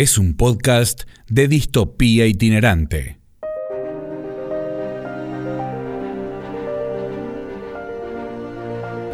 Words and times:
Es 0.00 0.16
un 0.16 0.36
podcast 0.36 1.02
de 1.28 1.48
distopía 1.48 2.24
itinerante. 2.28 3.18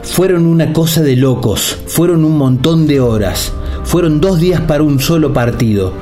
Fueron 0.03 0.45
una 0.45 0.75
cosa 0.75 1.01
de 1.01 1.17
locos, 1.17 1.79
fueron 1.87 2.23
un 2.23 2.37
montón 2.37 2.87
de 2.87 3.01
horas, 3.01 3.51
fueron 3.85 4.21
dos 4.21 4.39
días 4.39 4.61
para 4.61 4.83
un 4.83 5.01
solo 5.01 5.33
partido 5.33 5.95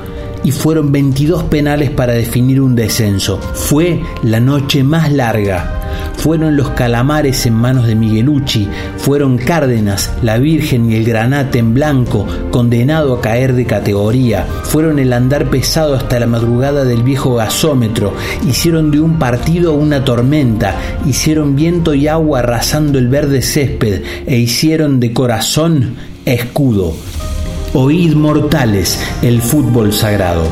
y 0.43 0.51
fueron 0.51 0.91
22 0.91 1.43
penales 1.43 1.89
para 1.89 2.13
definir 2.13 2.61
un 2.61 2.75
descenso. 2.75 3.39
Fue 3.39 4.01
la 4.23 4.39
noche 4.39 4.83
más 4.83 5.11
larga. 5.11 5.79
Fueron 6.17 6.55
los 6.55 6.69
calamares 6.69 7.45
en 7.45 7.53
manos 7.53 7.85
de 7.85 7.95
Miguelucci, 7.95 8.67
fueron 8.97 9.37
Cárdenas, 9.37 10.13
la 10.21 10.37
Virgen 10.37 10.89
y 10.89 10.95
el 10.95 11.03
Granate 11.03 11.59
en 11.59 11.73
blanco, 11.73 12.25
condenado 12.49 13.15
a 13.15 13.21
caer 13.21 13.53
de 13.53 13.65
categoría, 13.65 14.45
fueron 14.63 14.99
el 14.99 15.11
andar 15.11 15.49
pesado 15.49 15.95
hasta 15.95 16.19
la 16.19 16.27
madrugada 16.27 16.85
del 16.85 17.03
viejo 17.03 17.35
gasómetro, 17.35 18.13
hicieron 18.47 18.89
de 18.89 19.01
un 19.01 19.19
partido 19.19 19.73
una 19.73 20.05
tormenta, 20.05 20.75
hicieron 21.05 21.55
viento 21.55 21.93
y 21.93 22.07
agua 22.07 22.39
arrasando 22.39 22.99
el 22.99 23.09
verde 23.09 23.41
césped 23.41 24.01
e 24.25 24.37
hicieron 24.37 25.01
de 25.01 25.11
corazón 25.13 25.95
escudo. 26.25 26.93
Oíd 27.75 28.13
mortales 28.13 28.99
el 29.23 29.41
fútbol 29.41 29.91
sagrado. 29.91 30.43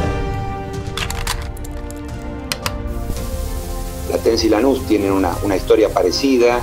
Platense 4.08 4.48
y 4.48 4.50
Lanús 4.50 4.84
tienen 4.88 5.12
una, 5.12 5.38
una 5.44 5.56
historia 5.56 5.90
parecida, 5.90 6.62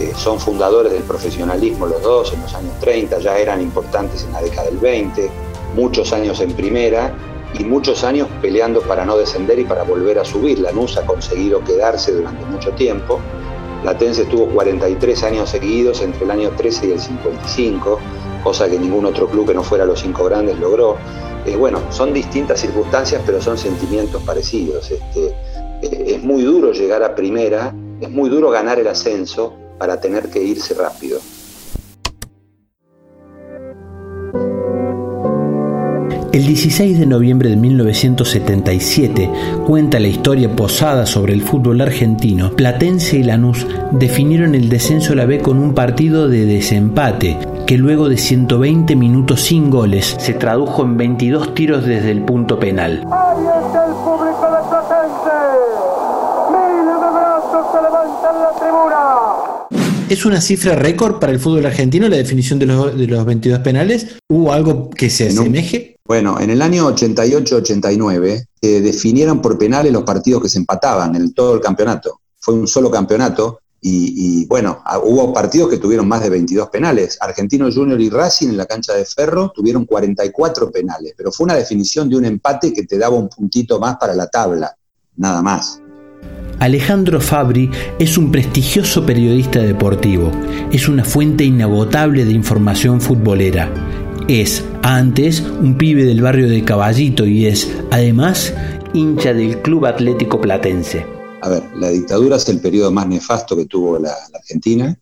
eh, 0.00 0.12
son 0.16 0.40
fundadores 0.40 0.92
del 0.92 1.04
profesionalismo 1.04 1.86
los 1.86 2.02
dos 2.02 2.32
en 2.32 2.42
los 2.42 2.52
años 2.56 2.72
30, 2.80 3.20
ya 3.20 3.38
eran 3.38 3.62
importantes 3.62 4.24
en 4.24 4.32
la 4.32 4.42
década 4.42 4.64
del 4.64 4.78
20, 4.78 5.30
muchos 5.76 6.12
años 6.12 6.40
en 6.40 6.52
primera 6.54 7.14
y 7.56 7.62
muchos 7.62 8.02
años 8.02 8.26
peleando 8.42 8.80
para 8.80 9.04
no 9.04 9.16
descender 9.16 9.60
y 9.60 9.64
para 9.66 9.84
volver 9.84 10.18
a 10.18 10.24
subir. 10.24 10.58
Lanús 10.58 10.96
ha 10.96 11.06
conseguido 11.06 11.62
quedarse 11.62 12.10
durante 12.10 12.44
mucho 12.46 12.72
tiempo. 12.72 13.20
Platense 13.82 14.22
estuvo 14.22 14.46
43 14.46 15.22
años 15.22 15.48
seguidos 15.48 16.00
entre 16.00 16.24
el 16.24 16.32
año 16.32 16.50
13 16.56 16.88
y 16.88 16.90
el 16.90 16.98
55, 17.00 18.00
cosa 18.46 18.70
que 18.70 18.78
ningún 18.78 19.04
otro 19.04 19.26
club 19.26 19.48
que 19.48 19.54
no 19.54 19.64
fuera 19.64 19.84
los 19.84 19.98
cinco 19.98 20.24
grandes 20.24 20.56
logró. 20.60 20.96
Eh, 21.44 21.56
bueno, 21.56 21.80
son 21.90 22.12
distintas 22.12 22.60
circunstancias, 22.60 23.20
pero 23.26 23.42
son 23.42 23.58
sentimientos 23.58 24.22
parecidos. 24.22 24.88
Este, 24.88 25.34
eh, 25.82 26.14
es 26.14 26.22
muy 26.22 26.42
duro 26.42 26.70
llegar 26.70 27.02
a 27.02 27.12
primera, 27.16 27.74
es 28.00 28.08
muy 28.08 28.30
duro 28.30 28.48
ganar 28.50 28.78
el 28.78 28.86
ascenso 28.86 29.52
para 29.78 30.00
tener 30.00 30.30
que 30.30 30.40
irse 30.40 30.74
rápido. 30.74 31.18
El 36.36 36.44
16 36.44 36.98
de 36.98 37.06
noviembre 37.06 37.48
de 37.48 37.56
1977 37.56 39.30
cuenta 39.64 39.98
la 39.98 40.08
historia 40.08 40.54
posada 40.54 41.06
sobre 41.06 41.32
el 41.32 41.40
fútbol 41.40 41.80
argentino. 41.80 42.50
Platense 42.50 43.16
y 43.16 43.22
Lanús 43.22 43.66
definieron 43.92 44.54
el 44.54 44.68
descenso 44.68 45.14
a 45.14 45.16
la 45.16 45.24
B 45.24 45.38
con 45.38 45.56
un 45.56 45.72
partido 45.72 46.28
de 46.28 46.44
desempate 46.44 47.38
que 47.66 47.78
luego 47.78 48.10
de 48.10 48.18
120 48.18 48.96
minutos 48.96 49.44
sin 49.44 49.70
goles 49.70 50.14
se 50.18 50.34
tradujo 50.34 50.84
en 50.84 50.98
22 50.98 51.54
tiros 51.54 51.86
desde 51.86 52.10
el 52.10 52.20
punto 52.20 52.58
penal. 52.58 53.02
Ahí 53.10 53.46
está 53.64 53.86
el 53.86 53.94
público 53.94 54.46
de 54.52 54.60
Platense. 54.68 55.38
Miles 56.52 57.00
de 57.00 57.10
brazos 57.16 57.66
se 57.72 57.82
levantan 57.82 58.42
la 58.42 58.52
tribuna. 58.60 60.06
¿Es 60.10 60.26
una 60.26 60.42
cifra 60.42 60.74
récord 60.74 61.18
para 61.18 61.32
el 61.32 61.40
fútbol 61.40 61.64
argentino 61.64 62.06
la 62.10 62.18
definición 62.18 62.58
de 62.58 62.66
los, 62.66 62.94
de 62.94 63.06
los 63.06 63.24
22 63.24 63.60
penales? 63.60 64.18
¿Hubo 64.28 64.52
algo 64.52 64.90
que 64.90 65.08
se 65.08 65.28
asemeje? 65.28 65.95
Bueno, 66.06 66.38
en 66.40 66.50
el 66.50 66.62
año 66.62 66.88
88-89 66.88 68.46
se 68.60 68.80
definieron 68.80 69.42
por 69.42 69.58
penales 69.58 69.92
los 69.92 70.04
partidos 70.04 70.42
que 70.42 70.48
se 70.48 70.58
empataban 70.58 71.16
en 71.16 71.32
todo 71.34 71.54
el 71.54 71.60
campeonato. 71.60 72.20
Fue 72.38 72.54
un 72.54 72.68
solo 72.68 72.90
campeonato 72.90 73.60
y, 73.80 74.42
y, 74.42 74.46
bueno, 74.46 74.82
hubo 75.04 75.32
partidos 75.32 75.68
que 75.68 75.78
tuvieron 75.78 76.08
más 76.08 76.22
de 76.22 76.30
22 76.30 76.70
penales. 76.70 77.18
Argentino 77.20 77.70
Junior 77.72 78.00
y 78.00 78.08
Racing 78.08 78.48
en 78.48 78.56
la 78.56 78.66
cancha 78.66 78.94
de 78.94 79.04
Ferro 79.04 79.52
tuvieron 79.54 79.84
44 79.84 80.70
penales, 80.70 81.14
pero 81.16 81.32
fue 81.32 81.44
una 81.44 81.54
definición 81.54 82.08
de 82.08 82.16
un 82.16 82.24
empate 82.24 82.72
que 82.72 82.84
te 82.84 82.98
daba 82.98 83.16
un 83.16 83.28
puntito 83.28 83.78
más 83.80 83.96
para 83.96 84.14
la 84.14 84.28
tabla, 84.28 84.76
nada 85.16 85.42
más. 85.42 85.80
Alejandro 86.58 87.20
Fabri 87.20 87.70
es 87.98 88.16
un 88.16 88.32
prestigioso 88.32 89.04
periodista 89.04 89.60
deportivo. 89.60 90.32
Es 90.72 90.88
una 90.88 91.04
fuente 91.04 91.44
inagotable 91.44 92.24
de 92.24 92.32
información 92.32 93.00
futbolera. 93.00 93.70
Es, 94.28 94.64
antes, 94.82 95.40
un 95.40 95.78
pibe 95.78 96.04
del 96.04 96.20
barrio 96.20 96.48
de 96.48 96.64
Caballito 96.64 97.26
y 97.26 97.46
es, 97.46 97.68
además, 97.90 98.52
hincha 98.92 99.32
del 99.32 99.62
Club 99.62 99.86
Atlético 99.86 100.40
Platense. 100.40 101.06
A 101.42 101.48
ver, 101.48 101.62
la 101.76 101.90
dictadura 101.90 102.36
es 102.36 102.48
el 102.48 102.58
periodo 102.60 102.90
más 102.90 103.06
nefasto 103.06 103.56
que 103.56 103.66
tuvo 103.66 103.98
la, 103.98 104.10
la 104.32 104.38
Argentina 104.38 104.98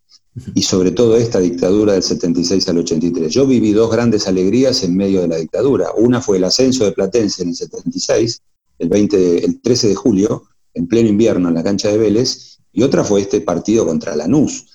y 0.54 0.62
sobre 0.62 0.90
todo 0.90 1.16
esta 1.16 1.38
dictadura 1.40 1.94
del 1.94 2.02
76 2.02 2.68
al 2.68 2.78
83. 2.78 3.32
Yo 3.32 3.46
viví 3.46 3.72
dos 3.72 3.90
grandes 3.90 4.28
alegrías 4.28 4.82
en 4.82 4.94
medio 4.96 5.22
de 5.22 5.28
la 5.28 5.36
dictadura. 5.36 5.88
Una 5.96 6.20
fue 6.20 6.36
el 6.36 6.44
ascenso 6.44 6.84
de 6.84 6.92
Platense 6.92 7.42
en 7.44 7.50
el 7.50 7.54
76, 7.54 8.42
el, 8.80 8.88
20 8.90 9.16
de- 9.16 9.38
el 9.38 9.60
13 9.62 9.88
de 9.88 9.94
julio, 9.94 10.42
en 10.74 10.86
pleno 10.86 11.08
invierno 11.08 11.48
en 11.48 11.54
la 11.54 11.62
cancha 11.62 11.88
de 11.88 11.96
Vélez, 11.96 12.58
y 12.72 12.82
otra 12.82 13.04
fue 13.04 13.22
este 13.22 13.40
partido 13.40 13.86
contra 13.86 14.14
Lanús. 14.16 14.66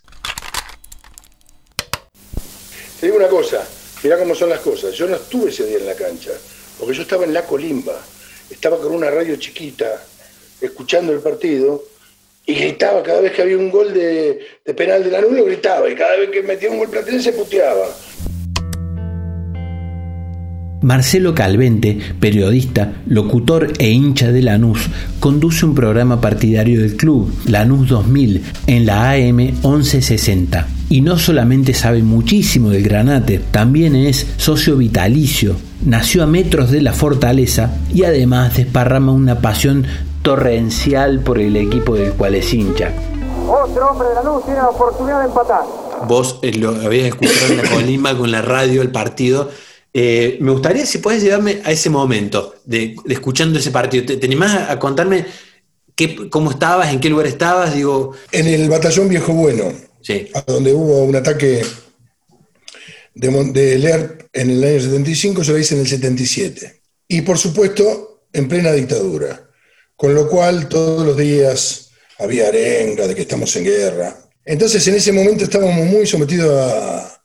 Te 2.99 3.05
digo 3.05 3.17
una 3.17 3.27
cosa, 3.27 3.57
mirá 4.03 4.17
cómo 4.17 4.35
son 4.35 4.49
las 4.49 4.59
cosas. 4.59 4.93
Yo 4.93 5.07
no 5.07 5.15
estuve 5.15 5.49
ese 5.49 5.65
día 5.65 5.77
en 5.77 5.85
la 5.85 5.95
cancha, 5.95 6.31
porque 6.77 6.95
yo 6.95 7.01
estaba 7.01 7.25
en 7.25 7.33
la 7.33 7.45
colimba, 7.45 7.99
estaba 8.49 8.79
con 8.79 8.93
una 8.93 9.09
radio 9.09 9.35
chiquita, 9.35 10.03
escuchando 10.61 11.11
el 11.11 11.19
partido, 11.19 11.83
y 12.45 12.55
gritaba 12.55 13.03
cada 13.03 13.21
vez 13.21 13.33
que 13.33 13.43
había 13.43 13.57
un 13.57 13.69
gol 13.69 13.93
de, 13.93 14.39
penal 14.75 15.03
de 15.03 15.11
la 15.11 15.21
lo 15.21 15.45
gritaba, 15.45 15.89
y 15.89 15.95
cada 15.95 16.17
vez 16.17 16.29
que 16.29 16.41
metía 16.41 16.69
un 16.69 16.79
gol 16.79 16.89
platense 16.89 17.33
puteaba. 17.33 17.87
Marcelo 20.81 21.35
Calvente, 21.35 21.99
periodista, 22.21 23.03
locutor 23.05 23.73
e 23.79 23.89
hincha 23.89 24.31
de 24.31 24.41
Lanús, 24.41 24.87
conduce 25.19 25.65
un 25.65 25.75
programa 25.75 26.21
partidario 26.21 26.81
del 26.81 26.95
club, 26.95 27.31
Lanús 27.45 27.89
2000, 27.89 28.43
en 28.65 28.85
la 28.85 29.11
AM 29.11 29.35
1160. 29.35 30.78
Y 30.89 31.01
no 31.01 31.19
solamente 31.19 31.75
sabe 31.75 32.01
muchísimo 32.01 32.71
del 32.71 32.81
granate, 32.81 33.39
también 33.51 33.95
es 33.95 34.25
socio 34.37 34.75
vitalicio, 34.75 35.55
nació 35.85 36.23
a 36.23 36.25
metros 36.25 36.71
de 36.71 36.81
la 36.81 36.93
fortaleza 36.93 37.77
y 37.93 38.05
además 38.05 38.57
desparrama 38.57 39.11
una 39.11 39.39
pasión 39.39 39.85
torrencial 40.23 41.19
por 41.19 41.37
el 41.37 41.55
equipo 41.57 41.95
del 41.95 42.13
cual 42.13 42.33
es 42.33 42.51
hincha. 42.53 42.91
Otro 43.47 43.91
hombre 43.91 44.07
de 44.09 44.15
la 44.15 44.23
luz 44.23 44.43
tiene 44.45 44.59
la 44.59 44.69
oportunidad 44.69 45.19
de 45.19 45.27
empatar. 45.27 45.61
Vos 46.07 46.39
eh, 46.41 46.53
lo 46.53 46.69
habías 46.71 47.07
escuchado 47.07 47.51
en 47.51 47.57
la 47.57 47.69
colimba 47.69 48.17
con 48.17 48.31
la 48.31 48.41
radio, 48.41 48.81
el 48.81 48.91
partido. 48.91 49.49
Eh, 49.93 50.37
me 50.41 50.51
gustaría 50.51 50.87
si 50.87 50.97
puedes 50.97 51.21
llevarme 51.21 51.61
a 51.65 51.71
ese 51.71 51.89
momento 51.91 52.55
de, 52.65 52.95
de 53.05 53.13
escuchando 53.13 53.59
ese 53.59 53.69
partido. 53.69 54.05
¿Te, 54.05 54.17
te 54.17 54.25
animás 54.25 54.55
a, 54.55 54.71
a 54.71 54.79
contarme 54.79 55.25
qué, 55.95 56.29
cómo 56.29 56.49
estabas, 56.49 56.91
en 56.91 56.99
qué 56.99 57.09
lugar 57.09 57.27
estabas? 57.27 57.75
Digo, 57.75 58.13
En 58.31 58.47
el 58.47 58.69
batallón 58.69 59.09
Viejo 59.09 59.33
Bueno, 59.33 59.65
sí. 60.01 60.29
a 60.33 60.41
donde 60.41 60.73
hubo 60.73 61.03
un 61.03 61.15
ataque 61.15 61.61
de, 63.15 63.29
de 63.51 63.77
Lerp 63.79 64.21
en 64.33 64.49
el 64.51 64.63
año 64.63 64.79
75, 64.81 65.41
yo 65.43 65.53
lo 65.53 65.59
hice 65.59 65.75
en 65.75 65.81
el 65.81 65.87
77. 65.87 66.81
Y 67.07 67.21
por 67.21 67.37
supuesto, 67.37 68.23
en 68.33 68.47
plena 68.47 68.71
dictadura. 68.71 69.49
Con 69.95 70.13
lo 70.13 70.29
cual, 70.29 70.69
todos 70.69 71.05
los 71.05 71.17
días 71.17 71.89
había 72.19 72.47
arenga 72.47 73.07
de 73.07 73.15
que 73.15 73.21
estamos 73.23 73.53
en 73.55 73.65
guerra. 73.65 74.15
Entonces, 74.45 74.87
en 74.87 74.95
ese 74.95 75.11
momento 75.11 75.43
estábamos 75.43 75.85
muy 75.87 76.05
sometidos 76.07 76.49
a, 76.57 77.21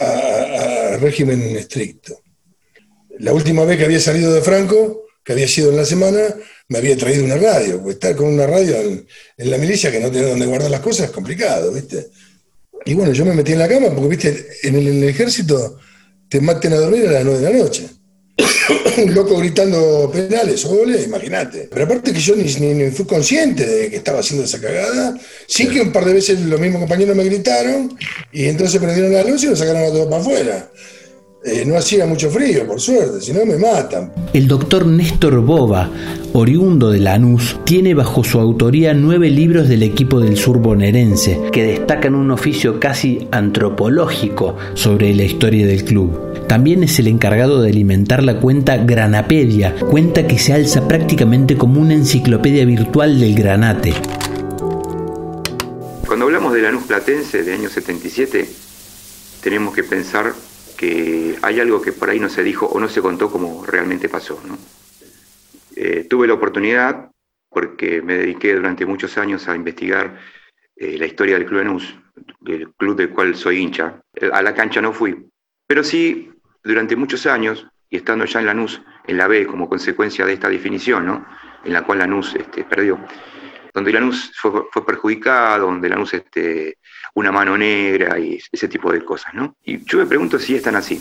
a- 0.00 0.92
a 0.94 0.96
régimen 0.98 1.40
estricto. 1.56 2.20
La 3.18 3.32
última 3.32 3.64
vez 3.64 3.78
que 3.78 3.84
había 3.84 4.00
salido 4.00 4.32
de 4.32 4.40
Franco, 4.40 5.02
que 5.30 5.34
había 5.34 5.46
sido 5.46 5.70
en 5.70 5.76
la 5.76 5.84
semana, 5.84 6.18
me 6.68 6.78
había 6.78 6.96
traído 6.96 7.24
una 7.24 7.36
radio. 7.36 7.76
Porque 7.76 7.92
estar 7.92 8.16
con 8.16 8.26
una 8.26 8.48
radio 8.48 8.74
en, 8.80 9.06
la 9.48 9.58
milicia 9.58 9.92
que 9.92 10.00
no 10.00 10.10
tiene 10.10 10.26
donde 10.26 10.44
guardar 10.44 10.72
las 10.72 10.80
cosas 10.80 11.06
es 11.06 11.12
complicado, 11.12 11.70
¿viste? 11.70 12.08
Y 12.84 12.94
bueno, 12.94 13.12
yo 13.12 13.24
me 13.24 13.32
metí 13.32 13.52
en 13.52 13.60
la 13.60 13.68
cama 13.68 13.94
porque, 13.94 14.08
viste, 14.08 14.46
en 14.64 14.74
el, 14.74 15.04
ejército 15.04 15.78
te 16.28 16.40
maten 16.40 16.72
a 16.72 16.78
dormir 16.78 17.06
a 17.06 17.12
las 17.12 17.24
9 17.24 17.38
de 17.38 17.52
la 17.52 17.58
noche. 17.58 17.88
loco 19.14 19.36
gritando 19.36 20.10
penales 20.12 20.64
o 20.64 20.70
goles, 20.70 21.06
imagínate. 21.06 21.68
Pero 21.70 21.84
aparte 21.84 22.12
que 22.12 22.18
yo 22.18 22.34
ni, 22.34 22.52
ni- 22.54 22.74
ni 22.74 22.90
fui 22.90 23.04
consciente 23.04 23.64
de 23.64 23.88
que 23.88 23.96
estaba 23.98 24.18
haciendo 24.18 24.44
esa 24.44 24.60
cagada, 24.60 25.16
sí 25.46 25.68
que 25.68 25.80
un 25.80 25.92
par 25.92 26.06
de 26.06 26.14
veces 26.14 26.40
los 26.40 26.58
mismos 26.58 26.80
compañeros 26.80 27.14
me 27.14 27.22
gritaron 27.22 27.96
y 28.32 28.46
entonces 28.46 28.80
prendieron 28.80 29.12
la 29.12 29.22
luz 29.22 29.44
y 29.44 29.46
lo 29.46 29.54
sacaron 29.54 29.84
a 29.84 29.90
todos 29.90 30.06
para 30.08 30.22
afuera. 30.22 30.70
Eh, 31.42 31.64
no 31.64 31.78
hacía 31.78 32.04
mucho 32.04 32.30
frío, 32.30 32.66
por 32.66 32.78
suerte, 32.78 33.18
si 33.22 33.32
no 33.32 33.46
me 33.46 33.56
matan. 33.56 34.12
El 34.34 34.46
doctor 34.46 34.84
Néstor 34.84 35.40
Bova, 35.40 35.88
oriundo 36.34 36.90
de 36.90 37.00
Lanús, 37.00 37.58
tiene 37.64 37.94
bajo 37.94 38.22
su 38.22 38.38
autoría 38.38 38.92
nueve 38.92 39.30
libros 39.30 39.66
del 39.66 39.82
equipo 39.82 40.20
del 40.20 40.36
sur 40.36 40.58
bonaerense, 40.58 41.40
que 41.50 41.62
destacan 41.62 42.14
un 42.14 42.30
oficio 42.30 42.78
casi 42.78 43.26
antropológico 43.30 44.54
sobre 44.74 45.14
la 45.14 45.22
historia 45.22 45.66
del 45.66 45.82
club. 45.86 46.46
También 46.46 46.84
es 46.84 46.98
el 46.98 47.06
encargado 47.06 47.62
de 47.62 47.70
alimentar 47.70 48.22
la 48.22 48.38
cuenta 48.38 48.76
Granapedia, 48.76 49.74
cuenta 49.76 50.26
que 50.26 50.38
se 50.38 50.52
alza 50.52 50.86
prácticamente 50.86 51.56
como 51.56 51.80
una 51.80 51.94
enciclopedia 51.94 52.66
virtual 52.66 53.18
del 53.18 53.34
granate. 53.34 53.94
Cuando 56.06 56.26
hablamos 56.26 56.52
de 56.52 56.60
Lanús 56.60 56.84
Platense 56.84 57.44
de 57.44 57.54
año 57.54 57.70
77, 57.70 58.46
tenemos 59.40 59.74
que 59.74 59.84
pensar 59.84 60.34
que 60.80 61.36
hay 61.42 61.60
algo 61.60 61.82
que 61.82 61.92
por 61.92 62.08
ahí 62.08 62.18
no 62.18 62.30
se 62.30 62.42
dijo 62.42 62.64
o 62.64 62.80
no 62.80 62.88
se 62.88 63.02
contó 63.02 63.30
como 63.30 63.66
realmente 63.66 64.08
pasó. 64.08 64.40
¿no? 64.46 64.56
Eh, 65.76 66.06
tuve 66.08 66.26
la 66.26 66.32
oportunidad, 66.32 67.10
porque 67.50 68.00
me 68.00 68.14
dediqué 68.16 68.54
durante 68.54 68.86
muchos 68.86 69.18
años 69.18 69.46
a 69.46 69.54
investigar 69.54 70.18
eh, 70.74 70.96
la 70.96 71.04
historia 71.04 71.34
del 71.34 71.44
Club 71.44 71.64
Lanús, 71.64 71.98
del 72.40 72.72
club 72.72 72.96
del 72.96 73.10
cual 73.10 73.36
soy 73.36 73.58
hincha. 73.58 74.00
Eh, 74.14 74.30
A 74.32 74.40
la 74.40 74.54
cancha 74.54 74.80
no 74.80 74.94
fui, 74.94 75.28
pero 75.66 75.84
sí, 75.84 76.32
durante 76.64 76.96
muchos 76.96 77.26
años, 77.26 77.66
y 77.90 77.98
estando 77.98 78.24
ya 78.24 78.40
en 78.40 78.46
Lanús, 78.46 78.80
en 79.06 79.18
la 79.18 79.28
B, 79.28 79.46
como 79.46 79.68
consecuencia 79.68 80.24
de 80.24 80.32
esta 80.32 80.48
definición, 80.48 81.04
¿no? 81.04 81.26
en 81.62 81.74
la 81.74 81.82
cual 81.82 81.98
Lanús 81.98 82.34
este, 82.34 82.64
perdió, 82.64 82.98
donde 83.74 83.92
Lanús 83.92 84.32
fue, 84.34 84.62
fue 84.72 84.86
perjudicado, 84.86 85.66
donde 85.66 85.90
Lanús 85.90 86.14
este, 86.14 86.78
una 87.14 87.32
mano 87.32 87.56
negra 87.56 88.18
y 88.18 88.38
ese 88.50 88.68
tipo 88.68 88.92
de 88.92 89.04
cosas, 89.04 89.34
¿no? 89.34 89.56
Y 89.64 89.84
yo 89.84 89.98
me 89.98 90.06
pregunto 90.06 90.38
si 90.38 90.54
están 90.54 90.76
así. 90.76 91.00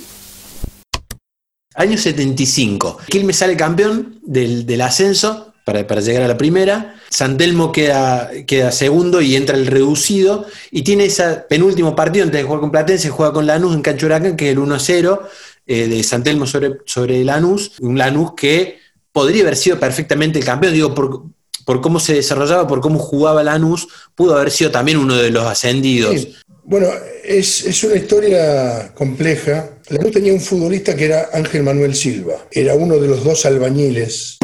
Año 1.76 1.98
75. 1.98 3.00
Quilmes 3.08 3.38
sale 3.38 3.56
campeón 3.56 4.20
del, 4.24 4.66
del 4.66 4.82
ascenso 4.82 5.54
para, 5.64 5.86
para 5.86 6.02
llegar 6.02 6.24
a 6.24 6.28
la 6.28 6.38
primera. 6.38 6.96
San 7.10 7.38
Telmo 7.38 7.72
queda, 7.72 8.30
queda 8.48 8.72
segundo 8.72 9.22
y 9.22 9.36
entra 9.36 9.56
el 9.56 9.68
reducido. 9.68 10.46
Y 10.72 10.82
tiene 10.82 11.06
ese 11.06 11.44
penúltimo 11.48 11.96
partido 11.96 12.26
antes 12.26 12.42
de 12.42 12.46
jugar 12.46 12.62
con 12.62 12.72
Platense, 12.72 13.10
juega 13.10 13.34
con 13.34 13.46
Lanús 13.46 13.76
en 13.76 13.82
Cancho 13.82 14.08
Huracán, 14.08 14.36
que 14.36 14.50
es 14.50 14.58
el 14.58 14.60
1-0 14.60 15.20
eh, 15.68 15.88
de 15.88 16.04
San 16.04 16.24
Telmo 16.24 16.48
sobre, 16.48 16.78
sobre 16.86 17.24
Lanús. 17.24 17.74
Un 17.80 17.98
Lanús 17.98 18.34
que 18.36 18.80
podría 19.12 19.44
haber 19.44 19.56
sido 19.56 19.80
perfectamente 19.80 20.40
el 20.40 20.46
campeón, 20.46 20.74
digo, 20.74 20.94
por, 20.96 21.24
por 21.70 21.82
cómo 21.82 22.00
se 22.00 22.16
desarrollaba, 22.16 22.66
por 22.68 22.82
cómo 22.82 22.98
jugaba 22.98 23.44
Lanús, 23.44 23.88
pudo 24.16 24.36
haber 24.36 24.50
sido 24.50 24.72
también 24.72 24.98
uno 24.98 25.16
de 25.16 25.30
los 25.30 25.46
ascendidos. 25.46 26.20
Sí. 26.20 26.34
Bueno, 26.64 26.88
es, 27.24 27.64
es 27.64 27.84
una 27.84 27.94
historia 27.96 28.92
compleja. 28.96 29.78
Lanús 29.90 30.12
tenía 30.12 30.34
un 30.34 30.42
futbolista 30.42 30.96
que 30.96 31.06
era 31.06 31.30
Ángel 31.32 31.62
Manuel 31.62 31.94
Silva. 31.94 32.48
Era 32.50 32.74
uno 32.74 32.98
de 32.98 33.08
los 33.08 33.24
dos 33.24 33.46
albañiles 33.46 34.40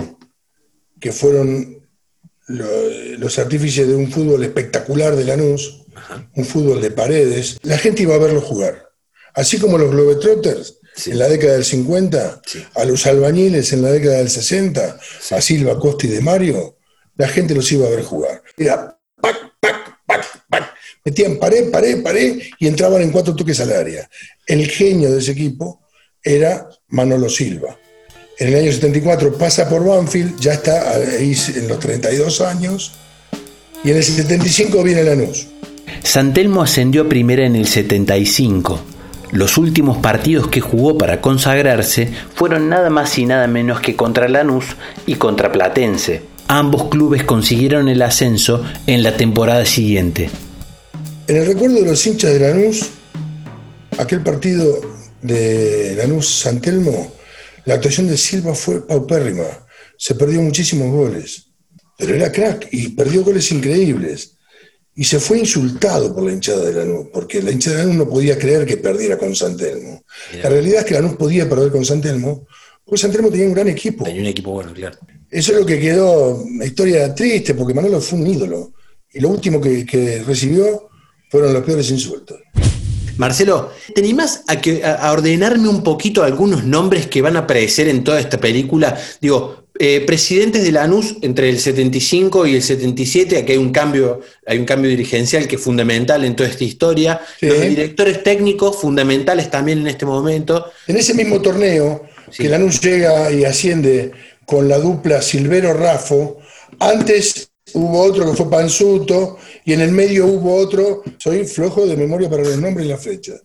que 0.99 1.11
fueron 1.11 1.79
lo- 2.45 3.17
los 3.17 3.39
artífices 3.39 3.87
de 3.87 3.95
un 3.95 4.11
fútbol 4.11 4.43
espectacular 4.43 5.15
de 5.15 5.25
Lanús, 5.25 5.81
un 6.35 6.45
fútbol 6.45 6.79
de 6.79 6.91
paredes. 6.91 7.57
La 7.63 7.79
gente 7.79 8.03
iba 8.03 8.13
a 8.13 8.19
verlo 8.19 8.39
jugar. 8.39 8.87
Así 9.33 9.57
como 9.57 9.79
los 9.79 9.89
Globetrotters 9.89 10.77
Sí. 10.95 11.09
en 11.09 11.17
la 11.19 11.27
década 11.27 11.53
del 11.53 11.65
50, 11.65 12.39
Sí. 12.45 12.63
a 12.75 12.85
los 12.85 13.07
albañiles 13.07 13.73
en 13.73 13.81
la 13.81 13.91
década 13.91 14.17
del 14.17 14.29
60, 14.29 14.99
a 15.31 15.41
Silva, 15.41 15.79
Costa 15.79 16.05
y 16.05 16.09
de 16.11 16.21
Mario, 16.21 16.74
la 17.15 17.27
gente 17.27 17.55
los 17.55 17.71
iba 17.71 17.87
a 17.87 17.89
ver 17.89 18.03
jugar. 18.03 18.41
Era 18.57 18.97
pac, 19.21 19.35
pac, 19.59 19.99
pac, 20.05 20.25
pac. 20.49 20.73
Metían 21.03 21.37
pared, 21.37 21.71
pared, 21.71 22.01
pared 22.01 22.41
y 22.59 22.67
entraban 22.67 23.01
en 23.01 23.11
cuatro 23.11 23.35
toques 23.35 23.59
al 23.59 23.71
área. 23.71 24.09
El 24.45 24.67
genio 24.67 25.11
de 25.11 25.19
ese 25.19 25.31
equipo 25.31 25.81
era 26.23 26.67
Manolo 26.89 27.29
Silva. 27.29 27.77
En 28.37 28.49
el 28.49 28.55
año 28.55 28.71
74 28.71 29.37
pasa 29.37 29.69
por 29.69 29.85
Banfield, 29.85 30.37
ya 30.39 30.53
está 30.53 30.91
ahí 30.91 31.33
en 31.55 31.67
los 31.69 31.79
32 31.79 32.41
años, 32.41 32.91
y 33.83 33.91
en 33.91 33.97
el 33.97 34.03
75 34.03 34.83
viene 34.83 35.03
Lanús. 35.03 35.47
San 36.03 36.33
Telmo 36.33 36.61
ascendió 36.61 37.03
a 37.03 37.09
primera 37.09 37.45
en 37.45 37.55
el 37.55 37.67
75. 37.67 38.81
Los 39.31 39.57
últimos 39.57 39.97
partidos 39.97 40.47
que 40.47 40.59
jugó 40.59 40.97
para 40.97 41.21
consagrarse 41.21 42.09
fueron 42.33 42.67
nada 42.67 42.89
más 42.89 43.17
y 43.17 43.25
nada 43.25 43.47
menos 43.47 43.79
que 43.79 43.95
contra 43.95 44.27
Lanús 44.27 44.75
y 45.05 45.15
contra 45.15 45.51
Platense. 45.51 46.34
Ambos 46.47 46.89
clubes 46.89 47.23
consiguieron 47.23 47.89
el 47.89 48.03
ascenso 48.03 48.63
en 48.85 49.01
la 49.01 49.17
temporada 49.17 49.65
siguiente. 49.65 50.29
En 51.27 51.37
el 51.37 51.47
recuerdo 51.47 51.75
de 51.75 51.87
los 51.87 52.05
hinchas 52.05 52.33
de 52.33 52.39
Lanús, 52.39 52.85
aquel 53.97 54.21
partido 54.21 54.79
de 55.23 55.95
Lanús-San 55.97 56.61
Telmo, 56.61 57.13
la 57.65 57.73
actuación 57.73 58.07
de 58.07 58.15
Silva 58.15 58.53
fue 58.53 58.85
paupérrima. 58.85 59.43
Se 59.97 60.13
perdió 60.13 60.39
muchísimos 60.39 60.91
goles. 60.91 61.47
Pero 61.97 62.13
era 62.13 62.31
crack 62.31 62.67
y 62.71 62.89
perdió 62.89 63.23
goles 63.23 63.51
increíbles. 63.51 64.37
Y 64.93 65.03
se 65.03 65.19
fue 65.19 65.39
insultado 65.39 66.13
por 66.13 66.25
la 66.25 66.31
hinchada 66.31 66.63
de 66.65 66.73
Lanús, 66.73 67.07
porque 67.11 67.41
la 67.41 67.51
hinchada 67.51 67.77
de 67.77 67.83
Lanús 67.83 67.97
no 67.97 68.09
podía 68.09 68.37
creer 68.37 68.67
que 68.67 68.77
perdiera 68.77 69.17
con 69.17 69.35
San 69.35 69.57
Telmo. 69.57 70.03
La 70.43 70.49
realidad 70.49 70.81
es 70.81 70.85
que 70.85 70.93
Lanús 70.93 71.15
podía 71.15 71.49
perder 71.49 71.71
con 71.71 71.83
San 71.83 72.01
Telmo, 72.01 72.45
porque 72.85 73.01
San 73.01 73.11
Telmo 73.11 73.31
tenía 73.31 73.47
un 73.47 73.53
gran 73.55 73.67
equipo. 73.67 74.03
Tenía 74.03 74.21
un 74.21 74.27
equipo 74.27 74.51
bueno, 74.51 74.73
claro. 74.73 74.99
Eso 75.29 75.53
es 75.53 75.59
lo 75.59 75.65
que 75.65 75.79
quedó, 75.79 76.35
una 76.35 76.65
historia 76.65 77.13
triste, 77.13 77.53
porque 77.53 77.73
Manolo 77.73 77.99
fue 77.99 78.19
un 78.19 78.27
ídolo. 78.27 78.73
Y 79.13 79.19
lo 79.19 79.29
último 79.29 79.59
que, 79.61 79.85
que 79.85 80.23
recibió 80.23 80.89
fueron 81.29 81.53
los 81.53 81.63
peores 81.63 81.89
insultos. 81.89 82.39
Marcelo, 83.17 83.71
¿te 83.93 84.01
animás 84.01 84.43
a, 84.47 84.59
que, 84.59 84.83
a, 84.83 85.11
ordenarme 85.11 85.69
un 85.69 85.83
poquito 85.83 86.23
algunos 86.23 86.65
nombres 86.65 87.07
que 87.07 87.21
van 87.21 87.37
a 87.37 87.41
aparecer 87.41 87.87
en 87.87 88.03
toda 88.03 88.19
esta 88.19 88.37
película? 88.39 88.97
Digo, 89.21 89.67
eh, 89.79 90.01
presidentes 90.01 90.63
de 90.63 90.71
Lanús 90.71 91.15
entre 91.21 91.49
el 91.49 91.59
75 91.59 92.45
y 92.47 92.55
el 92.55 92.61
77, 92.61 93.37
aquí 93.37 93.53
hay 93.53 93.57
un 93.57 93.71
cambio, 93.71 94.21
hay 94.45 94.57
un 94.57 94.65
cambio 94.65 94.89
dirigencial 94.89 95.47
que 95.47 95.55
es 95.55 95.61
fundamental 95.61 96.23
en 96.25 96.35
toda 96.35 96.49
esta 96.49 96.63
historia. 96.63 97.21
Sí. 97.39 97.47
Los 97.47 97.61
directores 97.61 98.23
técnicos 98.23 98.77
fundamentales 98.77 99.49
también 99.49 99.79
en 99.79 99.87
este 99.87 100.05
momento. 100.05 100.65
En 100.87 100.97
ese 100.97 101.13
mismo 101.13 101.41
torneo, 101.41 102.03
Sí. 102.31 102.43
que 102.43 102.49
Lanús 102.49 102.81
llega 102.81 103.31
y 103.31 103.45
asciende 103.45 104.11
con 104.45 104.67
la 104.67 104.77
dupla 104.77 105.21
Silvero-Rafo, 105.21 106.39
antes 106.79 107.49
hubo 107.73 108.01
otro 108.01 108.29
que 108.29 108.37
fue 108.37 108.49
Panzuto, 108.49 109.37
y 109.65 109.73
en 109.73 109.81
el 109.81 109.91
medio 109.91 110.27
hubo 110.27 110.55
otro, 110.55 111.03
soy 111.17 111.45
flojo 111.45 111.85
de 111.85 111.97
memoria 111.97 112.29
para 112.29 112.43
los 112.43 112.57
nombres 112.57 112.85
y 112.85 112.89
las 112.89 113.03
fechas, 113.03 113.41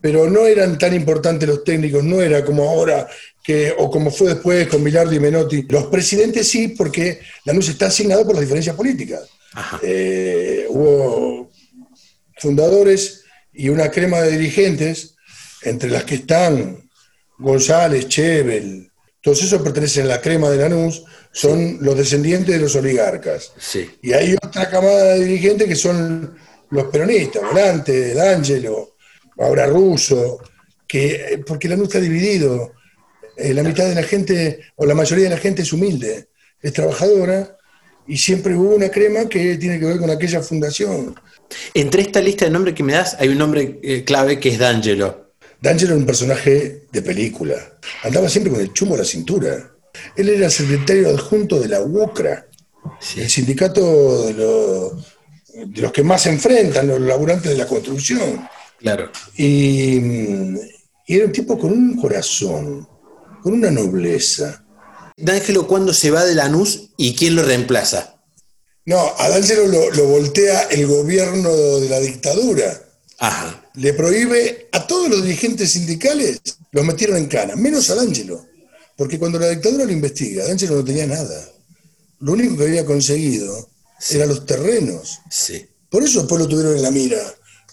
pero 0.00 0.28
no 0.28 0.46
eran 0.46 0.78
tan 0.78 0.94
importantes 0.94 1.48
los 1.48 1.62
técnicos, 1.62 2.02
no 2.02 2.20
era 2.20 2.44
como 2.44 2.68
ahora, 2.68 3.08
que, 3.42 3.72
o 3.76 3.90
como 3.90 4.10
fue 4.10 4.30
después 4.30 4.68
con 4.68 4.84
Bilardo 4.84 5.12
y 5.14 5.20
Menotti. 5.20 5.62
Los 5.68 5.86
presidentes 5.86 6.48
sí, 6.48 6.68
porque 6.68 7.20
Lanús 7.44 7.68
está 7.68 7.86
asignado 7.86 8.24
por 8.24 8.34
las 8.34 8.42
diferencias 8.42 8.76
políticas. 8.76 9.22
Eh, 9.82 10.66
hubo 10.68 11.50
fundadores 12.38 13.24
y 13.52 13.68
una 13.68 13.90
crema 13.90 14.20
de 14.20 14.32
dirigentes, 14.32 15.14
entre 15.62 15.90
las 15.90 16.04
que 16.04 16.16
están 16.16 16.88
González, 17.38 18.08
Chevel, 18.08 18.91
todos 19.22 19.42
esos 19.42 19.62
pertenecen 19.62 20.04
a 20.06 20.08
la 20.08 20.20
crema 20.20 20.50
de 20.50 20.58
Lanús, 20.58 21.04
son 21.30 21.78
los 21.80 21.96
descendientes 21.96 22.54
de 22.54 22.60
los 22.60 22.74
oligarcas. 22.74 23.52
Sí. 23.56 23.88
Y 24.02 24.12
hay 24.12 24.34
otra 24.34 24.68
camada 24.68 25.14
de 25.14 25.24
dirigentes 25.24 25.68
que 25.68 25.76
son 25.76 26.36
los 26.70 26.84
peronistas, 26.86 27.42
Volante, 27.42 28.14
D'Angelo, 28.14 28.96
ahora 29.38 29.66
Russo, 29.66 30.40
que, 30.88 31.40
porque 31.46 31.68
Lanús 31.68 31.86
está 31.86 32.00
dividido. 32.00 32.72
Eh, 33.36 33.54
la 33.54 33.62
mitad 33.62 33.88
de 33.88 33.94
la 33.94 34.02
gente, 34.02 34.60
o 34.76 34.84
la 34.84 34.94
mayoría 34.94 35.24
de 35.24 35.36
la 35.36 35.40
gente 35.40 35.62
es 35.62 35.72
humilde, 35.72 36.28
es 36.60 36.72
trabajadora, 36.72 37.56
y 38.08 38.16
siempre 38.16 38.56
hubo 38.56 38.74
una 38.74 38.90
crema 38.90 39.28
que 39.28 39.56
tiene 39.56 39.78
que 39.78 39.86
ver 39.86 39.98
con 39.98 40.10
aquella 40.10 40.42
fundación. 40.42 41.14
Entre 41.74 42.02
esta 42.02 42.20
lista 42.20 42.44
de 42.44 42.50
nombres 42.50 42.74
que 42.74 42.82
me 42.82 42.94
das, 42.94 43.16
hay 43.20 43.28
un 43.28 43.38
nombre 43.38 43.78
eh, 43.82 44.02
clave 44.02 44.40
que 44.40 44.48
es 44.48 44.58
D'Angelo. 44.58 45.21
D'Angelo 45.62 45.92
era 45.92 46.00
un 46.00 46.06
personaje 46.06 46.86
de 46.90 47.02
película. 47.02 47.54
Andaba 48.02 48.28
siempre 48.28 48.52
con 48.52 48.60
el 48.60 48.72
chumo 48.72 48.94
a 48.96 48.98
la 48.98 49.04
cintura. 49.04 49.70
Él 50.16 50.28
era 50.28 50.50
secretario 50.50 51.08
adjunto 51.10 51.60
de 51.60 51.68
la 51.68 51.80
UOCRA, 51.80 52.46
el 53.16 53.30
sindicato 53.30 54.26
de, 54.26 54.32
los- 54.34 54.92
de 55.72 55.80
los 55.82 55.92
que 55.92 56.02
más 56.02 56.22
se 56.22 56.30
enfrentan, 56.30 56.88
los 56.88 57.00
laburantes 57.00 57.52
de 57.52 57.56
la 57.58 57.66
construcción. 57.66 58.48
Claro. 58.78 59.10
Y, 59.36 59.98
y 61.06 61.16
era 61.16 61.26
un 61.26 61.32
tipo 61.32 61.56
con 61.56 61.70
un 61.72 61.96
corazón, 62.00 62.88
con 63.42 63.52
una 63.52 63.70
nobleza. 63.70 64.64
D'Angelo, 65.16 65.68
¿cuándo 65.68 65.92
se 65.94 66.10
va 66.10 66.24
de 66.24 66.34
Lanús 66.34 66.90
y 66.96 67.14
quién 67.14 67.36
lo 67.36 67.42
reemplaza? 67.44 68.16
No, 68.86 68.98
a 69.16 69.28
D'Angelo 69.28 69.68
lo, 69.68 69.90
lo 69.92 70.06
voltea 70.06 70.62
el 70.62 70.86
gobierno 70.88 71.50
de 71.78 71.88
la 71.88 72.00
dictadura. 72.00 72.82
Ajá. 73.24 73.70
le 73.74 73.92
prohíbe 73.94 74.68
a 74.72 74.86
todos 74.86 75.08
los 75.08 75.22
dirigentes 75.22 75.70
sindicales, 75.72 76.40
los 76.72 76.84
metieron 76.84 77.16
en 77.16 77.26
cana, 77.26 77.54
menos 77.56 77.88
a 77.90 77.94
D'Angelo. 77.94 78.44
Porque 78.96 79.18
cuando 79.18 79.38
la 79.38 79.48
dictadura 79.48 79.84
lo 79.84 79.92
investiga, 79.92 80.44
D'Angelo 80.46 80.76
no 80.76 80.84
tenía 80.84 81.06
nada. 81.06 81.48
Lo 82.18 82.32
único 82.32 82.56
que 82.56 82.64
había 82.64 82.84
conseguido 82.84 83.70
eran 84.10 84.28
los 84.28 84.44
terrenos. 84.44 85.20
Sí. 85.30 85.66
Por 85.88 86.02
eso 86.02 86.20
después 86.20 86.40
lo 86.40 86.48
tuvieron 86.48 86.76
en 86.76 86.82
la 86.82 86.90
mira, 86.90 87.18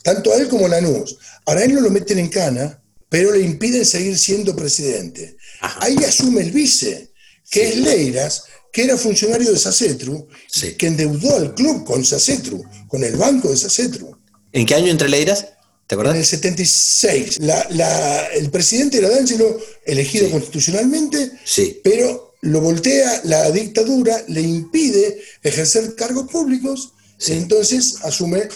tanto 0.04 0.32
a 0.32 0.36
él 0.36 0.48
como 0.50 0.66
a 0.68 0.70
Lanús. 0.70 1.18
Ahora 1.46 1.62
a 1.62 1.64
él 1.64 1.74
no 1.74 1.82
lo 1.82 1.90
meten 1.90 2.20
en 2.20 2.30
cana, 2.30 2.82
pero 3.10 3.32
le 3.32 3.40
impiden 3.42 3.86
seguir 3.86 4.18
siendo 4.20 4.56
presidente. 4.56 5.36
Ahí 5.62 5.96
asume 6.08 6.42
el 6.42 6.52
vice, 6.52 7.12
que 7.50 7.70
es 7.70 7.78
Leiras, 7.78 8.44
que 8.72 8.84
era 8.84 8.98
funcionario 8.98 9.52
de 9.52 9.58
Sacetru, 9.58 10.28
Sí. 10.48 10.76
que 10.76 10.88
endeudó 10.88 11.36
al 11.38 11.56
club 11.56 11.84
con 11.86 12.06
Sacetru, 12.06 12.64
con 12.88 13.04
el 13.04 13.16
banco 13.16 13.50
de 13.50 13.58
Sacetru. 13.58 14.19
¿En 14.54 14.66
qué 14.66 14.76
año 14.76 14.88
entre 14.92 15.10
Leiras? 15.10 15.42
¿Te 15.88 15.96
En 15.96 16.02
acordás? 16.02 16.18
el 16.18 16.26
76, 16.26 17.40
la- 17.40 17.66
la- 17.72 18.26
el 18.28 18.50
presidente 18.52 18.98
era 18.98 19.10
D'Angelo, 19.10 19.60
elegido 19.86 20.26
Sí. 20.26 20.32
constitucionalmente, 20.32 21.32
Sí. 21.44 21.82
pero 21.84 22.36
lo 22.42 22.62
voltea 22.62 23.22
la 23.26 23.50
dictadura, 23.52 24.24
le 24.28 24.42
impide 24.42 25.20
ejercer 25.44 25.96
cargos 25.96 26.30
públicos, 26.32 26.94
Sí. 27.18 27.34
y 27.34 27.38
entonces 27.38 27.96
asume 28.04 28.48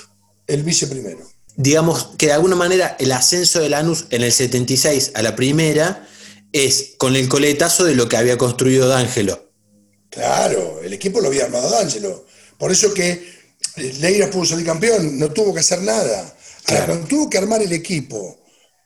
el 0.48 0.64
vice 0.64 0.88
primero. 0.88 1.30
Digamos 1.56 2.10
que 2.18 2.28
de 2.28 2.32
alguna 2.34 2.56
manera 2.56 2.96
el 3.00 3.12
ascenso 3.12 3.60
de 3.60 3.70
Lanús 3.70 4.06
en 4.10 4.24
el 4.24 4.32
76 4.32 5.12
a 5.14 5.22
la 5.22 5.36
primera 5.36 6.08
es 6.52 6.94
con 6.98 7.16
el 7.16 7.28
coletazo 7.30 7.84
de 7.84 7.96
lo 7.96 8.08
que 8.10 8.18
había 8.18 8.38
construido 8.38 8.88
D'Angelo. 8.88 9.52
Claro, 10.10 10.82
el 10.84 10.94
equipo 10.94 11.20
lo 11.22 11.28
había 11.28 11.46
armado 11.46 11.70
D'Angelo. 11.70 12.26
Por 12.58 12.72
eso 12.72 12.94
que 12.94 13.24
eh, 13.78 13.94
Leiras 14.00 14.30
pudo 14.30 14.46
salir 14.46 14.66
campeón, 14.66 15.18
no 15.18 15.32
tuvo 15.32 15.54
que 15.54 15.60
hacer 15.62 15.82
nada. 15.82 16.20
Ahora, 16.20 16.36
Claro. 16.66 16.86
cuando 16.88 17.08
tuvo 17.08 17.30
que 17.30 17.38
armar 17.38 17.62
el 17.62 17.74
equipo 17.74 18.44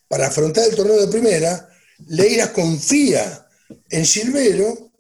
para 0.07 0.27
afrontar 0.27 0.65
el 0.67 0.75
torneo 0.75 0.99
de 0.99 1.07
primera, 1.07 1.69
Leiras 2.07 2.49
confía 2.49 3.47
en 3.89 4.05
Silvero, 4.05 4.91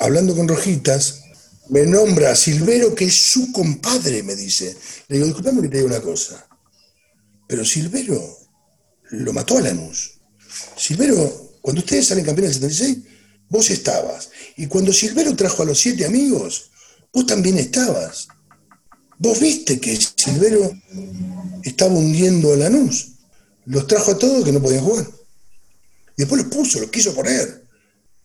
hablando 0.00 0.34
con 0.34 0.48
Rojitas, 0.48 1.22
me 1.68 1.82
nombra 1.82 2.30
a 2.30 2.36
Silvero 2.36 2.94
que 2.94 3.06
es 3.06 3.14
su 3.14 3.52
compadre, 3.52 4.22
me 4.22 4.34
dice. 4.36 4.76
Le 5.08 5.16
digo, 5.16 5.26
disculpame 5.26 5.62
que 5.62 5.68
te 5.68 5.76
diga 5.78 5.88
una 5.88 6.00
cosa, 6.00 6.46
pero 7.48 7.64
Silvero 7.64 8.38
lo 9.10 9.32
mató 9.32 9.58
a 9.58 9.62
Lanús. 9.62 10.20
Silvero, 10.76 11.58
cuando 11.60 11.80
ustedes 11.80 12.06
salen 12.06 12.24
campeones 12.24 12.60
del 12.60 12.72
76, 12.72 13.04
vos 13.48 13.70
estabas. 13.70 14.30
Y 14.56 14.66
cuando 14.68 14.92
Silvero 14.92 15.34
trajo 15.36 15.62
a 15.62 15.66
los 15.66 15.78
siete 15.78 16.04
amigos, 16.06 16.70
vos 17.12 17.26
también 17.26 17.58
estabas. 17.58 18.28
Vos 19.18 19.40
viste 19.40 19.80
que 19.80 19.96
Silvero 19.96 20.70
estaba 21.62 21.94
hundiendo 21.94 22.52
a 22.52 22.56
Lanús. 22.56 23.12
Los 23.64 23.86
trajo 23.86 24.12
a 24.12 24.18
todos 24.18 24.44
que 24.44 24.52
no 24.52 24.60
podían 24.60 24.84
jugar. 24.84 25.06
Y 26.16 26.22
después 26.22 26.42
los 26.42 26.52
puso, 26.52 26.80
los 26.80 26.90
quiso 26.90 27.14
poner. 27.14 27.64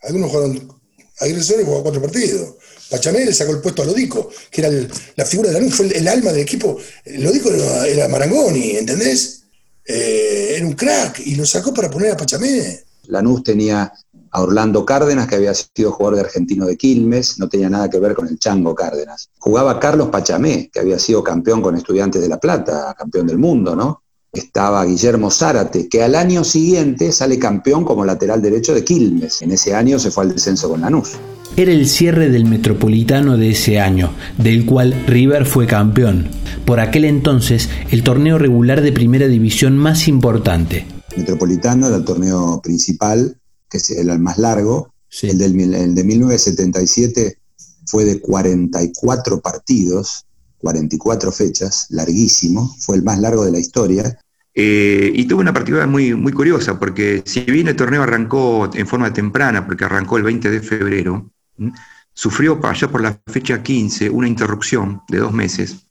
Algunos 0.01 0.31
jugaron, 0.31 0.77
agresores 1.19 1.65
jugaron 1.65 1.83
cuatro 1.83 2.01
partidos. 2.01 2.55
Pachamé 2.89 3.25
le 3.25 3.33
sacó 3.33 3.53
el 3.53 3.61
puesto 3.61 3.83
a 3.83 3.85
Lodico, 3.85 4.29
que 4.49 4.61
era 4.61 4.87
la 5.15 5.25
figura 5.25 5.49
de 5.49 5.59
Lanús, 5.59 5.75
fue 5.75 5.87
el, 5.87 6.07
alma 6.07 6.31
del 6.31 6.41
equipo. 6.41 6.77
Lodico 7.05 7.49
era, 7.49 7.87
era 7.87 8.07
Marangoni, 8.07 8.71
¿entendés? 8.71 9.43
Eh, 9.85 10.55
era 10.57 10.67
un 10.67 10.73
crack 10.73 11.21
y 11.25 11.35
lo 11.35 11.45
sacó 11.45 11.73
para 11.73 11.89
poner 11.89 12.11
a 12.11 12.17
Pachamé. 12.17 12.83
Lanús 13.07 13.43
tenía 13.43 13.91
a 14.31 14.41
Orlando 14.41 14.85
Cárdenas, 14.85 15.27
que 15.27 15.35
había 15.35 15.53
sido 15.53 15.91
jugador 15.91 16.15
de 16.15 16.21
argentino 16.21 16.65
de 16.65 16.77
Quilmes, 16.77 17.37
no 17.37 17.49
tenía 17.49 17.69
nada 17.69 17.89
que 17.89 17.99
ver 17.99 18.15
con 18.15 18.27
el 18.27 18.39
Chango 18.39 18.73
Cárdenas. 18.73 19.29
Jugaba 19.37 19.79
Carlos 19.79 20.09
Pachamé, 20.09 20.69
que 20.71 20.79
había 20.79 20.97
sido 20.97 21.23
campeón 21.23 21.61
con 21.61 21.75
Estudiantes 21.75 22.21
de 22.21 22.29
La 22.29 22.39
Plata, 22.39 22.95
campeón 22.97 23.27
del 23.27 23.37
mundo, 23.37 23.75
¿no? 23.75 24.03
Estaba 24.33 24.85
Guillermo 24.85 25.29
Zárate, 25.29 25.89
que 25.89 26.01
al 26.03 26.15
año 26.15 26.45
siguiente 26.45 27.11
sale 27.11 27.37
campeón 27.37 27.83
como 27.83 28.05
lateral 28.05 28.41
derecho 28.41 28.73
de 28.73 28.85
Quilmes. 28.85 29.41
En 29.41 29.51
ese 29.51 29.75
año 29.75 29.99
se 29.99 30.09
fue 30.09 30.23
al 30.23 30.33
descenso 30.33 30.69
con 30.69 30.79
Lanús. 30.79 31.11
Era 31.57 31.73
el 31.73 31.85
cierre 31.89 32.29
del 32.29 32.45
Metropolitano 32.45 33.35
de 33.35 33.49
ese 33.49 33.81
año, 33.81 34.11
del 34.37 34.65
cual 34.65 34.95
River 35.05 35.45
fue 35.45 35.67
campeón. 35.67 36.29
Por 36.63 36.79
aquel 36.79 37.03
entonces, 37.03 37.69
el 37.89 38.03
torneo 38.03 38.37
regular 38.37 38.81
de 38.81 38.93
primera 38.93 39.27
división 39.27 39.77
más 39.77 40.07
importante. 40.07 40.85
Metropolitano 41.17 41.87
era 41.87 41.97
el 41.97 42.05
torneo 42.05 42.61
principal, 42.63 43.35
que 43.71 43.77
es 43.77 43.89
el 43.91 44.19
más 44.19 44.37
largo. 44.37 44.93
Sí. 45.09 45.29
El, 45.29 45.37
del, 45.39 45.53
mil- 45.55 45.73
el 45.73 45.95
de 45.95 46.03
1977 46.03 47.37
fue 47.85 48.05
de 48.05 48.21
44 48.21 49.41
partidos, 49.41 50.25
44 50.59 51.31
fechas, 51.31 51.87
larguísimo, 51.89 52.75
fue 52.79 52.97
el 52.97 53.03
más 53.03 53.19
largo 53.19 53.43
de 53.45 53.51
la 53.51 53.59
historia. 53.59 54.19
Eh, 54.53 55.11
y 55.15 55.25
tuvo 55.25 55.39
una 55.41 55.53
particularidad 55.53 55.89
muy, 55.89 56.13
muy 56.13 56.33
curiosa, 56.33 56.77
porque 56.77 57.23
si 57.25 57.41
bien 57.41 57.67
el 57.69 57.75
torneo 57.75 58.03
arrancó 58.03 58.69
en 58.73 58.85
forma 58.85 59.11
temprana, 59.13 59.65
porque 59.65 59.85
arrancó 59.85 60.17
el 60.17 60.23
20 60.23 60.49
de 60.49 60.59
febrero, 60.61 61.31
¿m? 61.57 61.71
sufrió 62.13 62.59
allá 62.65 62.89
por 62.89 63.01
la 63.01 63.17
fecha 63.27 63.63
15 63.63 64.09
una 64.09 64.27
interrupción 64.27 65.01
de 65.07 65.19
dos 65.19 65.31
meses, 65.33 65.87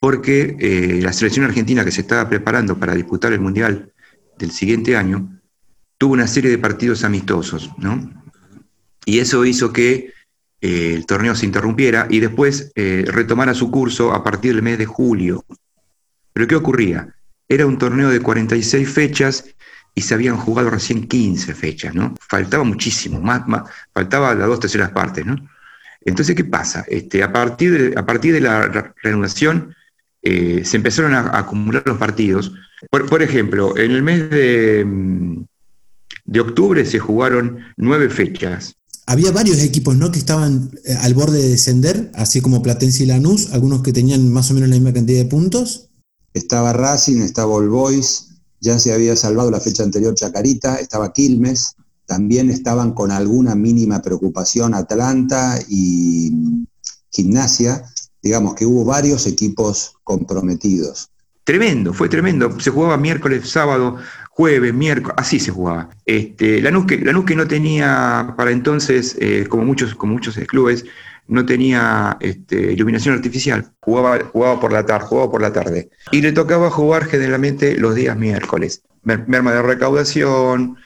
porque 0.00 0.56
eh, 0.58 1.00
la 1.02 1.12
selección 1.12 1.44
argentina 1.44 1.84
que 1.84 1.92
se 1.92 2.00
estaba 2.00 2.28
preparando 2.28 2.78
para 2.78 2.94
disputar 2.94 3.32
el 3.32 3.40
Mundial 3.40 3.92
del 4.38 4.50
siguiente 4.50 4.96
año, 4.96 5.39
tuvo 6.00 6.14
una 6.14 6.26
serie 6.26 6.50
de 6.50 6.56
partidos 6.56 7.04
amistosos, 7.04 7.70
¿no? 7.76 8.10
Y 9.04 9.18
eso 9.18 9.44
hizo 9.44 9.70
que 9.70 10.14
eh, 10.62 10.94
el 10.94 11.04
torneo 11.04 11.34
se 11.34 11.44
interrumpiera 11.44 12.06
y 12.08 12.20
después 12.20 12.72
eh, 12.74 13.04
retomara 13.06 13.52
su 13.52 13.70
curso 13.70 14.14
a 14.14 14.24
partir 14.24 14.54
del 14.54 14.62
mes 14.62 14.78
de 14.78 14.86
julio. 14.86 15.44
Pero 16.32 16.48
¿qué 16.48 16.56
ocurría? 16.56 17.14
Era 17.46 17.66
un 17.66 17.76
torneo 17.76 18.08
de 18.08 18.20
46 18.20 18.88
fechas 18.88 19.44
y 19.94 20.00
se 20.00 20.14
habían 20.14 20.38
jugado 20.38 20.70
recién 20.70 21.06
15 21.06 21.54
fechas, 21.54 21.94
¿no? 21.94 22.14
Faltaba 22.26 22.64
muchísimo, 22.64 23.20
más, 23.20 23.46
más- 23.46 23.64
faltaba 23.92 24.34
las 24.34 24.48
dos 24.48 24.60
terceras 24.60 24.92
partes, 24.92 25.26
¿no? 25.26 25.36
Entonces, 26.00 26.34
¿qué 26.34 26.44
pasa? 26.44 26.82
Este, 26.88 27.22
a, 27.22 27.30
partir 27.30 27.90
de, 27.90 27.98
a 27.98 28.06
partir 28.06 28.32
de 28.32 28.40
la 28.40 28.62
re- 28.62 28.94
reanudación 29.02 29.74
eh, 30.22 30.62
se 30.64 30.78
empezaron 30.78 31.12
a, 31.12 31.36
acumular 31.38 31.82
los 31.84 31.98
partidos. 31.98 32.54
Por, 32.90 33.06
por 33.06 33.22
ejemplo, 33.22 33.76
en 33.76 33.90
el 33.90 34.02
mes 34.02 34.30
de, 34.30 34.82
mm, 34.86 35.42
de 36.30 36.40
octubre 36.40 36.86
se 36.86 37.00
jugaron 37.00 37.58
nueve 37.76 38.08
fechas. 38.08 38.76
Había 39.06 39.32
varios 39.32 39.58
equipos 39.58 39.96
¿no? 39.96 40.12
que 40.12 40.20
estaban 40.20 40.70
eh, 40.84 40.94
al 41.00 41.12
borde 41.12 41.42
de 41.42 41.48
descender, 41.48 42.12
así 42.14 42.40
como 42.40 42.62
Platense 42.62 43.02
y 43.02 43.06
Lanús, 43.06 43.50
algunos 43.52 43.82
que 43.82 43.92
tenían 43.92 44.32
más 44.32 44.48
o 44.50 44.54
menos 44.54 44.68
la 44.68 44.76
misma 44.76 44.92
cantidad 44.92 45.18
de 45.18 45.28
puntos. 45.28 45.90
Estaba 46.32 46.72
Racing, 46.72 47.20
estaba 47.22 47.52
All 47.52 47.68
Boys, 47.68 48.28
ya 48.60 48.78
se 48.78 48.92
había 48.92 49.16
salvado 49.16 49.50
la 49.50 49.58
fecha 49.58 49.82
anterior 49.82 50.14
Chacarita, 50.14 50.76
estaba 50.76 51.12
Quilmes, 51.12 51.74
también 52.06 52.48
estaban 52.48 52.92
con 52.92 53.10
alguna 53.10 53.56
mínima 53.56 54.00
preocupación 54.00 54.72
Atlanta 54.74 55.58
y 55.68 56.30
mm, 56.30 56.66
Gimnasia. 57.10 57.82
Digamos 58.22 58.54
que 58.54 58.66
hubo 58.66 58.84
varios 58.84 59.26
equipos 59.26 59.94
comprometidos. 60.04 61.10
Tremendo, 61.42 61.92
fue 61.92 62.08
tremendo. 62.08 62.60
Se 62.60 62.70
jugaba 62.70 62.96
miércoles, 62.96 63.50
sábado, 63.50 63.96
jueves, 64.40 64.72
miércoles, 64.72 65.14
así 65.18 65.38
se 65.38 65.50
jugaba. 65.50 65.90
Este, 66.06 66.62
Lanús, 66.62 66.86
que, 66.86 66.96
Lanús 66.96 67.26
no 67.36 67.46
tenía 67.46 68.32
para 68.38 68.52
entonces, 68.52 69.14
eh, 69.20 69.44
como, 69.50 69.66
muchos, 69.66 69.94
como 69.94 70.14
muchos 70.14 70.34
clubes, 70.46 70.86
no 71.28 71.44
tenía 71.44 72.16
este, 72.20 72.72
iluminación 72.72 73.14
artificial. 73.14 73.70
Jugaba, 73.80 74.18
jugaba 74.32 74.58
por 74.58 74.72
la 74.72 74.86
tarde, 74.86 75.06
jugaba 75.06 75.30
por 75.30 75.42
la 75.42 75.52
tarde. 75.52 75.90
Y 76.10 76.22
le 76.22 76.32
tocaba 76.32 76.70
jugar 76.70 77.04
generalmente 77.04 77.76
los 77.76 77.94
días 77.94 78.16
miércoles. 78.16 78.82
Mer- 79.02 79.28
Merma 79.28 79.52
de 79.52 79.60
recaudación, 79.60 80.76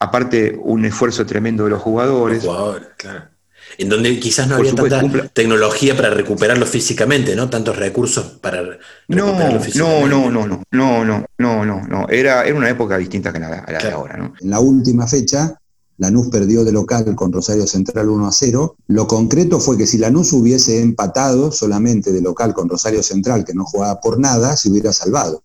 aparte 0.00 0.58
un 0.60 0.84
esfuerzo 0.84 1.24
tremendo 1.24 1.62
de 1.64 1.70
los 1.70 1.80
jugadores. 1.80 2.42
Jugadores, 2.42 2.88
claro. 2.98 3.35
En 3.78 3.88
donde 3.88 4.18
quizás 4.18 4.46
no 4.48 4.54
Por 4.56 4.60
había 4.60 4.70
supuesto, 4.70 4.96
tanta 5.00 5.02
cumpla- 5.18 5.28
tecnología 5.32 5.96
para 5.96 6.10
recuperarlo 6.10 6.64
físicamente, 6.66 7.36
¿no? 7.36 7.50
Tantos 7.50 7.76
recursos 7.76 8.24
para 8.40 8.62
recuperarlo 8.62 9.58
no, 9.58 9.60
físicamente. 9.60 10.08
no, 10.08 10.30
no, 10.30 10.46
no, 10.46 10.60
no, 10.72 11.04
no, 11.04 11.24
no, 11.38 11.64
no, 11.64 11.86
no. 11.86 12.08
Era, 12.08 12.44
era 12.44 12.56
una 12.56 12.70
época 12.70 12.96
distinta 12.98 13.32
que 13.32 13.38
la, 13.38 13.48
a 13.48 13.50
la 13.72 13.78
de 13.78 13.78
Claro. 13.78 13.96
ahora, 13.98 14.16
¿no? 14.16 14.32
En 14.40 14.50
la 14.50 14.60
última 14.60 15.06
fecha, 15.06 15.54
Lanús 15.98 16.28
perdió 16.28 16.64
de 16.64 16.72
local 16.72 17.14
con 17.14 17.32
Rosario 17.32 17.66
Central 17.66 18.08
1 18.08 18.26
a 18.28 18.32
0. 18.32 18.76
Lo 18.88 19.06
concreto 19.06 19.60
fue 19.60 19.76
que 19.78 19.86
si 19.86 19.98
Lanús 19.98 20.32
hubiese 20.32 20.80
empatado 20.82 21.50
solamente 21.52 22.12
de 22.12 22.20
local 22.20 22.52
con 22.54 22.68
Rosario 22.68 23.02
Central, 23.02 23.44
que 23.44 23.54
no 23.54 23.64
jugaba 23.64 24.00
por 24.00 24.18
nada, 24.18 24.56
se 24.56 24.68
hubiera 24.70 24.92
salvado. 24.92 25.42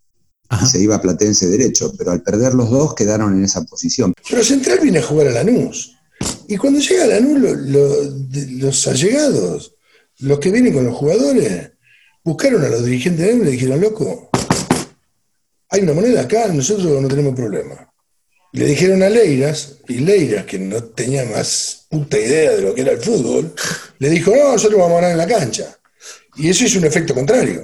Ajá. 0.49 0.65
Y 0.65 0.69
se 0.69 0.79
iba 0.81 0.95
a 0.95 1.01
Platense 1.01 1.47
derecho, 1.47 1.93
pero 1.97 2.11
al 2.11 2.21
perder 2.21 2.53
los 2.53 2.69
dos 2.69 2.93
quedaron 2.95 3.33
en 3.37 3.45
esa 3.45 3.63
posición. 3.63 4.13
Pero 4.29 4.43
Central 4.43 4.79
viene 4.81 4.99
a 4.99 5.03
jugar 5.03 5.27
a 5.27 5.31
Lanús. 5.31 5.95
Y 6.47 6.57
cuando 6.57 6.79
llega 6.79 7.05
Lanús, 7.07 7.39
lo- 7.39 8.03
los 8.59 8.87
allegados, 8.87 9.75
los 10.19 10.39
que 10.39 10.51
vienen 10.51 10.73
con 10.73 10.85
los 10.85 10.95
jugadores, 10.95 11.71
buscaron 12.23 12.63
a 12.63 12.69
los 12.69 12.85
dirigentes 12.85 13.25
de 13.25 13.31
Lanús 13.31 13.43
y 13.43 13.45
le 13.45 13.51
dijeron, 13.51 13.81
loco, 13.81 14.29
hay 15.69 15.81
una 15.81 15.93
moneda 15.93 16.21
acá, 16.21 16.47
nosotros 16.49 17.01
no 17.01 17.07
tenemos 17.07 17.33
problema. 17.35 17.87
Le 18.53 18.65
dijeron 18.65 19.01
a 19.01 19.09
Leiras, 19.09 19.77
y 19.87 19.99
Leiras, 19.99 20.45
que 20.45 20.59
no 20.59 20.83
tenía 20.83 21.23
más 21.25 21.85
puta 21.89 22.19
idea 22.19 22.51
de 22.51 22.61
lo 22.61 22.75
que 22.75 22.81
era 22.81 22.91
el 22.91 22.99
fútbol, 22.99 23.53
le 23.99 24.09
dijo, 24.09 24.35
no, 24.35 24.51
nosotros 24.51 24.77
vamos 24.79 24.97
a 24.97 25.01
ganar 25.01 25.11
en 25.11 25.17
la 25.17 25.27
cancha. 25.27 25.77
Y 26.35 26.49
eso 26.49 26.65
hizo 26.65 26.79
un 26.79 26.85
efecto 26.85 27.13
contrario. 27.13 27.63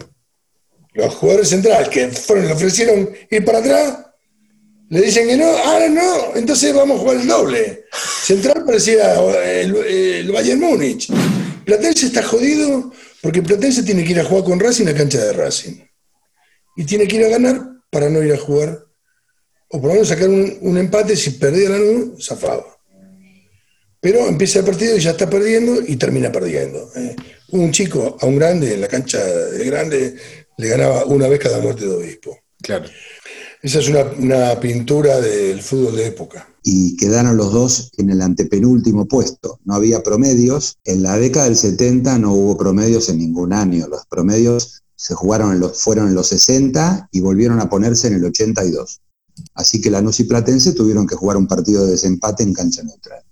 Los 0.94 1.14
jugadores 1.16 1.50
centrales 1.50 1.90
que 1.90 2.08
fueron, 2.10 2.48
le 2.48 2.54
ofrecieron 2.54 3.10
ir 3.30 3.44
para 3.46 3.60
atrás, 3.60 3.98
Le 4.90 5.02
dicen 5.02 5.28
que 5.28 5.36
no, 5.36 5.46
ahora 5.46 5.90
no, 5.90 6.34
entonces 6.38 6.74
vamos 6.74 6.98
a 6.98 7.02
jugar 7.02 7.18
el 7.18 7.28
doble. 7.28 7.84
Central 8.28 8.66
parecía 8.66 9.16
el, 9.62 9.74
el 9.74 10.32
Bayern 10.34 10.60
Múnich. 10.60 11.08
Platense 11.64 12.08
está 12.08 12.22
jodido 12.24 12.92
porque 13.22 13.42
Platense 13.42 13.84
tiene 13.84 14.04
que 14.04 14.12
ir 14.12 14.20
a 14.20 14.26
jugar 14.26 14.44
con 14.44 14.60
Racing 14.60 14.84
la 14.84 14.94
cancha 14.94 15.24
de 15.24 15.32
Racing. 15.32 15.76
Y 16.76 16.84
tiene 16.84 17.08
que 17.08 17.16
ir 17.16 17.24
a 17.24 17.30
ganar 17.30 17.62
para 17.90 18.10
no 18.10 18.22
ir 18.22 18.34
a 18.34 18.38
jugar, 18.38 18.84
o 19.70 19.80
por 19.80 19.88
lo 19.88 19.94
menos 19.94 20.10
sacar 20.10 20.28
un, 20.28 20.58
un 20.60 20.78
empate 20.78 21.16
si 21.16 21.30
perdía 21.32 21.70
la 21.70 21.78
nube, 21.78 22.22
zafaba. 22.22 22.66
Pero 24.02 24.28
empieza 24.28 24.60
el 24.60 24.66
partido 24.66 24.98
y 24.98 25.00
ya 25.00 25.12
está 25.12 25.30
perdiendo 25.30 25.82
y 25.88 25.96
termina 25.96 26.30
perdiendo. 26.30 26.92
eh. 26.98 27.16
Un 27.52 27.72
chico 27.72 28.18
a 28.20 28.26
un 28.26 28.36
grande 28.36 28.74
en 28.74 28.82
la 28.82 28.90
cancha 28.90 29.24
de 29.24 29.66
grande 29.66 30.16
le 30.58 30.68
ganaba 30.68 31.06
una 31.06 31.30
vez 31.30 31.40
cada 31.40 31.60
muerte 31.60 31.86
de 31.86 31.96
obispo. 31.96 32.38
Claro. 32.62 32.90
Esa 33.62 33.80
es 33.80 33.90
una, 33.90 34.60
pintura 34.60 35.20
del 35.20 35.62
fútbol 35.62 35.96
de 35.96 36.08
época. 36.08 36.48
y 36.64 36.98
quedaron 36.98 37.38
los 37.38 37.54
dos 37.54 37.92
en 37.98 38.10
el 38.10 38.22
antepenúltimo 38.22 39.08
puesto. 39.08 39.60
No 39.64 39.76
había 39.76 40.04
promedios. 40.04 40.78
En 40.84 41.02
la 41.02 41.18
década 41.18 41.46
del 41.46 41.56
70 41.56 42.20
no 42.20 42.34
hubo 42.34 42.58
promedios 42.58 43.08
en 43.10 43.20
ningún 43.20 43.54
año. 43.54 43.88
Los 43.88 44.06
promedios 44.06 44.84
se 44.96 45.14
jugaron 45.14 45.54
en 45.54 45.62
los, 45.62 45.82
fueron 45.82 46.10
en 46.10 46.16
los 46.16 46.28
60 46.28 47.10
y 47.12 47.22
volvieron 47.22 47.62
a 47.62 47.70
ponerse 47.70 48.08
en 48.08 48.16
el 48.16 48.26
82. 48.26 49.00
Así 49.54 49.80
que 49.80 49.90
Lanús 49.90 50.20
y 50.20 50.26
Platense 50.26 50.74
tuvieron 50.74 51.08
que 51.08 51.16
jugar 51.16 51.38
un 51.38 51.48
partido 51.48 51.86
de 51.86 51.92
desempate 51.92 52.44
en 52.44 52.54
cancha 52.54 52.84
neutral. 52.84 53.24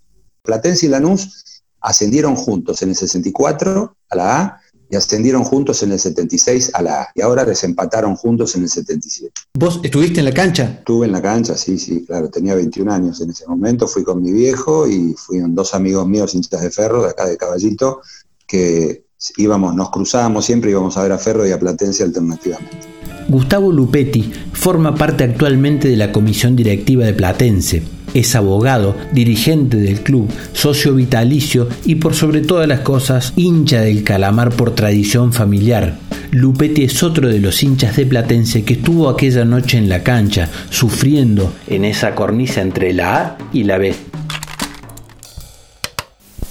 Platense 0.41 0.85
y 0.85 0.89
Lanús 0.89 1.43
ascendieron 1.81 2.35
juntos 2.35 2.81
en 2.81 2.89
el 2.89 2.95
64 2.95 3.97
a 4.09 4.15
la 4.15 4.41
A 4.41 4.61
y 4.89 4.95
ascendieron 4.95 5.43
juntos 5.43 5.81
en 5.83 5.91
el 5.91 5.99
76 5.99 6.71
a 6.73 6.81
la 6.81 7.01
A. 7.01 7.07
Y 7.15 7.21
ahora 7.21 7.45
desempataron 7.45 8.15
juntos 8.15 8.55
en 8.55 8.63
el 8.63 8.69
77. 8.69 9.31
¿Vos 9.57 9.79
estuviste 9.83 10.19
en 10.19 10.25
la 10.25 10.33
cancha? 10.33 10.77
Estuve 10.79 11.05
en 11.05 11.11
la 11.11 11.21
cancha, 11.21 11.57
sí, 11.57 11.77
sí, 11.77 12.05
claro, 12.05 12.29
tenía 12.29 12.55
21 12.55 12.91
años 12.91 13.21
en 13.21 13.29
ese 13.29 13.47
momento, 13.47 13.87
fui 13.87 14.03
con 14.03 14.21
mi 14.21 14.31
viejo 14.31 14.87
y 14.87 15.13
fueron 15.13 15.55
dos 15.55 15.73
amigos 15.73 16.07
míos 16.07 16.35
hinchas 16.35 16.61
de 16.61 16.71
Ferro, 16.71 17.03
de 17.03 17.09
acá 17.09 17.25
de 17.25 17.37
Caballito, 17.37 18.01
que 18.47 19.04
íbamos, 19.37 19.75
nos 19.75 19.89
cruzábamos 19.89 20.45
siempre, 20.45 20.71
íbamos 20.71 20.97
a 20.97 21.03
ver 21.03 21.11
a 21.11 21.17
Ferro 21.17 21.47
y 21.47 21.51
a 21.51 21.59
Platense 21.59 22.03
alternativamente. 22.03 22.95
Gustavo 23.27 23.71
Lupetti 23.71 24.31
forma 24.53 24.95
parte 24.95 25.23
actualmente 25.23 25.87
de 25.87 25.97
la 25.97 26.11
comisión 26.11 26.55
directiva 26.55 27.05
de 27.05 27.13
Platense. 27.13 27.83
Es 28.13 28.35
abogado, 28.35 28.95
dirigente 29.11 29.77
del 29.77 30.01
club, 30.01 30.29
socio 30.53 30.93
vitalicio 30.93 31.67
y 31.85 31.95
por 31.95 32.13
sobre 32.13 32.41
todas 32.41 32.67
las 32.67 32.81
cosas 32.81 33.33
hincha 33.35 33.81
del 33.81 34.03
calamar 34.03 34.51
por 34.55 34.71
tradición 34.71 35.33
familiar. 35.33 35.97
Lupetti 36.31 36.83
es 36.83 37.01
otro 37.03 37.27
de 37.27 37.39
los 37.39 37.61
hinchas 37.63 37.95
de 37.95 38.05
Platense 38.05 38.63
que 38.63 38.75
estuvo 38.75 39.09
aquella 39.09 39.43
noche 39.43 39.77
en 39.77 39.89
la 39.89 40.03
cancha, 40.03 40.49
sufriendo 40.69 41.51
en 41.67 41.83
esa 41.83 42.15
cornisa 42.15 42.61
entre 42.61 42.93
la 42.93 43.17
A 43.17 43.37
y 43.51 43.63
la 43.63 43.77
B. 43.77 43.95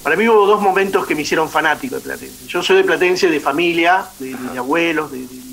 Para 0.05 0.15
mí 0.17 0.29
hubo 0.29 0.47
dos 0.47 0.61
momentos 0.61 1.07
que 1.07 1.15
me 1.17 1.23
hicieron 1.23 1.49
fanático 1.49 1.97
de 1.97 2.03
Platense. 2.03 2.47
Yo 2.47 2.63
soy 2.63 2.77
de 2.77 2.85
Platense 2.85 3.29
de 3.29 3.41
familia, 3.41 4.05
de, 4.21 4.35
de 4.37 4.59
abuelos, 4.59 5.11
de, 5.11 5.21
de- 5.27 5.45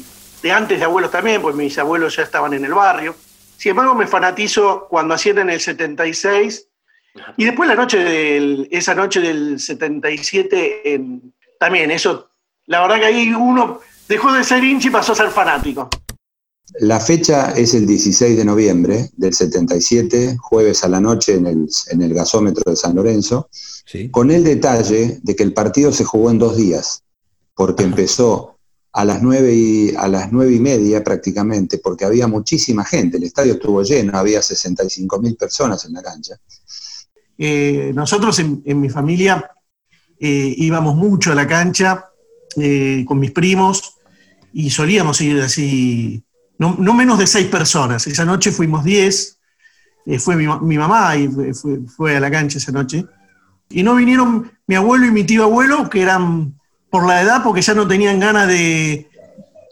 de 0.43 0.51
antes 0.51 0.77
de 0.79 0.85
abuelos 0.85 1.09
también, 1.11 1.41
pues 1.41 1.55
mis 1.55 1.77
abuelos 1.77 2.15
ya 2.17 2.23
estaban 2.23 2.53
en 2.53 2.65
el 2.65 2.73
barrio. 2.73 3.15
Sin 3.57 3.69
embargo, 3.71 3.93
me 3.95 4.07
fanatizo 4.07 4.87
cuando 4.89 5.13
ascienden 5.13 5.49
en 5.49 5.53
el 5.55 5.61
76 5.61 6.67
y 7.37 7.45
después 7.45 7.69
la 7.69 7.75
noche 7.75 7.97
del, 7.99 8.67
esa 8.71 8.93
noche 8.95 9.19
del 9.21 9.59
77 9.59 10.93
en- 10.95 11.33
también, 11.59 11.91
eso, 11.91 12.29
la 12.65 12.81
verdad 12.81 12.97
que 12.99 13.05
ahí 13.05 13.33
uno 13.33 13.79
dejó 14.09 14.31
de 14.33 14.43
ser 14.43 14.63
hincha 14.63 14.87
y 14.87 14.91
pasó 14.91 15.11
a 15.13 15.15
ser 15.15 15.29
fanático. 15.29 15.89
La 16.79 16.99
fecha 16.99 17.51
es 17.51 17.73
el 17.73 17.85
16 17.85 18.37
de 18.37 18.45
noviembre 18.45 19.09
del 19.17 19.33
77, 19.33 20.37
jueves 20.39 20.83
a 20.83 20.89
la 20.89 21.01
noche 21.01 21.35
en 21.35 21.47
el, 21.47 21.67
en 21.89 22.01
el 22.01 22.13
gasómetro 22.13 22.71
de 22.71 22.77
San 22.77 22.95
Lorenzo, 22.95 23.49
con 24.11 24.31
el 24.31 24.43
detalle 24.43 25.19
de 25.21 25.35
que 25.35 25.43
el 25.43 25.53
partido 25.53 25.91
se 25.91 26.05
jugó 26.05 26.31
en 26.31 26.39
dos 26.39 26.55
días, 26.55 27.03
porque 27.55 27.83
empezó 27.83 28.57
a 28.93 29.05
las 29.05 29.21
nueve 29.21 29.53
y, 29.53 29.95
a 29.95 30.07
las 30.07 30.31
nueve 30.31 30.53
y 30.53 30.59
media 30.59 31.03
prácticamente, 31.03 31.77
porque 31.77 32.05
había 32.05 32.27
muchísima 32.27 32.85
gente, 32.85 33.17
el 33.17 33.23
estadio 33.23 33.53
estuvo 33.53 33.83
lleno, 33.83 34.17
había 34.17 34.41
65 34.41 35.19
mil 35.19 35.35
personas 35.35 35.85
en 35.85 35.93
la 35.93 36.01
cancha. 36.01 36.35
Eh, 37.37 37.91
nosotros 37.93 38.39
en, 38.39 38.61
en 38.65 38.79
mi 38.79 38.89
familia 38.89 39.51
eh, 40.19 40.53
íbamos 40.57 40.95
mucho 40.95 41.31
a 41.31 41.35
la 41.35 41.47
cancha 41.47 42.11
eh, 42.55 43.03
con 43.07 43.17
mis 43.17 43.31
primos 43.31 43.95
y 44.53 44.69
solíamos 44.69 45.19
ir 45.21 45.41
así, 45.41 46.23
no, 46.61 46.75
no 46.77 46.93
menos 46.93 47.17
de 47.17 47.25
seis 47.25 47.47
personas. 47.47 48.05
Esa 48.07 48.23
noche 48.23 48.51
fuimos 48.51 48.83
diez, 48.83 49.39
eh, 50.05 50.19
fue 50.19 50.35
mi, 50.35 50.45
ma- 50.45 50.59
mi 50.61 50.77
mamá 50.77 51.15
y 51.15 51.27
fue, 51.95 52.15
a 52.15 52.19
la 52.19 52.29
cancha 52.29 52.59
esa 52.59 52.71
noche. 52.71 53.03
Y 53.69 53.81
no 53.83 53.95
vinieron 53.95 54.51
mi 54.67 54.75
abuelo 54.75 55.05
y 55.07 55.11
mi 55.11 55.23
tío 55.23 55.43
abuelo, 55.43 55.89
que 55.89 56.01
eran 56.01 56.53
por 56.91 57.07
la 57.07 57.21
edad, 57.21 57.41
porque 57.43 57.61
ya 57.61 57.73
no 57.73 57.87
tenían 57.87 58.19
ganas 58.19 58.47
de, 58.47 59.09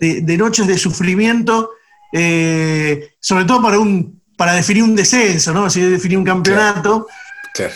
de- 0.02 0.22
de 0.22 0.38
noches 0.38 0.66
de 0.68 0.78
sufrimiento, 0.78 1.72
eh, 2.12 3.12
sobre 3.20 3.46
todo 3.46 3.62
para, 3.62 3.78
un, 3.78 4.22
para 4.36 4.54
definir 4.54 4.82
un 4.84 4.96
descenso, 4.96 5.54
¿no? 5.54 5.66
Así 5.66 5.82
definir 5.82 6.18
un 6.18 6.24
campeonato. 6.26 7.08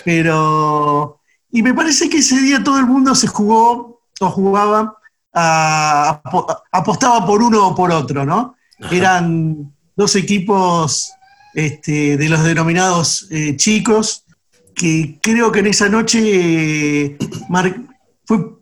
Pero. 0.05 1.19
Y 1.51 1.61
me 1.61 1.73
parece 1.73 2.09
que 2.09 2.17
ese 2.17 2.39
día 2.41 2.63
todo 2.63 2.79
el 2.79 2.87
mundo 2.87 3.13
se 3.13 3.27
jugó 3.27 4.01
o 4.19 4.29
jugaba, 4.31 4.97
a- 5.33 6.21
apostaba 6.71 7.25
por 7.27 7.43
uno 7.43 7.67
o 7.67 7.75
por 7.75 7.91
otro, 7.91 8.25
¿no? 8.25 8.55
Eran 8.91 9.73
dos 9.95 10.15
equipos 10.15 11.11
este, 11.53 12.17
de 12.17 12.29
los 12.29 12.43
denominados 12.43 13.27
eh, 13.31 13.55
chicos 13.55 14.23
que 14.75 15.19
creo 15.21 15.51
que 15.51 15.59
en 15.59 15.67
esa 15.67 15.87
noche 15.89 16.19
eh, 17.05 17.17
mar- 17.49 17.75
fue- 18.25 18.57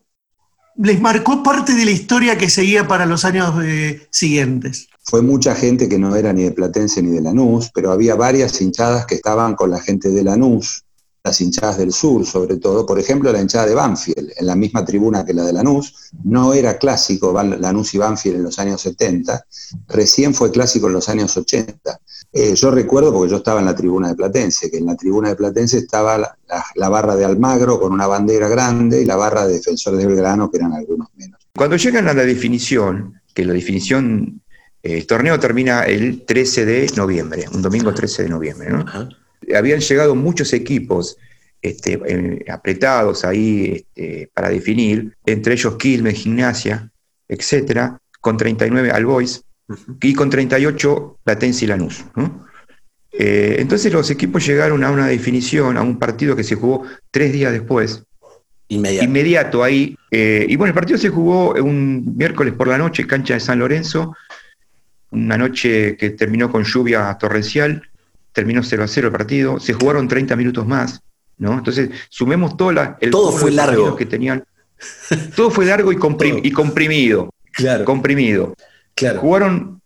les 0.78 1.00
marcó 1.00 1.42
parte 1.44 1.74
de 1.74 1.86
la 1.86 1.92
historia 1.92 2.38
que 2.38 2.50
seguía 2.50 2.88
para 2.88 3.06
los 3.06 3.24
años 3.24 3.54
eh, 3.64 4.08
siguientes. 4.10 4.88
Fue 5.04 5.22
mucha 5.22 5.56
gente 5.56 5.88
que 5.90 5.98
no 5.98 6.16
era 6.16 6.32
ni 6.34 6.44
de 6.44 6.52
Platense 6.52 7.02
ni 7.02 7.12
de 7.12 7.22
Lanús, 7.22 7.72
pero 7.74 7.92
había 7.92 8.16
varias 8.16 8.62
hinchadas 8.62 9.06
que 9.06 9.16
estaban 9.16 9.56
con 9.56 9.70
la 9.72 9.80
gente 9.80 10.10
de 10.10 10.24
Lanús, 10.24 10.84
las 11.24 11.40
hinchadas 11.42 11.78
del 11.78 11.92
sur 11.92 12.26
sobre 12.26 12.58
todo. 12.58 12.86
Por 12.86 13.00
ejemplo, 13.00 13.32
la 13.32 13.40
hinchada 13.42 13.66
de 13.68 13.76
Banfield, 13.76 14.32
en 14.38 14.46
la 14.48 14.56
misma 14.56 14.84
tribuna 14.84 15.24
que 15.24 15.34
la 15.34 15.44
de 15.44 15.54
Lanús, 15.54 16.12
no 16.24 16.54
era 16.54 16.78
clásico 16.78 17.32
Lanús 17.44 17.94
y 17.94 17.98
Banfield 17.98 18.38
en 18.38 18.44
los 18.44 18.58
años 18.60 18.82
70, 18.82 19.46
recién 19.88 20.34
fue 20.34 20.52
clásico 20.52 20.88
en 20.88 20.94
los 20.94 21.10
años 21.10 21.36
80. 21.38 22.00
Eh, 22.34 22.56
yo 22.56 22.72
recuerdo, 22.72 23.12
porque 23.14 23.30
yo 23.32 23.38
estaba 23.38 23.60
en 23.60 23.66
la 23.66 23.76
tribuna 23.76 24.08
de 24.08 24.16
Platense, 24.16 24.72
que 24.72 24.78
en 24.78 24.86
la 24.86 24.96
tribuna 24.96 25.30
de 25.30 25.36
Platense 25.36 25.78
estaba 25.80 26.18
la, 26.18 26.38
la- 26.48 26.66
la 26.76 26.90
barra 26.90 27.16
de 27.16 27.26
Almagro 27.26 27.80
con 27.80 27.92
una 27.92 28.08
bandera 28.08 28.48
grande 28.48 29.02
y 29.02 29.06
la 29.06 29.16
barra 29.18 29.46
de 29.46 29.54
Defensores 29.56 30.00
de 30.00 30.08
Belgrano, 30.08 30.50
que 30.50 30.58
eran 30.58 30.74
algunos 30.74 31.10
menos. 31.16 31.40
Cuando 31.56 31.76
llegan 31.76 32.08
a 32.08 32.14
la 32.14 32.24
definición, 32.24 33.22
que 33.34 33.44
la 33.46 33.54
definición, 33.54 34.42
eh, 34.82 34.98
el 34.98 35.06
torneo 35.08 35.40
termina 35.40 35.84
el 35.84 36.24
13 36.26 36.66
de 36.66 36.92
noviembre, 36.96 37.46
un 37.54 37.62
domingo 37.62 37.94
13 37.94 38.24
de 38.24 38.30
noviembre, 38.30 38.70
¿no? 38.70 38.86
Habían 39.56 39.80
llegado 39.80 40.16
muchos 40.16 40.54
equipos 40.54 41.18
este, 41.62 42.00
eh, 42.08 42.46
apretados 42.50 43.24
ahí 43.24 43.86
este, 43.96 44.30
para 44.34 44.50
definir, 44.50 45.16
entre 45.26 45.54
ellos 45.54 45.78
Quilmes, 45.78 46.16
Gimnasia, 46.16 46.92
etcétera, 47.28 48.00
con 48.20 48.38
39 48.38 48.92
All 48.92 49.06
Boys 49.06 49.44
y 50.02 50.14
con 50.14 50.30
38 50.30 51.20
Platense 51.24 51.66
y 51.66 51.68
Lanús. 51.68 52.04
¿no? 52.16 52.46
Eh, 53.12 53.58
entonces 53.60 53.92
los 53.92 54.10
equipos 54.10 54.46
llegaron 54.46 54.84
a 54.84 54.92
una 54.92 55.08
definición, 55.08 55.78
a 55.78 55.82
un 55.82 56.00
partido 56.00 56.36
que 56.36 56.44
se 56.44 56.56
jugó 56.56 56.84
tres 57.12 57.32
días 57.32 57.52
después, 57.52 58.04
Inmediato. 58.70 59.06
inmediato 59.06 59.64
ahí. 59.64 59.98
Eh, 60.10 60.46
y 60.48 60.56
bueno, 60.56 60.70
el 60.70 60.76
partido 60.76 60.98
se 60.98 61.10
jugó 61.10 61.54
un 61.54 62.16
miércoles 62.16 62.54
por 62.54 62.68
la 62.68 62.78
noche, 62.78 63.06
cancha 63.06 63.34
de 63.34 63.42
San 63.42 63.60
Lorenzo, 63.60 64.16
una 65.12 65.38
noche 65.38 65.98
que 65.98 66.12
terminó 66.12 66.50
con 66.50 66.64
lluvia 66.64 67.16
torrencial, 67.20 67.84
terminó 68.34 68.63
0 68.63 68.84
a 68.84 68.88
0 68.88 69.08
el 69.08 69.12
partido, 69.13 69.60
se 69.60 69.74
jugaron 69.74 70.08
30 70.08 70.36
minutos 70.36 70.65
más, 70.67 71.02
¿no? 71.38 71.54
Entonces, 71.58 71.89
sumemos 72.10 72.56
todo 72.58 72.72
la, 72.72 72.98
el 73.02 73.12
Todo 73.12 73.32
fue 73.32 73.52
largo. 73.52 73.96
que 73.96 74.06
tenían. 74.06 74.44
Todo 75.36 75.52
fue 75.52 75.65
largo 75.65 75.91
y, 75.91 75.96
comprim- 75.98 76.41
y 76.44 76.52
comprimido. 76.52 77.30
Claro. 77.54 77.86
Comprimido. 77.86 78.54
Claro. 78.96 79.20
Jugaron 79.20 79.82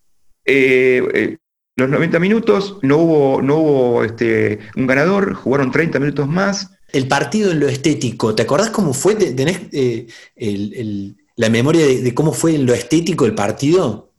eh, 0.45 1.03
eh, 1.13 1.37
los 1.75 1.89
90 1.89 2.19
minutos, 2.19 2.77
no 2.81 2.97
hubo, 2.97 3.41
no 3.41 3.57
hubo 3.57 4.03
este, 4.03 4.59
un 4.75 4.87
ganador, 4.87 5.33
jugaron 5.33 5.71
30 5.71 5.99
minutos 5.99 6.27
más. 6.27 6.69
El 6.93 7.07
partido 7.07 7.51
en 7.51 7.59
lo 7.59 7.67
estético, 7.67 8.33
¿te 8.35 8.43
acordás 8.43 8.69
cómo 8.69 8.93
fue? 8.93 9.15
¿Te- 9.15 9.33
¿Tenés 9.33 9.61
eh, 9.73 10.07
el- 10.35 10.73
el- 10.75 11.17
la 11.35 11.49
memoria 11.49 11.85
de, 11.85 12.01
de 12.01 12.13
cómo 12.13 12.31
fue 12.31 12.55
en 12.55 12.65
lo 12.65 12.73
estético 12.73 13.25
el 13.25 13.35
partido? 13.35 14.13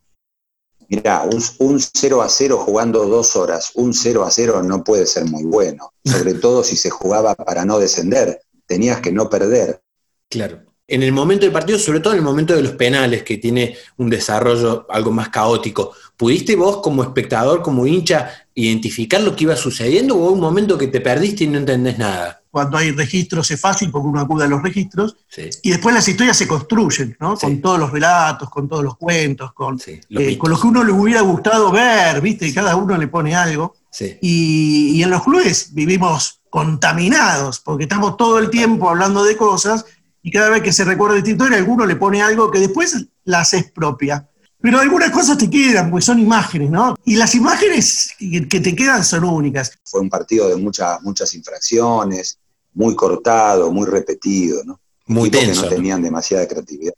Mirá, 0.89 1.23
un, 1.23 1.43
un 1.59 1.79
0 1.79 2.21
a 2.21 2.29
0 2.29 2.57
jugando 2.57 3.05
dos 3.05 3.35
horas, 3.35 3.71
un 3.75 3.93
0 3.93 4.23
a 4.23 4.31
0 4.31 4.63
no 4.63 4.83
puede 4.83 5.05
ser 5.05 5.25
muy 5.25 5.43
bueno, 5.43 5.93
sobre 6.05 6.33
todo 6.35 6.63
si 6.63 6.77
se 6.77 6.89
jugaba 6.89 7.35
para 7.35 7.65
no 7.65 7.79
descender, 7.79 8.41
tenías 8.65 9.01
que 9.01 9.11
no 9.11 9.29
perder. 9.29 9.81
Claro. 10.29 10.63
En 10.89 11.03
el 11.03 11.11
momento 11.11 11.45
del 11.45 11.51
partido, 11.51 11.77
sobre 11.77 11.99
todo 11.99 12.13
en 12.13 12.19
el 12.19 12.25
momento 12.25 12.55
de 12.55 12.61
los 12.61 12.71
penales, 12.73 13.23
que 13.23 13.37
tiene 13.37 13.75
un 13.97 14.09
desarrollo 14.09 14.85
algo 14.89 15.11
más 15.11 15.27
caótico, 15.27 15.93
¿Pudiste 16.17 16.55
vos 16.55 16.77
como 16.77 17.03
espectador, 17.03 17.61
como 17.61 17.85
hincha, 17.85 18.47
identificar 18.55 19.21
lo 19.21 19.35
que 19.35 19.43
iba 19.43 19.55
sucediendo 19.55 20.15
o 20.15 20.17
hubo 20.17 20.31
un 20.31 20.39
momento 20.39 20.75
que 20.75 20.87
te 20.87 20.99
perdiste 20.99 21.43
y 21.43 21.47
no 21.47 21.59
entendés 21.59 21.99
nada? 21.99 22.41
Cuando 22.57 22.77
hay 22.77 22.89
registros 22.89 23.51
es 23.51 23.61
fácil 23.61 23.91
porque 23.91 24.07
uno 24.07 24.19
acude 24.19 24.45
a 24.45 24.47
los 24.47 24.63
registros 24.63 25.15
y 25.61 25.69
después 25.69 25.93
las 25.93 26.07
historias 26.07 26.35
se 26.35 26.47
construyen, 26.47 27.15
¿no? 27.19 27.37
Con 27.37 27.61
todos 27.61 27.77
los 27.77 27.91
relatos, 27.91 28.49
con 28.49 28.67
todos 28.67 28.83
los 28.83 28.97
cuentos, 28.97 29.53
con, 29.53 29.79
eh, 29.85 30.37
con 30.39 30.49
lo 30.49 30.59
que 30.59 30.65
uno 30.65 30.83
le 30.83 30.91
hubiera 30.91 31.21
gustado 31.21 31.69
ver, 31.71 32.19
¿viste? 32.19 32.47
Y 32.47 32.53
cada 32.55 32.75
uno 32.75 32.97
le 32.97 33.07
pone 33.09 33.35
algo. 33.35 33.75
Y, 34.21 34.93
y 34.95 35.03
en 35.03 35.11
los 35.11 35.23
clubes 35.23 35.71
vivimos 35.75 36.41
contaminados 36.49 37.59
porque 37.59 37.83
estamos 37.83 38.17
todo 38.17 38.39
el 38.39 38.49
tiempo 38.49 38.89
hablando 38.89 39.23
de 39.23 39.37
cosas 39.37 39.85
y 40.23 40.31
cada 40.31 40.49
vez 40.49 40.63
que 40.63 40.73
se 40.73 40.83
recuerda 40.83 41.19
esta 41.19 41.29
historia, 41.29 41.59
alguno 41.59 41.85
le 41.85 41.95
pone 41.95 42.23
algo 42.23 42.49
que 42.49 42.57
después 42.57 43.05
las 43.23 43.53
es 43.53 43.71
propia. 43.71 44.27
Pero 44.59 44.79
algunas 44.79 45.11
cosas 45.11 45.37
te 45.37 45.47
quedan, 45.47 45.91
pues 45.91 46.05
son 46.05 46.17
imágenes, 46.19 46.71
¿no? 46.71 46.95
Y 47.05 47.15
las 47.15 47.35
imágenes 47.35 48.09
que 48.17 48.59
te 48.59 48.75
quedan 48.75 49.03
son 49.03 49.23
únicas. 49.25 49.77
Fue 49.83 50.01
un 50.01 50.09
partido 50.09 50.49
de 50.49 50.55
muchas, 50.55 50.99
muchas 51.03 51.33
infracciones, 51.35 52.39
muy 52.77 52.95
cortado, 52.95 53.71
muy 53.71 53.87
repetido, 53.87 54.63
¿no? 54.63 54.79
Muy 55.07 55.31
tenso. 55.31 55.63
Que 55.63 55.69
no 55.69 55.75
tenían 55.75 56.01
demasiada 56.03 56.47
creatividad. 56.47 56.93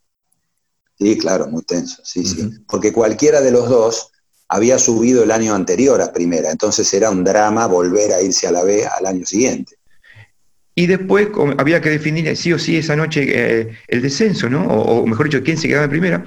Sí, 1.00 1.18
claro, 1.18 1.48
muy 1.48 1.64
tenso, 1.64 2.02
sí, 2.04 2.26
sí. 2.26 2.50
Porque 2.68 2.92
cualquiera 2.92 3.40
de 3.40 3.52
los 3.52 3.70
dos 3.70 4.12
había 4.50 4.78
subido 4.78 5.24
el 5.24 5.32
año 5.32 5.56
anterior 5.56 6.02
a 6.02 6.12
primera, 6.12 6.52
entonces 6.52 6.94
era 6.94 7.10
un 7.10 7.24
drama 7.24 7.66
volver 7.68 8.12
a 8.12 8.22
irse 8.22 8.46
a 8.46 8.52
la 8.52 8.64
B 8.64 8.86
al 8.86 9.06
año 9.06 9.26
siguiente. 9.26 9.76
Y 10.76 10.88
después 10.88 11.30
había 11.58 11.80
que 11.82 11.90
definir 11.90 12.36
sí 12.36 12.52
o 12.52 12.60
sí 12.60 12.76
esa 12.76 12.98
noche 12.98 13.26
eh, 13.28 13.78
el 13.88 14.02
descenso, 14.02 14.50
¿no? 14.50 14.66
O, 14.68 15.06
mejor 15.08 15.28
dicho, 15.28 15.44
quién 15.44 15.58
se 15.58 15.70
quedaba 15.70 15.86
en 15.86 15.92
primera. 15.92 16.24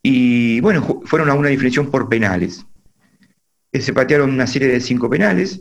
Y 0.00 0.60
bueno, 0.60 1.02
fueron 1.04 1.28
a 1.28 1.34
una 1.34 1.48
definición 1.48 1.90
por 1.90 2.08
penales. 2.08 2.64
Eh, 3.72 3.80
se 3.80 3.92
patearon 3.92 4.30
una 4.30 4.46
serie 4.46 4.68
de 4.68 4.80
cinco 4.80 5.10
penales, 5.10 5.60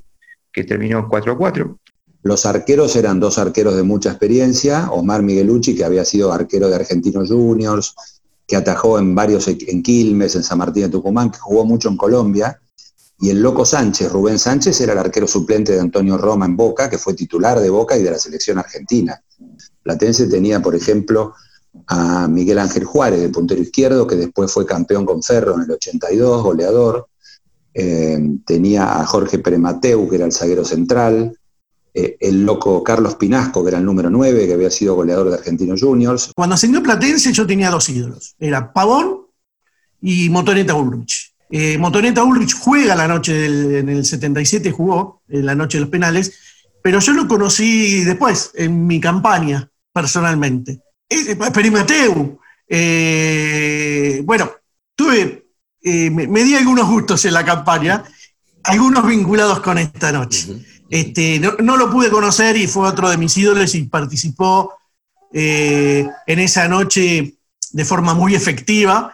que 0.51 0.63
terminó 0.63 1.09
4 1.09 1.33
a 1.33 1.38
4. 1.38 1.79
Los 2.25 2.47
arqueros 2.47 2.95
eran 2.95 3.19
dos 3.19 3.38
arqueros 3.38 3.75
de 3.75 3.83
mucha 3.83 4.09
experiencia, 4.09 4.89
Omar 4.89 5.21
Miguelucci, 5.21 5.75
que 5.75 5.85
había 5.85 6.03
sido 6.03 6.33
arquero 6.33 6.67
de 6.67 6.73
Argentinos 6.73 7.29
Juniors, 7.29 7.93
que 8.47 8.55
atajó 8.55 8.97
en 8.97 9.13
varios 9.13 9.47
en 9.47 9.83
Quilmes, 9.83 10.35
en 10.35 10.41
San 10.41 10.57
Martín 10.57 10.81
de 10.81 10.89
Tucumán, 10.89 11.29
que 11.29 11.38
jugó 11.38 11.65
mucho 11.65 11.88
en 11.88 11.97
Colombia, 11.97 12.59
y 13.19 13.29
el 13.29 13.43
Loco 13.43 13.63
Sánchez, 13.63 14.11
Rubén 14.11 14.39
Sánchez, 14.39 14.81
era 14.81 14.93
el 14.93 14.97
arquero 14.97 15.27
suplente 15.27 15.73
de 15.73 15.79
Antonio 15.79 16.17
Roma 16.17 16.47
en 16.47 16.57
Boca, 16.57 16.89
que 16.89 16.97
fue 16.97 17.13
titular 17.13 17.59
de 17.59 17.69
Boca 17.69 17.95
y 17.95 18.01
de 18.01 18.09
la 18.09 18.17
selección 18.17 18.57
argentina. 18.57 19.21
Platense 19.83 20.25
tenía, 20.25 20.59
por 20.63 20.73
ejemplo, 20.73 21.35
a 21.85 22.27
Miguel 22.27 22.57
Ángel 22.57 22.85
Juárez, 22.85 23.21
de 23.21 23.29
puntero 23.29 23.61
izquierdo, 23.61 24.07
que 24.07 24.15
después 24.15 24.51
fue 24.51 24.65
campeón 24.65 25.05
con 25.05 25.21
Ferro 25.21 25.53
en 25.57 25.61
el 25.61 25.71
82, 25.73 26.41
goleador. 26.41 27.07
Eh, 27.71 28.19
tenía 28.47 28.99
a 28.99 29.05
Jorge 29.05 29.38
Peremateu, 29.38 30.09
que 30.09 30.15
era 30.15 30.25
el 30.25 30.33
zaguero 30.33 30.65
central. 30.65 31.38
Eh, 31.97 32.17
el 32.19 32.43
loco 32.43 32.84
Carlos 32.84 33.15
Pinasco, 33.15 33.63
que 33.63 33.69
era 33.69 33.77
el 33.77 33.86
número 33.86 34.10
9, 34.10 34.47
que 34.47 34.53
había 34.53 34.69
sido 34.69 34.95
goleador 34.95 35.29
de 35.29 35.36
Argentinos 35.36 35.81
Juniors. 35.81 36.31
Cuando 36.36 36.55
ascendió 36.55 36.84
Platense 36.84 37.31
yo 37.31 37.47
tenía 37.47 37.69
dos 37.69 37.88
ídolos. 37.88 38.36
Era 38.38 38.73
Pavón 38.73 39.27
y 40.01 40.29
Motoneta 40.29 40.75
Ulrich. 40.75 41.34
Eh, 41.49 41.77
Motoneta 41.77 42.21
Ulrich 42.21 42.53
juega 42.60 42.95
la 42.95 43.08
noche 43.08 43.34
del, 43.34 43.75
en 43.75 43.88
el 43.88 44.03
77, 44.03 44.71
jugó 44.71 45.21
en 45.29 45.45
la 45.45 45.55
noche 45.55 45.77
de 45.77 45.84
los 45.84 45.89
penales, 45.89 46.34
pero 46.84 46.99
yo 46.99 47.13
lo 47.13 47.29
conocí 47.29 48.03
después, 48.03 48.51
en 48.55 48.86
mi 48.86 48.99
campaña, 48.99 49.69
personalmente. 49.93 50.81
Eh, 51.08 51.38
Perimateu. 51.53 52.38
Eh, 52.67 54.21
bueno, 54.25 54.51
tuve, 54.95 55.45
me, 55.81 56.43
di 56.43 56.55
algunos 56.55 56.89
gustos 56.89 57.23
en 57.23 57.34
la 57.36 57.45
campaña, 57.45 58.03
algunos 58.63 59.08
vinculados 59.08 59.62
con 59.62 59.77
esta 59.77 60.12
noche. 60.12 60.58
Este, 60.95 61.39
no, 61.39 61.77
lo 61.77 61.89
pude 61.89 62.10
conocer 62.10 62.58
y 62.58 62.67
fue 62.67 62.88
otro 62.88 63.10
de 63.10 63.17
mis 63.17 63.36
ídolos 63.38 63.75
y 63.75 63.84
participó 63.84 64.73
en 65.31 66.39
esa 66.39 66.67
noche 66.67 67.36
de 67.71 67.86
forma 67.86 68.13
muy 68.13 68.36
efectiva. 68.36 69.13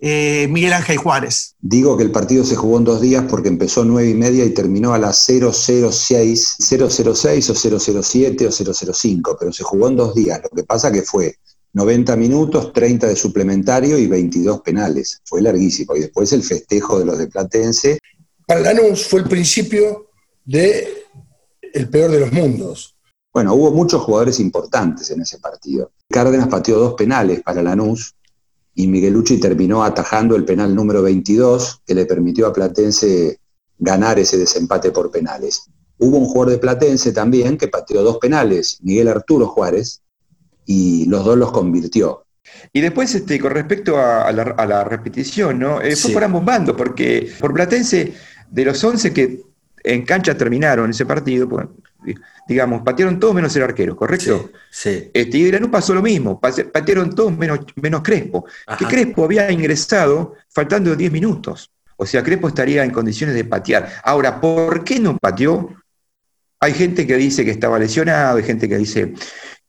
Miguel 0.00 0.72
Ángel 0.72 0.96
Juárez. 0.96 1.54
Digo 1.60 1.96
que 1.96 2.02
el 2.02 2.10
partido 2.10 2.42
se 2.44 2.56
jugó 2.56 2.78
en 2.78 2.84
dos 2.84 3.00
días 3.00 3.24
porque 3.28 3.48
empezó 3.48 3.82
a 3.82 3.84
nueve 3.84 4.08
y 4.08 4.14
media 4.14 4.44
y 4.44 4.50
terminó 4.50 4.94
a 4.94 4.98
las 4.98 5.24
006, 5.26 6.56
006 6.58 7.50
o 7.50 7.54
007 7.54 8.46
o 8.46 8.50
005, 8.50 9.36
pero 9.38 9.52
se 9.52 9.62
jugó 9.62 9.88
en 9.88 9.96
dos 9.96 10.14
días. 10.14 10.40
Lo 10.42 10.48
que 10.50 10.64
pasa 10.64 10.90
que 10.90 11.02
fue 11.02 11.36
90 11.72 12.16
minutos, 12.16 12.72
30 12.72 13.08
de 13.08 13.16
suplementario 13.16 13.98
y 13.98 14.06
22 14.06 14.60
penales. 14.62 15.20
Fue 15.24 15.40
larguísimo. 15.40 15.94
Y 15.94 16.00
después 16.00 16.32
el 16.32 16.42
festejo 16.42 16.98
de 16.98 17.04
los 17.04 17.18
de 17.18 17.28
Platense. 17.28 17.98
Para 18.46 18.60
Lanús 18.60 19.06
fue 19.06 19.20
el 19.20 19.28
principio 19.28 20.10
de 20.44 20.99
el 21.72 21.88
peor 21.88 22.10
de 22.10 22.20
los 22.20 22.32
mundos. 22.32 22.96
Bueno, 23.32 23.54
hubo 23.54 23.70
muchos 23.70 24.02
jugadores 24.02 24.40
importantes 24.40 25.10
en 25.10 25.20
ese 25.20 25.38
partido. 25.38 25.92
Cárdenas 26.08 26.48
pateó 26.48 26.78
dos 26.78 26.94
penales 26.94 27.42
para 27.42 27.62
Lanús 27.62 28.14
y 28.74 28.86
Miguelucci 28.88 29.38
terminó 29.38 29.84
atajando 29.84 30.34
el 30.36 30.44
penal 30.44 30.74
número 30.74 31.02
22 31.02 31.82
que 31.86 31.94
le 31.94 32.06
permitió 32.06 32.46
a 32.46 32.52
Platense 32.52 33.38
ganar 33.78 34.18
ese 34.18 34.36
desempate 34.36 34.90
por 34.90 35.10
penales. 35.10 35.70
Hubo 35.98 36.18
un 36.18 36.26
jugador 36.26 36.50
de 36.50 36.58
Platense 36.58 37.12
también 37.12 37.56
que 37.56 37.68
pateó 37.68 38.02
dos 38.02 38.18
penales, 38.18 38.78
Miguel 38.82 39.08
Arturo 39.08 39.46
Juárez, 39.46 40.02
y 40.66 41.04
los 41.06 41.24
dos 41.24 41.36
los 41.36 41.52
convirtió. 41.52 42.24
Y 42.72 42.80
después, 42.80 43.14
este, 43.14 43.38
con 43.38 43.52
respecto 43.52 43.98
a, 43.98 44.32
la, 44.32 44.84
repetición, 44.84 45.58
¿no? 45.58 45.80
Eh, 45.80 45.94
fue 45.94 46.12
por 46.12 46.24
ambos 46.24 46.44
bandos, 46.44 46.76
porque 46.76 47.30
por 47.38 47.52
Platense, 47.52 48.14
de 48.50 48.64
los 48.64 48.82
11 48.82 49.12
que 49.12 49.42
en 49.82 50.04
cancha 50.04 50.36
terminaron 50.36 50.90
ese 50.90 51.06
partido, 51.06 51.48
pues, 51.48 51.66
digamos, 52.48 52.82
patearon 52.82 53.18
todos 53.20 53.34
menos 53.34 53.54
el 53.56 53.62
arquero, 53.62 53.96
¿correcto? 53.96 54.50
Sí. 54.70 55.10
Este, 55.12 55.38
y 55.38 55.50
de 55.50 55.60
pasó 55.68 55.94
lo 55.94 56.02
mismo, 56.02 56.40
patearon 56.40 57.14
todos 57.14 57.36
menos, 57.36 57.60
menos 57.76 58.02
Crespo, 58.02 58.46
que 58.78 58.84
Crespo 58.86 59.24
había 59.24 59.50
ingresado 59.50 60.34
faltando 60.48 60.94
10 60.94 61.12
minutos. 61.12 61.70
O 61.96 62.06
sea, 62.06 62.22
Crespo 62.22 62.48
estaría 62.48 62.82
en 62.82 62.90
condiciones 62.90 63.34
de 63.34 63.44
patear. 63.44 64.00
Ahora, 64.04 64.40
¿por 64.40 64.84
qué 64.84 64.98
no 64.98 65.18
pateó? 65.18 65.74
Hay 66.58 66.74
gente 66.74 67.06
que 67.06 67.16
dice 67.16 67.44
que 67.44 67.50
estaba 67.50 67.78
lesionado, 67.78 68.38
hay 68.38 68.44
gente 68.44 68.68
que 68.68 68.78
dice 68.78 69.14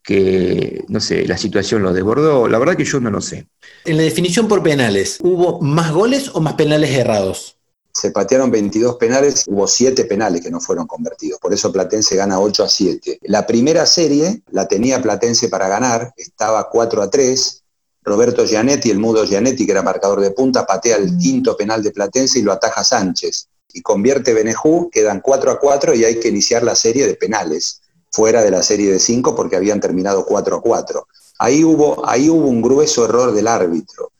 que, 0.01 0.83
no 0.87 0.99
sé, 0.99 1.27
la 1.27 1.37
situación 1.37 1.83
lo 1.83 1.93
desbordó. 1.93 2.47
La 2.47 2.57
verdad 2.57 2.75
que 2.75 2.85
yo 2.85 2.99
no 2.99 3.11
lo 3.11 3.21
sé. 3.21 3.47
En 3.85 3.97
la 3.97 4.03
definición 4.03 4.47
por 4.47 4.63
penales, 4.63 5.19
¿hubo 5.21 5.61
más 5.61 5.91
goles 5.91 6.31
o 6.33 6.41
más 6.41 6.53
penales 6.53 6.91
errados? 6.91 7.57
Se 7.93 8.11
patearon 8.11 8.49
22 8.51 8.95
penales, 8.95 9.45
hubo 9.47 9.67
7 9.67 10.05
penales 10.05 10.41
que 10.41 10.49
no 10.49 10.59
fueron 10.59 10.87
convertidos. 10.87 11.39
Por 11.39 11.53
eso 11.53 11.71
Platense 11.71 12.15
gana 12.15 12.39
8 12.39 12.63
a 12.63 12.69
7. 12.69 13.19
La 13.23 13.45
primera 13.45 13.85
serie 13.85 14.43
la 14.51 14.67
tenía 14.67 15.01
Platense 15.01 15.49
para 15.49 15.67
ganar, 15.67 16.13
estaba 16.17 16.69
4 16.69 17.01
a 17.01 17.09
3. 17.09 17.63
Roberto 18.03 18.45
Gianetti, 18.45 18.89
el 18.89 18.97
mudo 18.97 19.25
Gianetti, 19.25 19.65
que 19.65 19.73
era 19.73 19.83
marcador 19.83 20.21
de 20.21 20.31
punta, 20.31 20.65
patea 20.65 20.97
el 20.97 21.17
quinto 21.17 21.55
penal 21.55 21.83
de 21.83 21.91
Platense 21.91 22.39
y 22.39 22.41
lo 22.41 22.51
ataja 22.51 22.83
Sánchez. 22.83 23.47
Y 23.73 23.81
convierte 23.81 24.33
Benejú, 24.33 24.89
quedan 24.91 25.21
4 25.21 25.51
a 25.51 25.59
4 25.59 25.93
y 25.93 26.05
hay 26.05 26.19
que 26.19 26.29
iniciar 26.29 26.63
la 26.63 26.75
serie 26.75 27.05
de 27.05 27.15
penales, 27.15 27.81
fuera 28.09 28.41
de 28.41 28.51
la 28.51 28.63
serie 28.63 28.91
de 28.91 28.99
5 28.99 29.35
porque 29.35 29.55
habían 29.55 29.79
terminado 29.79 30.25
4 30.25 30.57
a 30.57 30.61
4. 30.61 31.07
Ahí 31.39 31.63
hubo, 31.63 32.07
ahí 32.07 32.29
hubo 32.29 32.47
un 32.47 32.61
grueso 32.61 33.05
error 33.05 33.33
del 33.33 33.47
árbitro 33.47 34.11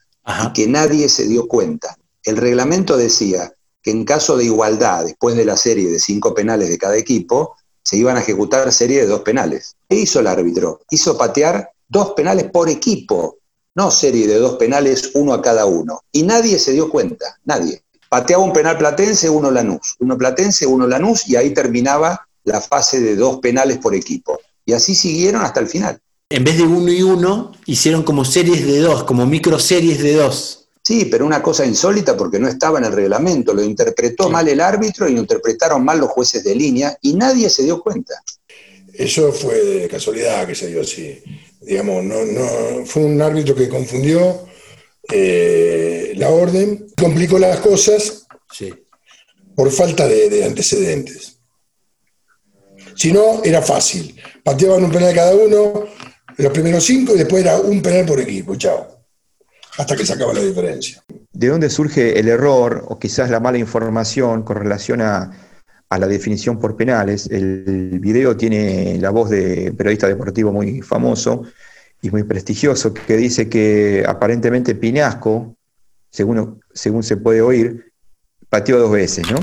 y 0.44 0.52
que 0.52 0.66
nadie 0.66 1.08
se 1.08 1.26
dio 1.26 1.48
cuenta. 1.48 1.96
El 2.24 2.36
reglamento 2.36 2.96
decía 2.96 3.52
que 3.82 3.90
en 3.90 4.04
caso 4.04 4.36
de 4.36 4.44
igualdad, 4.44 5.04
después 5.04 5.36
de 5.36 5.44
la 5.44 5.56
serie 5.56 5.90
de 5.90 5.98
cinco 5.98 6.34
penales 6.34 6.68
de 6.68 6.78
cada 6.78 6.96
equipo, 6.96 7.56
se 7.82 7.96
iban 7.96 8.16
a 8.16 8.20
ejecutar 8.20 8.72
serie 8.72 9.00
de 9.00 9.06
dos 9.06 9.20
penales. 9.20 9.76
¿Qué 9.88 9.96
hizo 9.96 10.20
el 10.20 10.26
árbitro? 10.26 10.80
Hizo 10.90 11.18
patear 11.18 11.70
dos 11.88 12.12
penales 12.12 12.50
por 12.50 12.68
equipo, 12.68 13.38
no 13.74 13.90
serie 13.90 14.26
de 14.26 14.38
dos 14.38 14.56
penales, 14.56 15.10
uno 15.14 15.32
a 15.32 15.42
cada 15.42 15.66
uno. 15.66 16.02
Y 16.12 16.22
nadie 16.22 16.58
se 16.58 16.72
dio 16.72 16.88
cuenta, 16.88 17.38
nadie. 17.44 17.82
Pateaba 18.08 18.44
un 18.44 18.52
penal 18.52 18.78
platense, 18.78 19.28
uno 19.30 19.50
Lanús, 19.50 19.96
uno 19.98 20.16
platense, 20.16 20.66
uno 20.66 20.86
Lanús, 20.86 21.28
y 21.28 21.36
ahí 21.36 21.50
terminaba 21.54 22.28
la 22.44 22.60
fase 22.60 23.00
de 23.00 23.16
dos 23.16 23.38
penales 23.38 23.78
por 23.78 23.94
equipo. 23.94 24.38
Y 24.64 24.74
así 24.74 24.94
siguieron 24.94 25.42
hasta 25.42 25.60
el 25.60 25.68
final. 25.68 26.00
En 26.28 26.44
vez 26.44 26.56
de 26.56 26.64
uno 26.64 26.90
y 26.90 27.02
uno, 27.02 27.52
hicieron 27.66 28.02
como 28.02 28.24
series 28.24 28.66
de 28.66 28.80
dos, 28.80 29.04
como 29.04 29.26
micro 29.26 29.58
series 29.58 30.02
de 30.02 30.14
dos. 30.14 30.61
Sí, 30.84 31.04
pero 31.04 31.24
una 31.24 31.40
cosa 31.40 31.64
insólita 31.64 32.16
porque 32.16 32.40
no 32.40 32.48
estaba 32.48 32.80
en 32.80 32.86
el 32.86 32.92
reglamento, 32.92 33.54
lo 33.54 33.62
interpretó 33.62 34.28
mal 34.28 34.48
el 34.48 34.60
árbitro 34.60 35.08
y 35.08 35.14
lo 35.14 35.20
interpretaron 35.20 35.84
mal 35.84 36.00
los 36.00 36.10
jueces 36.10 36.42
de 36.42 36.56
línea 36.56 36.98
y 37.00 37.14
nadie 37.14 37.48
se 37.48 37.62
dio 37.62 37.80
cuenta. 37.80 38.14
Eso 38.92 39.32
fue 39.32 39.54
de 39.62 39.88
casualidad 39.88 40.46
que 40.46 40.56
se 40.56 40.66
dio 40.66 40.80
así. 40.80 41.22
Digamos, 41.60 42.02
no, 42.02 42.24
no, 42.24 42.84
fue 42.84 43.04
un 43.04 43.22
árbitro 43.22 43.54
que 43.54 43.68
confundió 43.68 44.44
eh, 45.08 46.14
la 46.16 46.30
orden, 46.30 46.88
complicó 47.00 47.38
las 47.38 47.60
cosas 47.60 48.26
por 49.54 49.70
falta 49.70 50.08
de, 50.08 50.44
antecedentes. 50.44 51.38
Si 52.96 53.12
no, 53.12 53.42
era 53.44 53.62
fácil. 53.62 54.20
Pateaban 54.42 54.84
un 54.84 54.90
penal 54.90 55.14
cada 55.14 55.34
uno, 55.34 55.86
los 56.36 56.52
primeros 56.52 56.84
cinco, 56.84 57.14
y 57.14 57.18
después 57.18 57.44
era 57.44 57.58
un 57.58 57.80
penal 57.80 58.04
por 58.04 58.20
equipo. 58.20 58.56
Chao 58.56 58.91
hasta 59.78 59.96
que 59.96 60.04
se 60.04 60.12
acaba 60.12 60.32
la 60.34 60.40
diferencia. 60.40 61.02
de 61.32 61.48
dónde 61.48 61.70
surge 61.70 62.18
el 62.18 62.28
error 62.28 62.84
o 62.88 62.98
quizás 62.98 63.30
la 63.30 63.40
mala 63.40 63.58
información 63.58 64.42
con 64.42 64.56
relación 64.56 65.00
a, 65.00 65.30
a 65.88 65.98
la 65.98 66.06
definición 66.06 66.58
por 66.58 66.76
penales. 66.76 67.28
El 67.30 67.98
video 68.00 68.36
tiene 68.36 68.98
la 69.00 69.10
voz 69.10 69.30
de 69.30 69.70
un 69.70 69.76
periodista 69.76 70.08
deportivo 70.08 70.52
muy 70.52 70.82
famoso 70.82 71.42
y 72.00 72.10
muy 72.10 72.22
prestigioso 72.24 72.92
que 72.92 73.16
dice 73.16 73.48
que 73.48 74.04
aparentemente 74.06 74.74
Pinasco, 74.74 75.54
según, 76.10 76.60
según 76.72 77.02
se 77.02 77.16
puede 77.16 77.40
oír, 77.40 77.92
pateó 78.48 78.78
dos 78.78 78.90
veces, 78.90 79.30
¿no? 79.30 79.38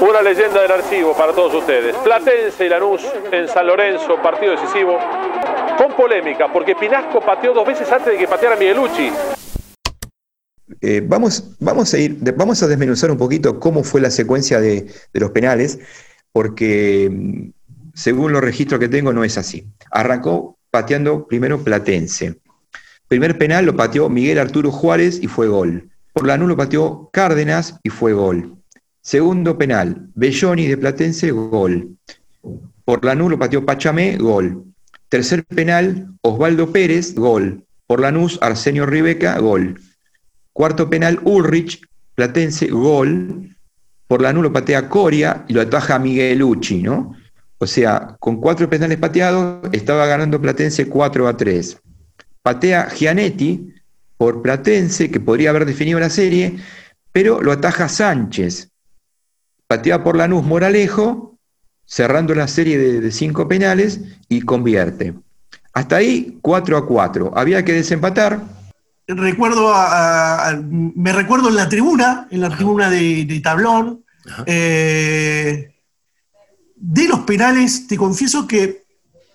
Una 0.00 0.22
leyenda 0.22 0.62
del 0.62 0.72
archivo 0.72 1.14
para 1.16 1.32
todos 1.32 1.54
ustedes. 1.54 1.96
Platense 1.96 2.66
y 2.66 2.68
Lanús 2.68 3.02
en 3.30 3.48
San 3.48 3.66
Lorenzo, 3.66 4.16
partido 4.22 4.52
decisivo, 4.52 4.98
con 5.76 5.94
polémica, 5.96 6.52
porque 6.52 6.74
Pinasco 6.74 7.20
pateó 7.20 7.52
dos 7.52 7.66
veces 7.66 7.90
antes 7.90 8.12
de 8.12 8.18
que 8.18 8.28
pateara 8.28 8.56
Miguelucci. 8.56 9.12
Eh, 10.80 11.02
vamos, 11.04 11.54
vamos, 11.60 11.92
a 11.94 11.98
ir, 11.98 12.18
vamos 12.36 12.62
a 12.62 12.66
desmenuzar 12.66 13.10
un 13.10 13.18
poquito 13.18 13.60
cómo 13.60 13.84
fue 13.84 14.00
la 14.00 14.10
secuencia 14.10 14.60
de, 14.60 14.86
los 15.12 15.30
penales, 15.30 15.78
porque 16.32 17.08
mm, 17.10 17.50
según 17.94 18.32
los 18.32 18.42
registros 18.42 18.80
que 18.80 18.88
tengo 18.88 19.12
no 19.12 19.24
es 19.24 19.38
así. 19.38 19.66
Arrancó 19.90 20.58
pateando 20.70 21.26
primero 21.26 21.62
Platense. 21.62 22.38
Primer 23.08 23.36
penal 23.36 23.66
lo 23.66 23.76
pateó 23.76 24.08
Miguel 24.08 24.38
Arturo 24.38 24.70
Juárez 24.70 25.22
y 25.22 25.26
fue 25.26 25.46
gol. 25.46 25.90
Por 26.12 26.26
Lanús 26.26 26.48
lo 26.48 26.56
pateó 26.56 27.10
Cárdenas 27.12 27.78
y 27.82 27.90
fue 27.90 28.12
gol. 28.12 28.56
Segundo 29.02 29.58
penal, 29.58 30.08
Belloni 30.14 30.66
de 30.66 30.76
Platense, 30.76 31.30
gol. 31.30 31.96
Por 32.84 33.04
Lanús 33.04 33.30
lo 33.30 33.38
pateó 33.38 33.64
Pachamé, 33.64 34.16
gol. 34.16 34.71
Tercer 35.12 35.44
penal, 35.44 36.08
Osvaldo 36.22 36.72
Pérez, 36.72 37.14
gol. 37.14 37.66
Por 37.86 38.00
Lanús, 38.00 38.38
Arsenio 38.40 38.86
Ribeca, 38.86 39.38
gol. 39.40 39.78
Cuarto 40.54 40.88
penal, 40.88 41.20
Ulrich, 41.24 41.82
Platense, 42.14 42.68
gol. 42.68 43.54
Por 44.06 44.22
Lanús 44.22 44.44
lo 44.44 44.54
patea 44.54 44.88
Coria 44.88 45.44
y 45.48 45.52
lo 45.52 45.60
ataja 45.60 45.98
Miguelucci, 45.98 46.82
¿no? 46.82 47.14
O 47.58 47.66
sea, 47.66 48.16
con 48.20 48.40
cuatro 48.40 48.70
penales 48.70 48.96
pateados, 48.96 49.68
estaba 49.72 50.06
ganando 50.06 50.40
Platense 50.40 50.88
4 50.88 51.28
a 51.28 51.36
3. 51.36 51.78
Patea 52.40 52.88
Gianetti 52.88 53.70
por 54.16 54.40
Platense, 54.40 55.10
que 55.10 55.20
podría 55.20 55.50
haber 55.50 55.66
definido 55.66 56.00
la 56.00 56.08
serie, 56.08 56.56
pero 57.12 57.42
lo 57.42 57.52
ataja 57.52 57.90
Sánchez. 57.90 58.70
Patea 59.66 60.02
por 60.02 60.16
Lanús 60.16 60.42
Moralejo, 60.42 61.31
cerrando 61.92 62.34
la 62.34 62.48
serie 62.48 62.78
de, 62.78 63.12
cinco 63.12 63.46
penales 63.46 64.00
y 64.26 64.40
convierte. 64.40 65.12
Hasta 65.74 65.96
ahí 65.96 66.38
4 66.40 66.78
a 66.78 66.86
4. 66.86 67.32
Había 67.36 67.62
que 67.66 67.74
desempatar. 67.74 68.40
Recuerdo 69.06 69.70
me 70.70 71.12
recuerdo 71.12 71.50
en 71.50 71.56
la 71.56 71.68
tribuna, 71.68 72.28
en 72.30 72.40
la 72.40 72.48
tribuna 72.48 72.88
de, 72.88 73.40
tablón. 73.44 74.06
Eh, 74.46 75.70
de 76.76 77.08
los 77.08 77.20
penales, 77.20 77.86
te 77.86 77.98
confieso 77.98 78.46
que 78.46 78.84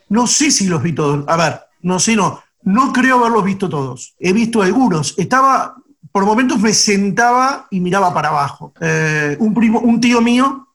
no 0.09 0.25
sé 0.25 0.49
si 0.49 0.65
los 0.65 0.81
vi 0.81 0.93
todos. 0.93 1.25
A 1.27 1.37
ver, 1.37 1.59
no 1.83 1.99
sé, 1.99 2.15
no. 2.15 2.41
No 2.63 2.91
creo 2.91 3.19
haberlos 3.19 3.43
visto 3.43 3.69
todos. 3.69 4.15
He 4.19 4.33
visto 4.33 4.63
algunos. 4.63 5.13
Estaba, 5.19 5.75
por 6.11 6.25
momentos 6.25 6.59
me 6.59 6.73
sentaba 6.73 7.67
y 7.69 7.81
miraba 7.81 8.11
para 8.15 8.29
abajo. 8.29 8.73
Eh, 8.81 9.37
un, 9.39 9.53
primo, 9.53 9.79
un 9.79 10.01
tío 10.01 10.21
mío, 10.21 10.69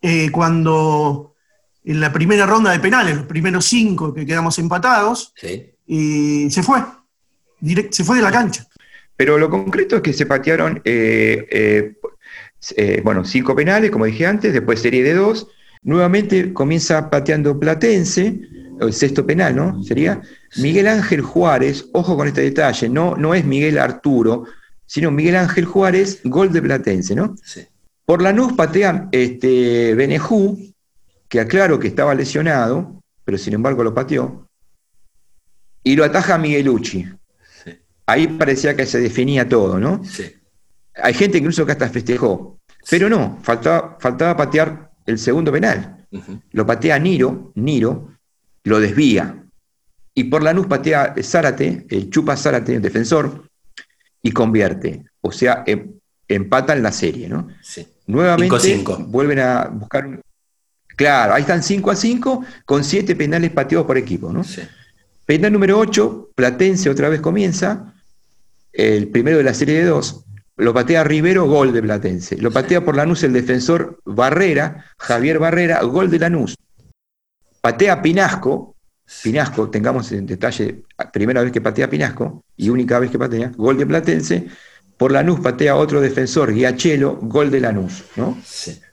eh, 0.00 0.30
cuando 0.30 1.34
en 1.84 2.00
la 2.00 2.12
primera 2.12 2.46
ronda 2.46 2.70
de 2.70 2.80
penales, 2.80 3.16
los 3.16 3.26
primeros 3.26 3.64
cinco 3.64 4.12
que 4.12 4.26
quedamos 4.26 4.58
empatados, 4.58 5.32
y 5.86 6.50
se 6.50 6.62
fue. 6.62 6.80
se 7.90 8.04
fue 8.04 8.16
de 8.16 8.22
la 8.22 8.30
cancha. 8.30 8.66
Pero 9.16 9.38
lo 9.38 9.48
concreto 9.48 9.96
es 9.96 10.02
que 10.02 10.12
se 10.12 10.26
patearon, 10.26 10.80
eh, 10.84 11.94
bueno, 13.02 13.24
cinco 13.24 13.56
penales, 13.56 13.90
como 13.90 14.04
dije 14.04 14.26
antes, 14.26 14.52
después 14.52 14.80
serie 14.80 15.02
de 15.02 15.14
dos. 15.14 15.48
Nuevamente 15.82 16.52
comienza 16.52 17.08
pateando 17.08 17.58
Platense, 17.58 18.40
el 18.80 18.92
sexto 18.92 19.26
penal, 19.26 19.56
¿no? 19.56 19.82
Sería 19.82 20.20
Miguel 20.56 20.88
Ángel 20.88 21.22
Juárez, 21.22 21.88
ojo 21.92 22.16
con 22.16 22.28
este 22.28 22.42
detalle, 22.42 22.88
no, 22.88 23.16
no 23.16 23.34
es 23.34 23.44
Miguel 23.44 23.78
Arturo, 23.78 24.44
sino 24.86 25.10
Miguel 25.10 25.36
Ángel 25.36 25.64
Juárez, 25.64 26.20
gol 26.24 26.52
de 26.52 26.62
Platense, 26.62 27.14
¿no? 27.14 27.34
Sí. 27.42 27.62
Por 28.08 28.22
Lanús 28.22 28.54
patea 28.54 29.10
este, 29.12 29.94
Benejú, 29.94 30.72
que 31.28 31.40
aclaro 31.40 31.78
que 31.78 31.88
estaba 31.88 32.14
lesionado, 32.14 33.02
pero 33.22 33.36
sin 33.36 33.52
embargo 33.52 33.84
lo 33.84 33.92
pateó, 33.92 34.48
y 35.84 35.94
lo 35.94 36.06
ataja 36.06 36.38
Miguelucci. 36.38 37.06
Sí. 37.62 37.72
Ahí 38.06 38.26
parecía 38.26 38.74
que 38.74 38.86
se 38.86 38.98
definía 38.98 39.46
todo, 39.46 39.78
¿no? 39.78 40.02
Sí. 40.04 40.24
Hay 40.94 41.12
gente 41.12 41.36
incluso 41.36 41.66
que 41.66 41.72
hasta 41.72 41.90
festejó, 41.90 42.58
pero 42.88 43.10
no, 43.10 43.40
faltaba, 43.42 43.98
faltaba 44.00 44.34
patear 44.38 44.90
el 45.04 45.18
segundo 45.18 45.52
penal. 45.52 46.06
Lo 46.52 46.64
patea 46.64 46.98
Niro, 46.98 47.52
Niro, 47.56 48.16
lo 48.64 48.80
desvía. 48.80 49.44
Y 50.14 50.24
por 50.24 50.42
Lanús 50.42 50.66
patea 50.66 51.14
Zárate, 51.22 51.84
el 51.90 52.08
chupa 52.08 52.38
Zárate, 52.38 52.76
el 52.76 52.80
defensor, 52.80 53.50
y 54.22 54.32
convierte. 54.32 55.04
O 55.20 55.30
sea, 55.30 55.62
em, 55.66 55.92
empatan 56.26 56.82
la 56.82 56.90
serie, 56.90 57.28
¿no? 57.28 57.48
Sí. 57.60 57.86
Nuevamente 58.08 58.84
vuelven 59.06 59.38
a 59.38 59.68
buscar 59.68 60.06
un... 60.06 60.20
Claro, 60.96 61.34
ahí 61.34 61.42
están 61.42 61.62
5 61.62 61.90
a 61.92 61.94
5 61.94 62.44
con 62.64 62.82
7 62.82 63.14
penales 63.14 63.52
pateados 63.52 63.86
por 63.86 63.96
equipo, 63.96 64.32
¿no? 64.32 64.42
Sí. 64.42 64.62
Penal 65.24 65.52
número 65.52 65.78
8, 65.78 66.30
Platense 66.34 66.88
otra 66.88 67.10
vez 67.10 67.20
comienza, 67.20 67.94
el 68.72 69.08
primero 69.08 69.36
de 69.36 69.44
la 69.44 69.54
serie 69.54 69.74
de 69.74 69.84
dos. 69.84 70.24
Lo 70.56 70.72
patea 70.74 71.04
Rivero, 71.04 71.44
gol 71.46 71.72
de 71.72 71.82
Platense. 71.82 72.38
Lo 72.38 72.50
patea 72.50 72.84
por 72.84 72.96
Lanús 72.96 73.22
el 73.22 73.32
defensor 73.32 74.00
Barrera, 74.04 74.86
Javier 74.98 75.38
Barrera, 75.38 75.82
gol 75.82 76.10
de 76.10 76.18
Lanús. 76.18 76.56
Patea 77.60 78.00
Pinasco, 78.00 78.74
Pinasco, 79.22 79.68
tengamos 79.68 80.10
en 80.12 80.26
detalle, 80.26 80.82
primera 81.12 81.42
vez 81.42 81.52
que 81.52 81.60
patea 81.60 81.90
Pinasco 81.90 82.42
y 82.56 82.70
única 82.70 82.98
vez 82.98 83.10
que 83.10 83.18
patea, 83.18 83.52
gol 83.54 83.76
de 83.76 83.86
Platense. 83.86 84.48
Por 84.98 85.12
Lanús 85.12 85.40
patea 85.40 85.76
otro 85.76 86.00
defensor, 86.02 86.52
Guiachelo, 86.52 87.18
gol 87.22 87.50
de 87.50 87.60
Lanús. 87.60 88.04
¿no? 88.16 88.36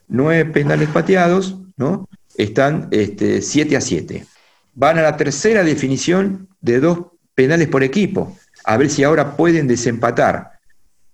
Nueve 0.08 0.46
penales 0.46 0.88
pateados, 0.88 1.58
¿no? 1.76 2.08
están 2.36 2.88
7 2.90 3.40
este, 3.42 3.76
a 3.76 3.80
7. 3.80 4.26
Van 4.74 4.98
a 4.98 5.02
la 5.02 5.16
tercera 5.16 5.64
definición 5.64 6.48
de 6.60 6.80
dos 6.80 6.98
penales 7.34 7.68
por 7.68 7.82
equipo, 7.82 8.36
a 8.64 8.76
ver 8.76 8.88
si 8.88 9.04
ahora 9.04 9.36
pueden 9.36 9.66
desempatar. 9.66 10.52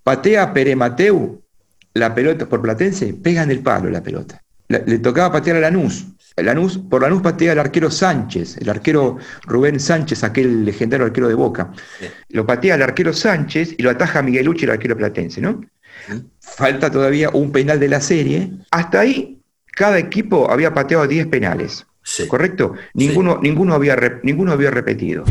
Patea 0.02 0.52
Peremateu 0.52 1.42
la 1.94 2.14
pelota 2.14 2.48
por 2.48 2.62
Platense, 2.62 3.14
pega 3.14 3.42
en 3.42 3.50
el 3.50 3.60
palo 3.60 3.90
la 3.90 4.02
pelota. 4.02 4.42
Le, 4.68 4.98
tocaba 4.98 5.32
patear 5.32 5.58
a 5.58 5.60
Lanús. 5.60 6.06
Lanús. 6.36 6.78
Por 6.78 7.02
Lanús 7.02 7.22
patea 7.22 7.52
el 7.52 7.58
arquero 7.58 7.90
Sánchez, 7.90 8.56
el 8.58 8.68
arquero 8.68 9.18
Rubén 9.44 9.78
Sánchez, 9.78 10.24
aquel 10.24 10.64
legendario 10.64 11.06
arquero 11.06 11.28
de 11.28 11.34
Boca. 11.34 11.72
Lo 12.28 12.46
patea 12.46 12.76
el 12.76 12.82
arquero 12.82 13.12
Sánchez 13.12 13.74
y 13.76 13.82
lo 13.82 13.90
ataja 13.90 14.22
Miguel 14.22 14.48
Uchi, 14.48 14.64
el 14.64 14.70
arquero 14.70 14.96
platense, 14.96 15.40
¿no? 15.40 15.60
Falta 16.40 16.90
todavía 16.90 17.30
un 17.30 17.52
penal 17.52 17.78
de 17.78 17.88
la 17.88 18.00
serie. 18.00 18.52
Hasta 18.70 19.00
ahí, 19.00 19.40
cada 19.74 19.98
equipo 19.98 20.50
había 20.50 20.74
pateado 20.74 21.06
10 21.06 21.26
penales. 21.26 21.86
¿Correcto? 22.28 22.74
Ninguno, 22.94 23.38
ninguno, 23.40 23.74
había, 23.74 23.96
ninguno 24.22 24.52
había 24.52 24.70
repetido. 24.70 25.24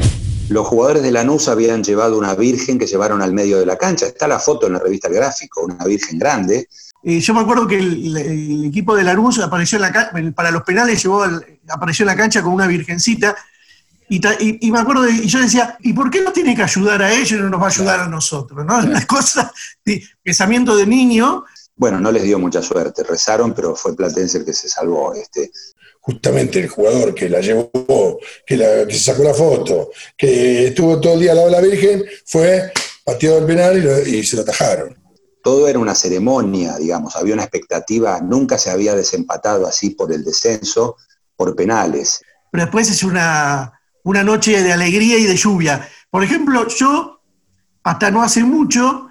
Los 0.49 0.67
jugadores 0.67 1.03
de 1.03 1.11
Lanús 1.11 1.47
habían 1.47 1.83
llevado 1.83 2.17
una 2.17 2.35
virgen 2.35 2.77
que 2.77 2.87
llevaron 2.87 3.21
al 3.21 3.33
medio 3.33 3.59
de 3.59 3.65
la 3.65 3.77
cancha. 3.77 4.05
Está 4.05 4.27
la 4.27 4.39
foto 4.39 4.67
en 4.67 4.73
la 4.73 4.79
revista 4.79 5.07
El 5.07 5.15
Gráfico, 5.15 5.63
una 5.63 5.83
virgen 5.85 6.19
grande. 6.19 6.67
Eh, 7.03 7.19
yo 7.19 7.33
me 7.33 7.41
acuerdo 7.41 7.67
que 7.67 7.77
el, 7.77 8.65
equipo 8.65 8.95
de 8.95 9.03
Lanús 9.03 9.39
apareció 9.39 9.77
en 9.77 9.81
la 9.81 10.33
para 10.35 10.51
los 10.51 10.63
penales 10.63 11.01
llevó 11.01 11.23
apareció 11.67 12.03
en 12.03 12.07
la 12.07 12.15
cancha 12.15 12.41
con 12.41 12.53
una 12.53 12.67
virgencita. 12.67 13.35
Y, 14.09 14.69
me 14.69 14.79
acuerdo, 14.79 15.09
y 15.09 15.25
yo 15.25 15.39
decía, 15.39 15.77
¿y 15.79 15.93
por 15.93 16.11
qué 16.11 16.21
no 16.21 16.33
tiene 16.33 16.53
que 16.53 16.63
ayudar 16.63 17.01
a 17.01 17.13
ellos 17.13 17.31
y 17.31 17.35
no 17.35 17.49
nos 17.49 17.61
va 17.61 17.67
a 17.67 17.69
ayudar 17.69 17.99
a 18.01 18.07
nosotros? 18.09 18.65
¿no? 18.65 18.79
Una 18.83 19.07
cosa 19.07 19.53
de 19.85 20.03
pensamiento 20.21 20.75
de 20.75 20.85
niño. 20.85 21.45
Bueno, 21.77 21.97
no 21.97 22.11
les 22.11 22.23
dio 22.23 22.37
mucha 22.37 22.61
suerte, 22.61 23.03
rezaron, 23.03 23.53
pero 23.53 23.73
fue 23.73 23.95
Platense 23.95 24.39
el 24.39 24.45
que 24.45 24.53
se 24.53 24.67
salvó. 24.67 25.13
Este, 25.13 25.49
justamente 26.01 26.59
el 26.59 26.67
jugador 26.67 27.15
que 27.15 27.29
la 27.29 27.39
llevó, 27.39 28.19
que, 28.45 28.57
la, 28.57 28.85
se 28.89 28.99
sacó 28.99 29.23
la 29.23 29.33
foto, 29.33 29.91
que 30.17 30.67
estuvo 30.67 30.99
todo 30.99 31.13
el 31.13 31.21
día 31.21 31.31
al 31.31 31.37
lado 31.37 31.49
de 31.49 31.55
la 31.55 31.61
Virgen, 31.61 32.03
fue 32.25 32.73
pateado 33.05 33.37
el 33.37 33.45
penal 33.45 34.07
y, 34.07 34.23
se 34.23 34.35
lo 34.35 34.41
atajaron. 34.41 34.97
Todo 35.43 35.67
era 35.67 35.79
una 35.79 35.95
ceremonia, 35.95 36.77
digamos, 36.77 37.15
había 37.15 37.33
una 37.33 37.43
expectativa, 37.43 38.19
nunca 38.21 38.57
se 38.57 38.69
había 38.69 38.95
desempatado 38.95 39.65
así 39.65 39.91
por 39.91 40.11
el 40.13 40.23
descenso, 40.23 40.97
por 41.35 41.55
penales. 41.55 42.21
Pero 42.51 42.65
después 42.65 42.89
es 42.89 43.03
una, 43.03 43.79
una 44.03 44.23
noche 44.23 44.61
de 44.61 44.71
alegría 44.71 45.17
y 45.17 45.23
de 45.23 45.35
lluvia. 45.35 45.87
Por 46.09 46.23
ejemplo, 46.23 46.67
yo, 46.67 47.21
hasta 47.83 48.11
no 48.11 48.21
hace 48.21 48.43
mucho, 48.43 49.09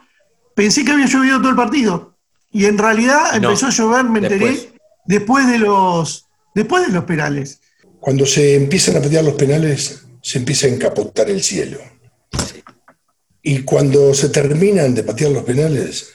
pensé 0.54 0.84
que 0.84 0.92
había 0.92 1.06
llovido 1.06 1.38
todo 1.38 1.50
el 1.50 1.56
partido. 1.56 2.16
Y 2.52 2.66
en 2.66 2.78
realidad 2.78 3.34
empezó 3.34 3.66
a 3.66 3.70
llover, 3.70 4.04
me 4.04 4.18
enteré, 4.18 4.72
después 5.06 5.46
de 5.46 5.58
los 5.58 6.26
después 6.54 6.86
de 6.86 6.92
los 6.92 7.04
penales. 7.04 7.60
Cuando 8.00 8.26
se 8.26 8.56
empiezan 8.56 8.96
a 8.96 9.00
pelear 9.00 9.24
los 9.24 9.34
penales, 9.34 10.04
se 10.22 10.38
empieza 10.38 10.66
a 10.66 10.70
encapotar 10.70 11.30
el 11.30 11.42
cielo. 11.42 11.78
Y 13.42 13.62
cuando 13.62 14.14
se 14.14 14.28
terminan 14.28 14.94
de 14.94 15.02
patear 15.02 15.30
los 15.30 15.44
penales, 15.44 16.08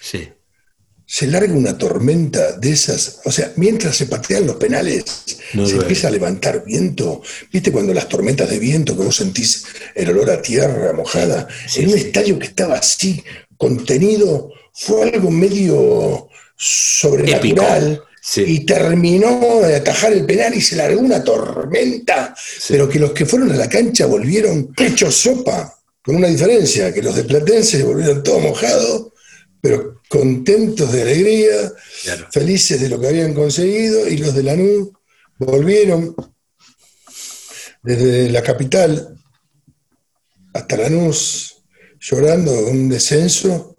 se 1.07 1.27
larga 1.27 1.53
una 1.53 1.77
tormenta 1.77 2.53
de 2.53 2.71
esas. 2.71 3.19
O 3.25 3.31
sea, 3.31 3.53
mientras 3.57 3.95
se 3.95 4.07
patean 4.07 4.47
los 4.47 4.55
penales, 4.55 5.03
se 5.51 5.75
empieza 5.75 6.07
a 6.07 6.11
levantar 6.11 6.63
viento. 6.65 7.21
¿Viste 7.51 7.71
cuando 7.71 7.93
las 7.93 8.09
tormentas 8.09 8.49
de 8.49 8.59
viento 8.59 8.97
que 8.97 9.03
vos 9.03 9.15
sentís 9.15 9.65
el 9.93 10.09
olor 10.09 10.31
a 10.31 10.41
tierra 10.41 10.93
mojada? 10.93 11.47
en 11.75 11.89
un 11.89 11.97
estadio 11.97 12.39
que 12.39 12.47
estaba 12.47 12.75
así, 12.75 13.23
contenido, 13.57 14.51
fue 14.73 15.03
algo 15.03 15.31
medio 15.31 16.29
sobrenatural. 16.57 18.01
Y 18.37 18.65
terminó 18.65 19.61
de 19.61 19.75
atajar 19.75 20.11
el 20.11 20.25
penal 20.25 20.55
y 20.55 20.61
se 20.61 20.75
largó 20.75 20.99
una 20.99 21.23
tormenta, 21.23 22.35
pero 22.67 22.89
que 22.89 22.97
los 22.97 23.11
que 23.11 23.23
fueron 23.23 23.51
a 23.51 23.55
la 23.55 23.69
cancha 23.69 24.07
volvieron 24.07 24.73
hechos 24.75 25.13
sopa, 25.15 25.74
con 26.05 26.17
una 26.17 26.27
diferencia, 26.27 26.93
que 26.93 27.01
los 27.01 27.15
de 27.15 27.23
Platense 27.23 27.83
volvieron 27.83 28.21
todos 28.21 28.43
mojados, 28.43 29.07
pero 29.59 30.01
contentos 30.07 30.91
de 30.91 31.01
alegría, 31.01 31.73
felices 32.31 32.79
de 32.79 32.89
lo 32.89 32.99
que 32.99 33.07
habían 33.07 33.33
conseguido, 33.33 34.07
y 34.07 34.17
los 34.17 34.35
de 34.35 34.43
Lanús 34.43 34.89
volvieron 35.39 36.15
desde 37.81 38.29
la 38.29 38.43
capital 38.43 39.17
hasta 40.53 40.77
Lanús 40.77 41.63
llorando 41.99 42.51
un 42.67 42.87
descenso 42.87 43.75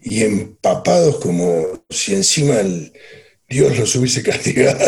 y 0.00 0.22
empapados 0.22 1.18
como 1.18 1.84
si 1.90 2.14
encima 2.14 2.60
el, 2.60 2.92
Dios 3.48 3.76
los 3.76 3.94
hubiese 3.96 4.22
castigado. 4.24 4.78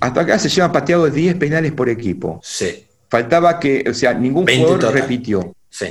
Hasta 0.00 0.20
acá 0.20 0.38
se 0.38 0.48
llevan 0.48 0.72
pateados 0.72 1.12
10 1.12 1.36
penales 1.36 1.72
por 1.72 1.90
equipo. 1.90 2.40
Sí. 2.42 2.85
Faltaba 3.08 3.58
que, 3.60 3.84
o 3.88 3.94
sea, 3.94 4.14
ningún 4.14 4.46
jugador 4.46 4.92
repitió. 4.92 5.54
Sí. 5.68 5.86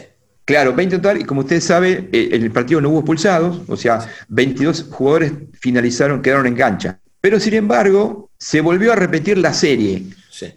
Claro, 0.45 0.75
20 0.75 0.97
total, 0.97 1.21
y 1.21 1.23
como 1.23 1.41
usted 1.41 1.59
sabe, 1.59 2.07
eh, 2.11 2.29
en 2.31 2.43
el 2.43 2.51
partido 2.51 2.79
no 2.79 2.89
hubo 2.89 2.99
expulsados, 2.99 3.61
o 3.67 3.75
sea, 3.75 4.07
22 4.27 4.89
jugadores 4.91 5.33
finalizaron, 5.59 6.21
quedaron 6.21 6.45
en 6.45 6.55
cancha. 6.55 6.99
Pero 7.19 7.39
sin 7.39 7.55
embargo, 7.55 8.29
se 8.37 8.61
volvió 8.61 8.93
a 8.93 8.95
repetir 8.95 9.39
la 9.39 9.53
serie. 9.53 10.03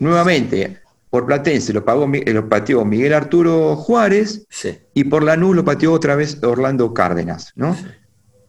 Nuevamente, 0.00 0.78
por 1.08 1.24
Platense 1.24 1.72
lo, 1.72 1.84
pagó, 1.84 2.06
lo 2.06 2.48
pateó 2.48 2.84
Miguel 2.84 3.14
Arturo 3.14 3.76
Juárez 3.76 4.46
y 4.92 5.04
por 5.04 5.22
Lanús 5.22 5.56
lo 5.56 5.64
pateó 5.64 5.92
otra 5.92 6.16
vez 6.16 6.42
Orlando 6.42 6.92
Cárdenas, 6.92 7.52
¿no? 7.56 7.74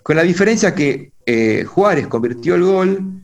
Con 0.03 0.17
la 0.17 0.23
diferencia 0.23 0.75
que 0.75 1.13
eh, 1.25 1.63
Juárez 1.63 2.07
convirtió 2.07 2.55
el 2.55 2.63
gol 2.63 3.21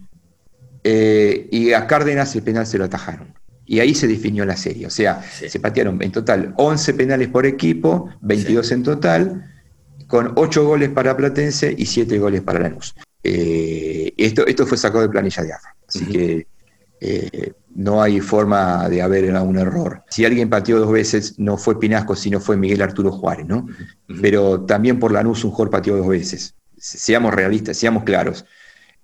eh, 0.84 1.50
y 1.52 1.74
a 1.74 1.88
Cárdenas 1.88 2.34
el 2.36 2.44
penal 2.44 2.66
se 2.66 2.78
lo 2.78 2.86
atajaron. 2.86 3.34
Y 3.66 3.80
ahí 3.80 3.96
se 3.96 4.08
definió 4.08 4.46
la 4.46 4.56
serie. 4.56 4.86
O 4.86 4.90
sea, 4.90 5.22
se 5.24 5.60
patearon 5.60 6.02
en 6.02 6.12
total 6.12 6.54
11 6.58 6.94
penales 6.94 7.28
por 7.30 7.46
equipo, 7.46 8.10
22 8.22 8.72
en 8.72 8.84
total, 8.84 9.52
con 10.08 10.34
8 10.36 10.66
goles 10.66 10.90
para 10.90 11.18
Platense 11.18 11.74
y 11.78 11.86
7 11.86 12.20
goles 12.20 12.42
para 12.42 12.60
Lanús. 12.60 12.96
Eh, 13.24 14.14
esto, 14.18 14.46
esto 14.46 14.68
fue 14.68 14.78
sacado 14.78 15.02
de 15.02 15.10
planilla 15.10 15.44
de 15.44 15.54
AFA. 15.54 15.76
Así 15.88 16.06
que 16.06 16.48
no 17.76 18.02
hay 18.02 18.20
forma 18.20 18.88
de 18.90 19.02
haber 19.02 19.34
un 19.36 19.58
error. 19.58 20.04
Si 20.10 20.26
alguien 20.26 20.50
pateó 20.50 20.80
dos 20.80 20.92
veces, 20.92 21.38
no 21.38 21.58
fue 21.58 21.80
Pinasco, 21.80 22.16
sino 22.16 22.40
fue 22.40 22.58
Miguel 22.58 22.82
Arturo 22.82 23.12
Juárez, 23.12 23.46
¿no? 23.46 23.68
Pero 24.22 24.62
también 24.62 25.00
por 25.00 25.12
Lanús 25.12 25.44
un 25.44 25.52
jugador 25.52 25.72
pateó 25.72 25.98
dos 25.98 26.08
veces 26.08 26.56
seamos 26.86 27.34
realistas, 27.34 27.78
seamos 27.78 28.04
claros. 28.04 28.46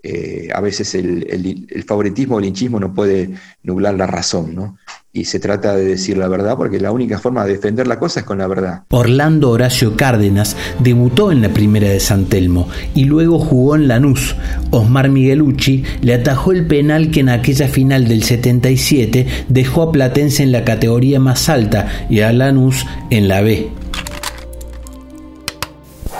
Eh, 0.03 0.49
a 0.51 0.59
veces 0.61 0.95
el, 0.95 1.85
favoritismo 1.87 2.35
o 2.35 2.39
el 2.39 2.45
hinchismo 2.45 2.79
no 2.79 2.91
puede 2.91 3.29
nublar 3.61 3.93
la 3.93 4.07
razón, 4.07 4.55
¿no? 4.55 4.77
Y 5.13 5.25
se 5.25 5.39
trata 5.39 5.75
de 5.75 5.83
decir 5.83 6.17
la 6.17 6.27
verdad 6.27 6.57
porque 6.57 6.79
la 6.79 6.91
única 6.91 7.19
forma 7.19 7.45
de 7.45 7.53
defender 7.53 7.85
la 7.85 7.99
cosa 7.99 8.21
es 8.21 8.25
con 8.25 8.39
la 8.39 8.47
verdad. 8.47 8.83
Orlando 8.89 9.51
Horacio 9.51 9.95
Cárdenas 9.95 10.57
debutó 10.79 11.31
en 11.31 11.43
la 11.43 11.49
primera 11.49 11.87
de 11.89 11.99
San 11.99 12.25
Telmo 12.25 12.67
y 12.95 13.03
luego 13.03 13.37
jugó 13.37 13.75
en 13.75 13.87
Lanús. 13.87 14.35
Osmar 14.71 15.09
Miguelucci 15.09 15.83
le 16.01 16.15
atajó 16.15 16.51
el 16.51 16.65
penal 16.65 17.11
que 17.11 17.19
en 17.19 17.29
aquella 17.29 17.67
final 17.67 18.07
del 18.07 18.23
77 18.23 19.27
dejó 19.49 19.83
a 19.83 19.91
Platense 19.91 20.41
en 20.41 20.51
la 20.51 20.63
categoría 20.63 21.19
más 21.19 21.47
alta 21.47 22.07
y 22.09 22.21
a 22.21 22.33
Lanús 22.33 22.87
en 23.11 23.27
la 23.27 23.41
B. 23.41 23.69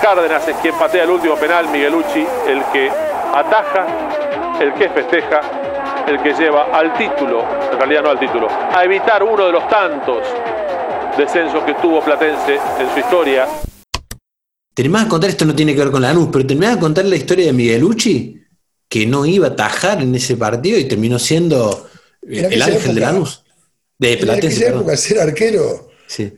Cárdenas 0.03 0.47
es 0.47 0.55
quien 0.57 0.75
patea 0.75 1.05
el 1.05 1.09
último 1.11 1.35
penal, 1.35 1.67
Miguelucci, 1.71 2.25
el 2.47 2.61
que 2.73 3.10
ataja, 3.33 4.59
el 4.61 4.73
que 4.73 4.89
festeja, 4.89 5.41
el 6.07 6.21
que 6.21 6.33
lleva 6.33 6.77
al 6.77 6.93
título, 6.97 7.43
en 7.71 7.77
realidad 7.77 8.03
no 8.03 8.09
al 8.09 8.19
título, 8.19 8.47
a 8.49 8.83
evitar 8.83 9.23
uno 9.23 9.45
de 9.45 9.51
los 9.51 9.67
tantos 9.67 10.23
descensos 11.17 11.63
que 11.63 11.73
tuvo 11.75 12.03
Platense 12.03 12.59
en 12.79 12.93
su 12.93 12.99
historia. 12.99 13.47
Terminás 14.73 15.03
de 15.03 15.09
contar, 15.09 15.29
esto 15.29 15.45
no 15.45 15.55
tiene 15.55 15.73
que 15.73 15.79
ver 15.79 15.91
con 15.91 16.01
la 16.01 16.13
NUS, 16.13 16.29
pero 16.31 16.45
terminás 16.45 16.75
de 16.75 16.79
contar 16.79 17.05
la 17.05 17.15
historia 17.15 17.45
de 17.45 17.53
Miguelucci, 17.53 18.41
que 18.87 19.05
no 19.05 19.25
iba 19.25 19.47
a 19.47 19.51
atajar 19.51 20.01
en 20.01 20.13
ese 20.15 20.37
partido 20.37 20.77
y 20.77 20.85
terminó 20.85 21.19
siendo 21.19 21.89
el 22.21 22.61
ángel 22.61 22.95
de 22.95 23.01
Lanús. 23.01 23.43
De 23.97 24.17
Platense. 24.17 24.47
En 24.47 24.53
aquella 24.53 24.79
época 24.79 24.97
ser 24.97 25.19
arquero 25.19 25.89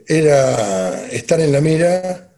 era 0.07 1.07
estar 1.07 1.39
en 1.39 1.51
la 1.51 1.61
mira 1.61 2.29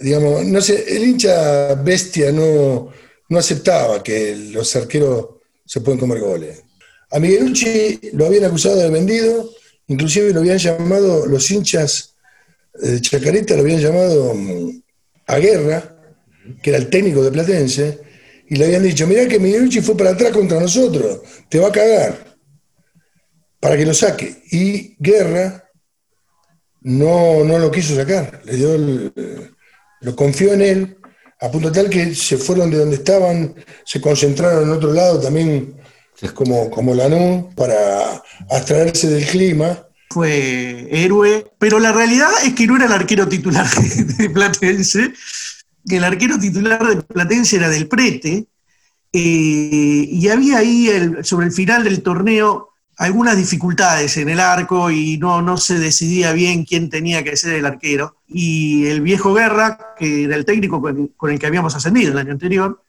digamos, 0.00 0.44
no 0.44 0.60
sé, 0.60 0.84
el 0.96 1.04
hincha 1.04 1.74
bestia 1.74 2.32
no, 2.32 2.90
no 3.28 3.38
aceptaba 3.38 4.02
que 4.02 4.36
los 4.36 4.74
arqueros 4.76 5.26
se 5.64 5.80
pueden 5.80 5.98
comer 6.00 6.20
goles. 6.20 6.62
A 7.10 7.18
Miguelucci 7.18 8.10
lo 8.12 8.26
habían 8.26 8.44
acusado 8.44 8.76
de 8.76 8.90
vendido, 8.90 9.50
inclusive 9.88 10.32
lo 10.32 10.40
habían 10.40 10.58
llamado, 10.58 11.26
los 11.26 11.50
hinchas 11.50 12.14
de 12.74 13.00
Chacarita 13.00 13.54
lo 13.54 13.62
habían 13.62 13.80
llamado 13.80 14.34
mm, 14.34 14.82
a 15.26 15.38
Guerra, 15.38 15.96
que 16.62 16.70
era 16.70 16.78
el 16.78 16.88
técnico 16.88 17.22
de 17.22 17.32
Platense, 17.32 18.00
y 18.48 18.56
le 18.56 18.66
habían 18.66 18.82
dicho, 18.82 19.06
mirá 19.06 19.26
que 19.26 19.40
Miguelucci 19.40 19.80
fue 19.80 19.96
para 19.96 20.10
atrás 20.10 20.32
contra 20.32 20.60
nosotros, 20.60 21.20
te 21.48 21.58
va 21.58 21.68
a 21.68 21.72
cagar, 21.72 22.36
para 23.58 23.76
que 23.76 23.86
lo 23.86 23.94
saque. 23.94 24.42
Y 24.52 24.94
Guerra 24.98 25.68
no, 26.82 27.42
no 27.44 27.58
lo 27.58 27.70
quiso 27.70 27.96
sacar, 27.96 28.40
le 28.44 28.56
dio 28.56 28.74
el, 28.74 29.12
lo 30.00 30.14
confió 30.14 30.52
en 30.52 30.62
él, 30.62 30.96
a 31.40 31.50
punto 31.50 31.70
tal 31.70 31.90
que 31.90 32.14
se 32.14 32.38
fueron 32.38 32.70
de 32.70 32.78
donde 32.78 32.96
estaban, 32.96 33.54
se 33.84 34.00
concentraron 34.00 34.64
en 34.64 34.70
otro 34.70 34.92
lado 34.92 35.20
también, 35.20 35.76
como, 36.34 36.70
como 36.70 36.94
Lanús, 36.94 37.54
para 37.54 38.22
abstraerse 38.50 39.08
del 39.08 39.26
clima. 39.26 39.86
Fue 40.10 40.88
héroe, 40.90 41.46
pero 41.58 41.78
la 41.78 41.92
realidad 41.92 42.30
es 42.44 42.54
que 42.54 42.66
no 42.66 42.76
era 42.76 42.86
el 42.86 42.92
arquero 42.92 43.28
titular 43.28 43.66
de, 43.68 44.30
Platense, 44.30 45.12
que 45.86 45.96
el 45.96 46.04
arquero 46.04 46.38
titular 46.38 46.86
de 46.86 47.02
Platense 47.02 47.56
era 47.56 47.68
del 47.68 47.88
Prete, 47.88 48.46
eh, 49.12 50.08
y 50.10 50.28
había 50.28 50.58
ahí, 50.58 50.90
sobre 51.22 51.46
el 51.46 51.52
final 51.52 51.84
del 51.84 52.02
torneo, 52.02 52.70
algunas 52.96 53.36
dificultades 53.36 54.16
en 54.16 54.28
el 54.30 54.40
arco 54.40 54.90
y 54.90 55.18
no, 55.18 55.42
no 55.42 55.58
se 55.58 55.78
decidía 55.78 56.32
bien 56.32 56.64
quién 56.64 56.88
tenía 56.88 57.22
que 57.22 57.36
ser 57.36 57.54
el 57.54 57.66
arquero. 57.66 58.16
Y 58.26 58.86
el 58.86 59.02
viejo 59.02 59.34
Guerra, 59.34 59.94
que 59.98 60.24
era 60.24 60.34
el 60.34 60.44
técnico 60.44 60.80
con, 60.80 61.30
el 61.30 61.38
que 61.38 61.46
habíamos 61.46 61.74
ascendido 61.74 62.12
el 62.12 62.18
año 62.18 62.32
anterior, 62.32 62.82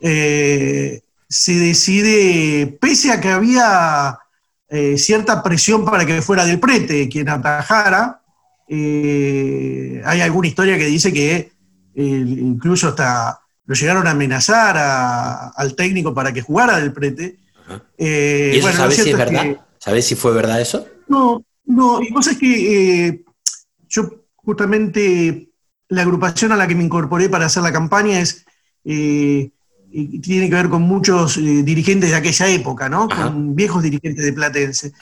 eh, 0.00 1.00
se 1.28 1.54
decide, 1.54 2.78
pese 2.80 3.10
a 3.10 3.20
que 3.20 3.30
había 3.30 4.18
eh, 4.68 4.96
cierta 4.96 5.42
presión 5.42 5.84
para 5.84 6.06
que 6.06 6.22
fuera 6.22 6.44
del 6.44 6.60
prete 6.60 7.08
quien 7.08 7.28
atajara, 7.28 8.22
eh, 8.68 10.02
hay 10.04 10.20
alguna 10.20 10.48
historia 10.48 10.78
que 10.78 10.86
dice 10.86 11.12
que 11.12 11.52
incluso 11.94 12.88
hasta 12.88 13.40
lo 13.64 13.74
llegaron 13.74 14.06
a 14.06 14.10
amenazar 14.10 14.76
al 15.56 15.74
técnico 15.74 16.14
para 16.14 16.32
que 16.32 16.42
jugara 16.42 16.78
del 16.78 16.92
prete 16.92 17.38
eh, 17.98 18.52
¿Y 18.54 18.58
eso 18.58 18.72
sabes 18.72 18.96
si 18.96 19.10
es 19.10 19.18
verdad? 19.18 19.56
¿Sabes 19.78 20.06
si 20.06 20.14
fue 20.14 20.32
verdad 20.32 20.60
eso? 20.60 20.86
No, 21.08 21.44
no, 21.64 22.02
y 22.02 22.12
cosa 22.12 22.32
es 22.32 22.38
que 22.38 23.06
eh, 23.08 23.24
yo 23.88 24.24
justamente 24.34 25.50
la 25.88 26.02
agrupación 26.02 26.52
a 26.52 26.56
la 26.56 26.66
que 26.66 26.74
me 26.74 26.84
incorporé 26.84 27.28
para 27.28 27.46
hacer 27.46 27.62
la 27.62 27.72
campaña 27.72 28.20
es 28.20 28.44
eh, 28.84 29.50
tiene 30.22 30.48
que 30.48 30.54
ver 30.54 30.68
con 30.68 30.82
muchos 30.82 31.36
dirigentes 31.36 32.10
de 32.10 32.16
aquella 32.16 32.48
época, 32.48 32.88
¿no? 32.88 33.08
Con 33.08 33.54
viejos 33.54 33.82
dirigentes 33.82 34.24
de 34.24 34.32
Platense. 34.32 34.92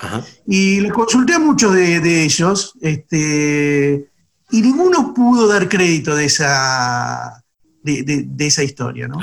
Y 0.46 0.80
le 0.80 0.90
consulté 0.90 1.34
a 1.34 1.38
muchos 1.38 1.74
de, 1.74 2.22
ellos, 2.22 2.74
este, 2.80 4.08
y 4.50 4.62
ninguno 4.62 5.12
pudo 5.12 5.48
dar 5.48 5.68
crédito 5.68 6.14
de 6.14 6.26
esa, 6.26 7.42
de, 7.82 8.28
esa 8.38 8.62
historia, 8.62 9.08
¿no? 9.08 9.18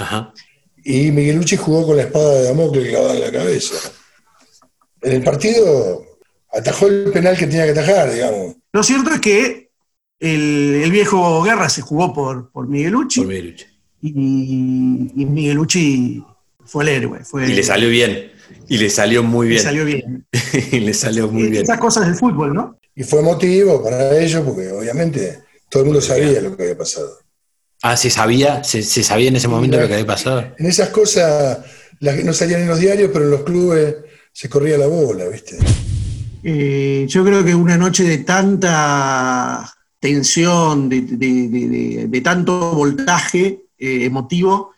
Y 0.83 1.11
Miguelucci 1.11 1.57
jugó 1.57 1.85
con 1.85 1.97
la 1.97 2.03
espada 2.03 2.35
de 2.35 2.43
Damocles 2.43 2.89
clavada 2.89 3.13
en 3.13 3.21
la 3.21 3.31
cabeza. 3.31 3.91
En 5.01 5.13
el 5.13 5.23
partido 5.23 6.05
atajó 6.51 6.87
el 6.87 7.11
penal 7.11 7.37
que 7.37 7.47
tenía 7.47 7.65
que 7.65 7.71
atajar, 7.71 8.11
digamos. 8.13 8.55
Lo 8.71 8.83
cierto 8.83 9.11
es 9.11 9.19
que 9.19 9.69
el, 10.19 10.89
viejo 10.91 11.41
Guerra 11.43 11.69
se 11.69 11.81
jugó 11.81 12.13
por, 12.13 12.51
por 12.51 12.67
Miguelucci. 12.67 13.21
Y, 14.01 14.11
Miguelucci 15.25 16.23
fue 16.65 16.83
el 16.83 16.89
héroe. 16.89 17.19
y 17.33 17.53
le 17.53 17.63
ssalió 17.63 17.89
bien. 17.89 18.31
Y 18.67 18.77
le 18.77 18.89
salió 18.89 19.23
muy 19.23 19.47
bien. 19.47 19.59
Le 19.59 19.63
salió 19.63 19.85
bien. 19.85 20.25
y 20.71 20.79
le 20.79 20.93
salió 20.93 21.27
muy 21.27 21.49
bien. 21.49 21.63
Esas 21.63 21.79
cosas 21.79 22.05
del 22.05 22.15
fútbol, 22.15 22.53
¿no? 22.53 22.77
Y 22.95 23.03
fue 23.03 23.21
motivo 23.21 23.83
para 23.83 24.19
ellos, 24.19 24.43
porque 24.45 24.69
obviamente 24.71 25.39
todo 25.69 25.83
el 25.83 25.87
mundo 25.87 26.01
sabía 26.01 26.41
lo 26.41 26.55
que 26.55 26.63
había 26.63 26.77
pasado. 26.77 27.19
Ah, 27.83 27.97
se 27.97 28.09
sabía, 28.09 28.63
se, 28.63 28.83
se 28.83 29.03
sabía 29.03 29.29
en 29.29 29.35
ese 29.37 29.47
momento 29.47 29.79
lo 29.79 29.87
que 29.87 29.93
había 29.95 30.05
pasado. 30.05 30.53
En 30.57 30.65
esas 30.67 30.89
cosas 30.89 31.59
las, 31.99 32.23
no 32.23 32.33
salían 32.33 32.61
en 32.61 32.67
los 32.67 32.79
diarios, 32.79 33.09
pero 33.11 33.25
en 33.25 33.31
los 33.31 33.43
clubes 33.43 33.95
se 34.31 34.49
corría 34.49 34.77
la 34.77 34.87
bola, 34.87 35.27
¿viste? 35.27 35.57
Eh, 36.43 37.05
yo 37.07 37.23
creo 37.23 37.43
que 37.43 37.55
una 37.55 37.77
noche 37.77 38.03
de 38.03 38.19
tanta 38.19 39.71
tensión, 39.99 40.89
de, 40.89 41.01
de- 41.01 41.47
de- 41.47 42.07
de 42.07 42.21
tanto 42.21 42.73
voltaje 42.73 43.63
eh, 43.77 44.05
emotivo, 44.05 44.73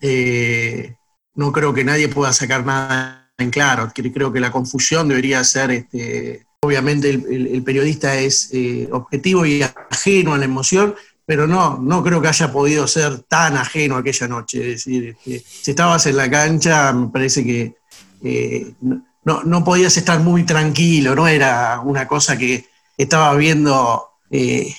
eh, 0.00 0.94
no 1.34 1.52
creo 1.52 1.72
que 1.74 1.84
nadie 1.84 2.08
pueda 2.08 2.32
sacar 2.32 2.64
nada 2.64 3.32
en 3.38 3.50
claro. 3.50 3.90
Cre- 3.94 4.12
Creo 4.12 4.32
que 4.32 4.40
la 4.40 4.50
confusión 4.52 5.08
debería 5.08 5.42
ser, 5.44 5.70
este, 5.72 6.46
obviamente 6.60 7.10
el, 7.10 7.24
el- 7.30 7.46
el 7.48 7.62
periodista 7.62 8.16
es 8.18 8.50
eh, 8.52 8.88
objetivo 8.92 9.44
y 9.46 9.62
ajeno 9.62 10.34
a 10.34 10.38
la 10.38 10.44
emoción, 10.44 10.94
pero 11.26 11.46
no, 11.46 11.78
no 11.78 12.02
creo 12.02 12.20
que 12.20 12.28
haya 12.28 12.52
podido 12.52 12.86
ser 12.86 13.20
tan 13.20 13.56
ajeno 13.56 13.96
aquella 13.96 14.28
noche. 14.28 14.58
Es 14.60 14.84
decir, 14.84 15.16
este, 15.24 15.42
si 15.62 15.70
estabas 15.70 16.06
en 16.06 16.16
la 16.16 16.30
cancha, 16.30 16.92
me 16.92 17.08
parece 17.08 17.44
que 17.44 17.74
eh, 18.22 18.72
no- 18.80 19.42
no, 19.44 19.64
podías 19.64 19.96
estar 19.96 20.20
muy 20.20 20.44
tranquilo, 20.44 21.14
no 21.14 21.26
era 21.26 21.80
una 21.82 22.06
cosa 22.06 22.36
que 22.36 22.66
estaba 22.96 23.34
viendo, 23.36 24.06
eh, 24.30 24.74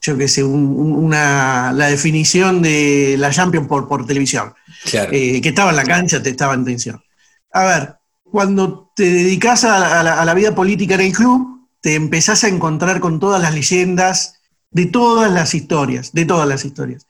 yo 0.00 0.16
qué 0.16 0.28
sé, 0.28 0.42
un- 0.44 0.74
un- 0.78 0.92
una, 0.92 1.72
la 1.72 1.88
definición 1.88 2.62
de 2.62 3.16
la 3.18 3.30
Champions 3.30 3.66
por, 3.68 3.86
por 3.88 4.06
televisión. 4.06 4.54
Claro. 4.90 5.10
Eh, 5.12 5.40
que 5.40 5.50
estaba 5.50 5.70
en 5.70 5.76
la 5.76 5.84
cancha, 5.84 6.22
te 6.22 6.30
estaba 6.30 6.54
en 6.54 6.64
tensión. 6.64 7.02
A 7.52 7.64
ver, 7.64 7.94
cuando 8.24 8.90
te 8.96 9.04
dedicas 9.04 9.64
a, 9.64 10.00
a 10.00 10.02
la, 10.02 10.20
a 10.20 10.24
la 10.24 10.34
vida 10.34 10.54
política 10.54 10.94
en 10.94 11.00
el 11.02 11.12
club, 11.12 11.68
te 11.80 11.94
empezás 11.94 12.44
a 12.44 12.48
encontrar 12.48 12.98
con 13.00 13.20
todas 13.20 13.40
las 13.42 13.54
leyendas 13.54 14.33
de 14.74 14.86
todas 14.86 15.32
las 15.32 15.54
historias, 15.54 16.12
de 16.14 16.26
todas 16.26 16.48
las 16.48 16.66
historias. 16.66 17.06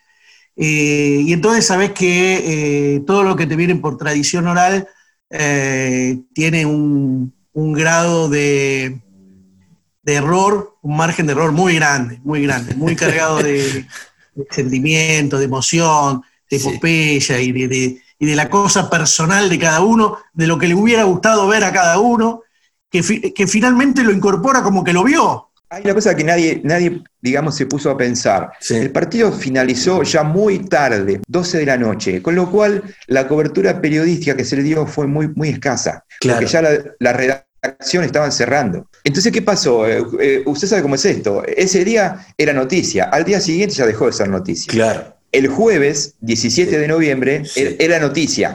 Eh, 0.56 1.22
y 1.26 1.32
entonces 1.32 1.66
sabes 1.66 1.92
que 1.92 2.96
eh, 2.96 3.00
todo 3.06 3.24
lo 3.24 3.36
que 3.36 3.46
te 3.46 3.56
viene 3.56 3.76
por 3.76 3.98
tradición 3.98 4.46
oral 4.48 4.88
eh, 5.30 6.20
tiene 6.34 6.66
un, 6.66 7.34
un 7.54 7.72
grado 7.74 8.28
de, 8.28 9.00
de 10.02 10.14
error, 10.14 10.76
un 10.82 10.96
margen 10.96 11.26
de 11.26 11.32
error 11.32 11.52
muy 11.52 11.74
grande, 11.76 12.20
muy 12.24 12.42
grande, 12.42 12.74
muy 12.74 12.96
cargado 12.96 13.42
de, 13.42 13.86
de 14.34 14.46
sentimiento, 14.50 15.38
de 15.38 15.44
emoción, 15.46 16.22
de 16.50 16.58
epopeya 16.58 17.40
y 17.40 17.52
de, 17.52 17.68
de- 17.68 18.00
y 18.16 18.26
de 18.26 18.36
la 18.36 18.48
cosa 18.48 18.88
personal 18.88 19.48
de 19.50 19.58
cada 19.58 19.80
uno, 19.80 20.18
de 20.32 20.46
lo 20.46 20.56
que 20.56 20.68
le 20.68 20.74
hubiera 20.74 21.02
gustado 21.04 21.48
ver 21.48 21.64
a 21.64 21.72
cada 21.72 21.98
uno, 21.98 22.42
que, 22.88 23.02
fi- 23.02 23.32
que 23.32 23.46
finalmente 23.48 24.04
lo 24.04 24.12
incorpora 24.12 24.62
como 24.62 24.84
que 24.84 24.92
lo 24.92 25.02
vio. 25.04 25.50
Hay 25.74 25.82
una 25.84 25.94
cosa 25.94 26.14
que 26.14 26.22
nadie, 26.22 26.60
nadie, 26.62 27.02
digamos, 27.20 27.56
se 27.56 27.66
puso 27.66 27.90
a 27.90 27.96
pensar. 27.96 28.50
El 28.70 28.92
partido 28.92 29.32
finalizó 29.32 30.02
ya 30.04 30.22
muy 30.22 30.60
tarde, 30.68 31.20
12 31.26 31.58
de 31.58 31.66
la 31.66 31.76
noche, 31.76 32.22
con 32.22 32.34
lo 32.36 32.48
cual 32.50 32.82
la 33.08 33.26
cobertura 33.26 33.80
periodística 33.80 34.36
que 34.36 34.44
se 34.44 34.54
le 34.56 34.62
dio 34.62 34.86
fue 34.86 35.06
muy, 35.08 35.28
muy 35.34 35.48
escasa, 35.48 36.04
Claro. 36.20 36.38
porque 36.38 36.52
ya 36.52 36.62
la, 36.62 36.70
la 37.00 37.12
redacción 37.12 38.04
estaban 38.04 38.30
cerrando. 38.30 38.88
Entonces, 39.02 39.32
¿qué 39.32 39.42
pasó? 39.42 39.86
Eh, 39.88 40.02
eh, 40.20 40.42
usted 40.46 40.68
sabe 40.68 40.82
cómo 40.82 40.94
es 40.94 41.04
esto. 41.06 41.42
Ese 41.44 41.84
día 41.84 42.24
era 42.38 42.52
noticia, 42.52 43.04
al 43.04 43.24
día 43.24 43.40
siguiente 43.40 43.74
ya 43.74 43.86
dejó 43.86 44.06
de 44.06 44.12
ser 44.12 44.28
noticia. 44.28 44.70
Claro. 44.70 45.16
El 45.32 45.48
jueves, 45.48 46.14
17 46.20 46.78
de 46.78 46.86
noviembre, 46.86 47.42
era- 47.56 47.70
era 47.80 47.98
noticia. 47.98 48.54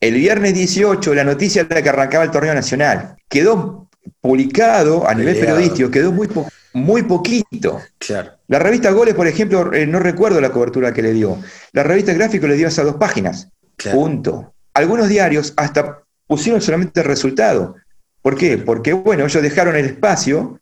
El 0.00 0.14
viernes 0.14 0.54
18, 0.54 1.14
la 1.14 1.24
noticia 1.24 1.66
era 1.68 1.82
que 1.82 1.88
arrancaba 1.88 2.24
el 2.24 2.30
torneo 2.30 2.54
nacional. 2.54 3.16
Quedó 3.28 3.83
publicado 4.20 5.08
a 5.08 5.14
nivel 5.14 5.34
Peleado. 5.34 5.56
periodístico, 5.56 5.90
quedó 5.90 6.12
muy, 6.12 6.26
po- 6.28 6.48
muy 6.72 7.02
poquito. 7.02 7.80
Claro. 7.98 8.32
La 8.48 8.58
revista 8.58 8.90
Goles, 8.90 9.14
por 9.14 9.26
ejemplo, 9.26 9.72
eh, 9.72 9.86
no 9.86 9.98
recuerdo 9.98 10.40
la 10.40 10.50
cobertura 10.50 10.92
que 10.92 11.02
le 11.02 11.12
dio. 11.12 11.38
La 11.72 11.82
revista 11.82 12.12
Gráfico 12.12 12.46
le 12.46 12.56
dio 12.56 12.68
esas 12.68 12.84
dos 12.84 12.96
páginas. 12.96 13.48
Punto. 13.92 14.54
Algunos 14.74 15.08
diarios 15.08 15.52
hasta 15.56 16.00
pusieron 16.26 16.60
solamente 16.60 17.00
el 17.00 17.06
resultado. 17.06 17.76
¿Por 18.22 18.36
qué? 18.36 18.56
Porque, 18.58 18.92
bueno, 18.92 19.24
ellos 19.26 19.42
dejaron 19.42 19.76
el 19.76 19.84
espacio 19.84 20.58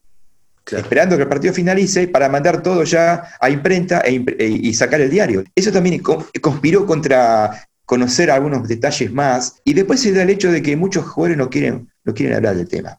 esperando 0.70 1.16
que 1.16 1.22
el 1.22 1.28
partido 1.28 1.52
finalice 1.52 2.06
para 2.08 2.28
mandar 2.28 2.62
todo 2.62 2.84
ya 2.84 3.24
a 3.40 3.50
imprenta 3.50 4.00
e 4.00 4.24
e- 4.38 4.46
y 4.46 4.74
sacar 4.74 5.00
el 5.00 5.10
diario. 5.10 5.44
Eso 5.54 5.72
también 5.72 6.00
co- 6.00 6.26
conspiró 6.40 6.86
contra 6.86 7.66
conocer 7.84 8.30
algunos 8.30 8.66
detalles 8.68 9.12
más 9.12 9.56
y 9.64 9.74
después 9.74 10.00
se 10.00 10.12
da 10.12 10.22
el 10.22 10.30
hecho 10.30 10.50
de 10.52 10.62
que 10.62 10.76
muchos 10.76 11.04
jugadores 11.04 11.36
no 11.36 11.50
quieren, 11.50 11.88
no 12.04 12.14
quieren 12.14 12.36
hablar 12.36 12.56
del 12.56 12.68
tema. 12.68 12.98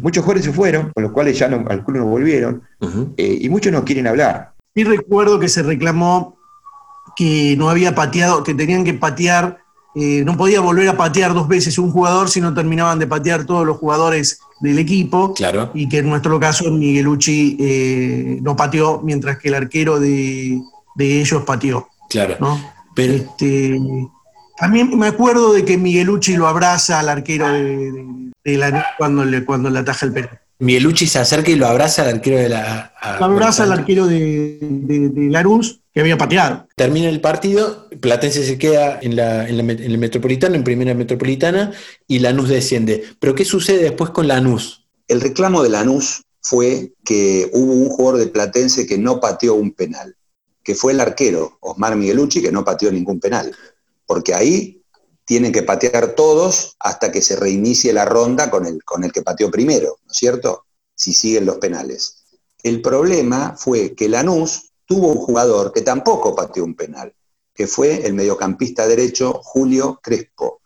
Muchos 0.00 0.24
jugadores 0.24 0.44
se 0.44 0.52
fueron, 0.52 0.90
con 0.92 1.02
los 1.02 1.12
cuales 1.12 1.38
ya 1.38 1.48
no, 1.48 1.64
al 1.68 1.84
club 1.84 1.98
no 1.98 2.06
volvieron, 2.06 2.62
eh, 3.16 3.38
y 3.40 3.48
muchos 3.48 3.72
no 3.72 3.84
quieren 3.84 4.06
hablar. 4.06 4.52
Y 4.74 4.84
recuerdo 4.84 5.38
que 5.38 5.48
se 5.48 5.62
reclamó 5.62 6.36
que 7.16 7.54
no 7.58 7.68
había 7.68 7.94
pateado, 7.94 8.42
que 8.42 8.54
tenían 8.54 8.84
que 8.84 8.94
patear, 8.94 9.58
eh, 9.94 10.22
no 10.24 10.36
podía 10.36 10.60
volver 10.60 10.88
a 10.88 10.96
patear 10.96 11.34
dos 11.34 11.46
veces 11.48 11.78
un 11.78 11.90
jugador 11.90 12.30
si 12.30 12.40
no 12.40 12.54
terminaban 12.54 12.98
de 12.98 13.06
patear 13.06 13.44
todos 13.44 13.66
los 13.66 13.76
jugadores 13.76 14.40
del 14.60 14.78
equipo. 14.78 15.34
Claro. 15.34 15.70
Y 15.74 15.88
que 15.88 15.98
en 15.98 16.08
nuestro 16.08 16.40
caso 16.40 16.70
Miguelucci 16.70 17.56
eh, 17.60 18.38
no 18.40 18.56
pateó, 18.56 19.00
mientras 19.02 19.38
que 19.38 19.48
el 19.48 19.54
arquero 19.54 20.00
de, 20.00 20.58
de 20.94 21.20
ellos 21.20 21.42
pateó. 21.44 21.88
Claro. 22.08 22.36
¿no? 22.40 22.58
Pero, 22.94 23.14
Este, 23.14 23.78
también 24.62 24.96
me 24.98 25.08
acuerdo 25.08 25.52
de 25.52 25.64
que 25.64 25.76
Miguelucci 25.76 26.36
lo 26.36 26.46
abraza 26.46 27.00
al 27.00 27.08
arquero 27.08 27.48
de, 27.52 27.92
de- 28.44 28.82
cuando 28.96 29.24
le, 29.24 29.44
cuando 29.44 29.68
le 29.70 29.78
ataja 29.80 30.06
el 30.06 30.12
penal. 30.12 30.38
Miguelucci 30.60 31.08
se 31.08 31.18
acerca 31.18 31.50
y 31.50 31.56
lo 31.56 31.66
abraza 31.66 32.02
al 32.02 32.08
arquero 32.16 32.38
de 32.38 32.48
la. 32.48 32.92
a- 33.00 33.18
Lo 33.18 33.24
abraza 33.24 33.64
al 33.64 33.72
arquero 33.72 34.06
de, 34.06 34.58
de, 34.60 35.08
de 35.08 35.30
Lanús 35.30 35.80
que 35.92 36.00
había 36.00 36.16
pateado. 36.16 36.68
Termina 36.76 37.08
el 37.08 37.20
partido, 37.20 37.88
Platense 38.00 38.44
se 38.46 38.56
queda 38.58 38.98
en, 39.02 39.16
la, 39.16 39.48
en, 39.48 39.56
la 39.56 39.64
en 39.64 39.80
el 39.82 39.98
Metropolitano, 39.98 40.54
en 40.54 40.62
Primera 40.64 40.94
Metropolitana, 40.94 41.72
y 42.06 42.20
Lanús 42.20 42.48
desciende. 42.48 43.02
Pero 43.18 43.34
¿qué 43.34 43.44
sucede 43.44 43.82
después 43.82 44.10
con 44.10 44.28
Lanús? 44.28 44.86
El 45.08 45.20
reclamo 45.20 45.62
de 45.64 45.68
Lanús 45.70 46.22
fue 46.40 46.92
que 47.04 47.50
hubo 47.52 47.72
un 47.72 47.88
jugador 47.88 48.20
de 48.20 48.28
Platense 48.28 48.86
que 48.86 48.96
no 48.98 49.18
pateó 49.20 49.54
un 49.54 49.72
penal, 49.72 50.14
que 50.62 50.74
fue 50.76 50.92
el 50.92 51.00
arquero, 51.00 51.58
Osmar 51.60 51.96
Miguelucci, 51.96 52.40
que 52.40 52.52
no 52.52 52.64
pateó 52.64 52.90
ningún 52.92 53.18
penal. 53.20 53.52
Porque 54.12 54.34
ahí 54.34 54.84
tienen 55.24 55.52
que 55.52 55.62
patear 55.62 56.14
todos 56.14 56.76
hasta 56.80 57.10
que 57.10 57.22
se 57.22 57.34
reinicie 57.34 57.94
la 57.94 58.04
ronda 58.04 58.50
con 58.50 58.66
el, 58.66 58.84
con 58.84 59.04
el 59.04 59.10
que 59.10 59.22
pateó 59.22 59.50
primero, 59.50 59.96
¿no 60.04 60.12
es 60.12 60.18
cierto? 60.18 60.66
Si 60.94 61.14
siguen 61.14 61.46
los 61.46 61.56
penales. 61.56 62.26
El 62.62 62.82
problema 62.82 63.56
fue 63.56 63.94
que 63.94 64.10
Lanús 64.10 64.70
tuvo 64.84 65.08
un 65.08 65.16
jugador 65.16 65.72
que 65.72 65.80
tampoco 65.80 66.34
pateó 66.34 66.62
un 66.62 66.74
penal, 66.74 67.14
que 67.54 67.66
fue 67.66 68.06
el 68.06 68.12
mediocampista 68.12 68.86
derecho 68.86 69.40
Julio 69.42 69.98
Crespo, 70.02 70.60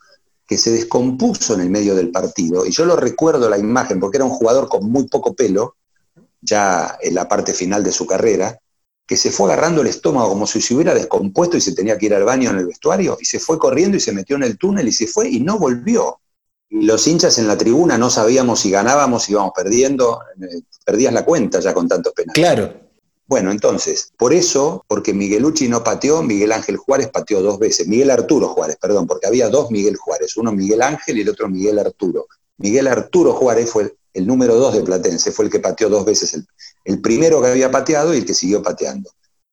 que 0.45 0.59
se 0.59 0.73
descompuso 0.73 1.55
en 1.55 1.61
el 1.61 1.71
medio 1.71 1.95
del 1.95 2.11
partido. 2.11 2.67
Y 2.67 2.73
yo 2.73 2.85
lo 2.85 2.97
recuerdo 2.97 3.49
la 3.49 3.59
imagen 3.59 4.01
porque 4.01 4.17
era 4.17 4.25
un 4.25 4.33
jugador 4.33 4.69
con 4.69 4.91
muy 4.91 5.07
poco 5.07 5.37
pelo, 5.37 5.77
ya 6.41 6.99
en 7.01 7.15
la 7.15 7.29
parte 7.29 7.55
final 7.55 7.85
de 7.85 7.93
su 7.93 8.09
carrera, 8.09 8.59
que 9.07 9.17
se 9.17 9.31
fue 9.31 9.53
agarrando 9.53 9.83
el 9.83 9.87
estómago 9.87 10.29
como 10.31 10.47
si 10.47 10.61
se 10.61 10.75
hubiera 10.75 10.95
descompuesto 10.95 11.57
y 11.57 11.61
se 11.61 11.75
tenía 11.75 11.97
que 11.97 12.07
ir 12.07 12.15
al 12.15 12.25
baño 12.25 12.51
en 12.51 12.59
el 12.59 12.67
vestuario, 12.67 13.17
y 13.21 13.25
se 13.25 13.39
fue 13.39 13.59
corriendo 13.59 13.97
y 13.97 14.01
se 14.01 14.13
metió 14.13 14.37
en 14.37 14.43
el 14.43 14.59
túnel 14.59 14.89
y 14.89 14.93
se 14.93 15.07
fue 15.07 15.29
y 15.29 15.41
no 15.41 15.59
volvió. 15.59 16.19
Y 16.69 16.85
los 16.85 17.07
hinchas 17.07 17.39
en 17.39 17.47
la 17.47 17.57
tribuna 17.57 17.97
no 17.97 18.11
sabíamos 18.11 18.61
si 18.61 18.71
ganábamos, 18.71 19.23
si 19.23 19.33
íbamos 19.33 19.53
perdiendo, 19.55 20.21
eh, 20.41 20.63
perdías 20.85 21.13
la 21.13 21.25
cuenta 21.25 21.61
ya 21.61 21.73
con 21.73 21.87
tantos 21.87 22.13
penales. 22.13 22.35
Claro. 22.35 22.87
Bueno, 23.29 23.51
entonces, 23.51 24.13
por 24.17 24.33
eso, 24.33 24.85
porque 24.87 25.13
Miguelucci 25.13 25.69
no 25.69 25.83
pateó, 25.83 26.23
Miguel 26.23 26.53
Ángel 26.53 26.77
Juárez 26.77 27.09
pateó 27.09 27.43
dos 27.43 27.59
veces. 27.59 27.87
Miguel 27.89 28.11
Arturo 28.11 28.49
Juárez, 28.49 28.77
perdón, 28.81 29.07
porque 29.07 29.27
había 29.27 29.49
dos 29.49 29.71
Miguel 29.71 29.97
Juárez, 29.97 30.37
uno 30.37 30.53
Miguel 30.53 30.83
Ángel 30.83 31.19
y 31.19 31.23
el 31.23 31.29
otro 31.29 31.49
Miguel 31.49 31.79
Arturo. 31.79 32.27
Miguel 32.59 32.87
Arturo 32.87 33.33
Juárez 33.33 33.71
fue 33.71 33.83
el, 33.85 33.95
el 34.15 34.27
número 34.27 34.55
dos 34.57 34.75
de 34.75 34.83
Platense, 34.83 35.33
fue 35.33 35.47
el 35.47 35.51
que 35.51 35.59
pateó 35.59 35.89
dos 35.89 36.05
veces, 36.05 36.35
el, 36.35 36.47
el 36.87 37.01
primero 37.01 37.43
que 37.43 37.49
había 37.49 37.71
pateado 37.71 38.15
y 38.15 38.19
el 38.19 38.25
que 38.25 38.35
siguió 38.35 38.63
pateando. 38.63 39.11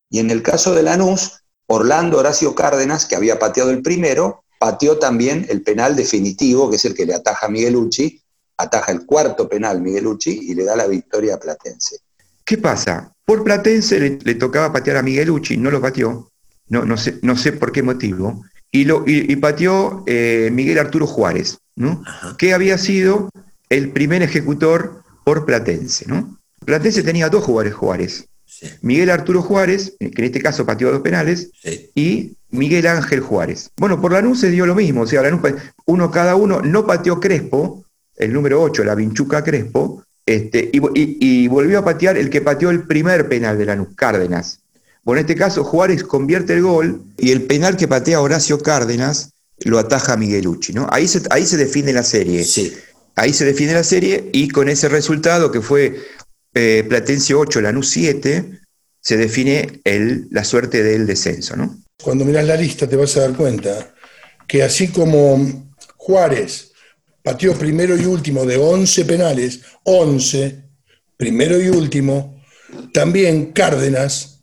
Y 0.08 0.20
en 0.20 0.30
el 0.30 0.42
caso 0.42 0.74
de 0.74 0.82
Lanús, 0.82 1.42
Orlando 1.66 2.18
Horacio 2.18 2.54
Cárdenas, 2.54 3.06
que 3.06 3.16
había 3.16 3.38
pateado 3.38 3.70
el 3.70 3.82
primero, 3.82 4.44
pateó 4.58 4.98
también 4.98 5.44
el 5.48 5.62
penal 5.62 5.96
definitivo, 5.96 6.70
que 6.70 6.76
es 6.76 6.84
el 6.84 6.94
que 6.94 7.06
le 7.06 7.14
ataja 7.14 7.46
a 7.46 7.48
Miguelucci, 7.50 8.22
ataja 8.56 8.92
el 8.92 9.04
cuarto 9.04 9.48
penal 9.48 9.80
Miguelucci 9.80 10.30
y 10.30 10.54
le 10.54 10.64
da 10.64 10.76
la 10.76 10.86
victoria 10.86 11.34
a 11.34 11.40
Platense. 11.40 11.98
¿Qué 12.44 12.58
pasa? 12.58 13.12
Por 13.24 13.42
Platense 13.42 13.98
le, 13.98 14.18
le 14.22 14.34
tocaba 14.36 14.72
patear 14.72 14.98
a 14.98 15.02
Miguelucci, 15.02 15.56
no 15.56 15.70
lo 15.70 15.80
pateó, 15.80 16.30
no, 16.68 16.84
no, 16.84 16.96
sé, 16.96 17.18
no 17.22 17.36
sé 17.36 17.52
por 17.52 17.72
qué 17.72 17.82
motivo, 17.82 18.44
y, 18.70 18.84
lo, 18.84 19.04
y, 19.06 19.32
y 19.32 19.36
pateó 19.36 20.04
eh, 20.06 20.50
Miguel 20.52 20.78
Arturo 20.78 21.06
Juárez, 21.06 21.58
¿no? 21.76 22.02
que 22.38 22.54
había 22.54 22.78
sido 22.78 23.30
el 23.68 23.92
primer 23.92 24.22
ejecutor 24.22 25.02
por 25.24 25.46
Platense. 25.46 26.06
¿no? 26.06 26.38
Platense 26.64 27.02
tenía 27.02 27.28
dos 27.28 27.44
jugadores 27.44 27.74
Juárez, 27.74 28.26
Miguel 28.82 29.10
Arturo 29.10 29.42
Juárez, 29.42 29.94
que 29.98 30.06
en 30.16 30.24
este 30.24 30.40
caso 30.40 30.64
pateó 30.64 30.90
dos 30.92 31.00
penales, 31.02 31.50
y 31.94 32.32
Miguel 32.50 32.86
Ángel 32.86 33.20
Juárez. 33.20 33.70
Bueno, 33.76 34.00
por 34.00 34.12
Lanús 34.12 34.40
se 34.40 34.50
dio 34.50 34.64
lo 34.66 34.74
mismo, 34.74 35.02
o 35.02 35.06
sea, 35.06 35.22
Lanús, 35.22 35.40
uno 35.86 36.10
cada 36.10 36.36
uno, 36.36 36.60
no 36.62 36.86
pateó 36.86 37.18
Crespo, 37.20 37.84
el 38.16 38.32
número 38.32 38.62
8, 38.62 38.84
la 38.84 38.94
Vinchuca 38.94 39.42
Crespo, 39.42 40.02
Este, 40.26 40.70
y, 40.72 40.78
y- 40.98 41.18
y 41.20 41.48
volvió 41.48 41.78
a 41.80 41.84
patear 41.84 42.16
el 42.16 42.30
que 42.30 42.40
pateó 42.40 42.70
el 42.70 42.86
primer 42.86 43.28
penal 43.28 43.58
de 43.58 43.66
Lanús, 43.66 43.88
Cárdenas. 43.94 44.60
Bueno, 45.02 45.20
en 45.20 45.26
este 45.26 45.34
caso 45.38 45.64
Juárez 45.64 46.02
convierte 46.02 46.54
el 46.54 46.62
gol 46.62 47.02
y 47.18 47.30
el 47.32 47.42
penal 47.42 47.76
que 47.76 47.86
patea 47.88 48.22
Horacio 48.22 48.58
Cárdenas 48.58 49.32
lo 49.66 49.78
ataja 49.78 50.16
Miguelucci, 50.16 50.72
¿no? 50.72 50.86
Ahí 50.90 51.08
se, 51.08 51.20
ahí 51.28 51.44
se 51.44 51.58
define 51.58 51.92
la 51.92 52.02
serie. 52.04 52.42
Ahí 53.16 53.34
se 53.34 53.44
define 53.44 53.74
la 53.74 53.84
serie 53.84 54.30
y 54.32 54.48
con 54.48 54.70
ese 54.70 54.88
resultado 54.88 55.52
que 55.52 55.60
fue 55.60 56.00
eh, 56.54 56.84
Platense 56.88 57.34
8, 57.34 57.60
Lanús 57.60 57.90
7, 57.90 58.60
se 59.00 59.16
define 59.16 59.80
el, 59.84 60.28
la 60.30 60.44
suerte 60.44 60.82
del 60.82 61.06
descenso, 61.06 61.56
¿no? 61.56 61.78
Cuando 62.02 62.24
mirás 62.24 62.46
la 62.46 62.56
lista 62.56 62.88
te 62.88 62.96
vas 62.96 63.16
a 63.16 63.20
dar 63.20 63.36
cuenta 63.36 63.94
que 64.46 64.62
así 64.62 64.88
como 64.88 65.72
Juárez 65.96 66.72
pateó 67.22 67.54
primero 67.54 67.96
y 67.96 68.04
último 68.04 68.44
de 68.44 68.56
11 68.56 69.04
penales, 69.04 69.62
11, 69.84 70.62
primero 71.16 71.60
y 71.60 71.68
último, 71.68 72.42
también 72.92 73.52
Cárdenas 73.52 74.42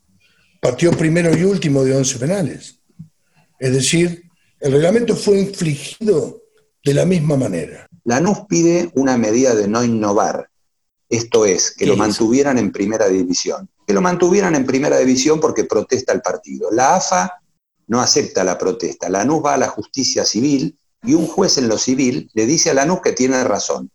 pateó 0.59 0.91
primero 0.91 1.35
y 1.35 1.43
último 1.43 1.83
de 1.83 1.95
11 1.95 2.19
penales. 2.19 2.79
Es 3.59 3.73
decir, 3.73 4.23
el 4.59 4.71
reglamento 4.71 5.15
fue 5.15 5.39
infligido 5.39 6.43
de 6.83 6.93
la 6.93 7.05
misma 7.05 7.35
manera. 7.35 7.87
Lanús 8.03 8.39
pide 8.47 8.89
una 8.95 9.17
medida 9.17 9.53
de 9.55 9.67
no 9.67 9.83
innovar, 9.83 10.49
esto 11.11 11.45
es, 11.45 11.71
que 11.71 11.83
¿Qué 11.83 11.91
lo 11.91 11.97
mantuvieran 11.97 12.57
en 12.57 12.71
primera 12.71 13.09
división. 13.09 13.69
Que 13.85 13.93
lo 13.93 14.01
mantuvieran 14.01 14.55
en 14.55 14.65
primera 14.65 14.97
división 14.97 15.41
porque 15.41 15.65
protesta 15.65 16.13
el 16.13 16.21
partido. 16.21 16.71
La 16.71 16.95
AFA 16.95 17.41
no 17.87 17.99
acepta 17.99 18.45
la 18.45 18.57
protesta. 18.57 19.09
Lanús 19.09 19.43
va 19.45 19.55
a 19.55 19.57
la 19.57 19.67
justicia 19.67 20.23
civil 20.23 20.79
y 21.03 21.13
un 21.13 21.27
juez 21.27 21.57
en 21.57 21.67
lo 21.67 21.77
civil 21.77 22.31
le 22.33 22.45
dice 22.45 22.69
a 22.69 22.73
Lanús 22.73 23.01
que 23.01 23.11
tiene 23.11 23.43
razón. 23.43 23.91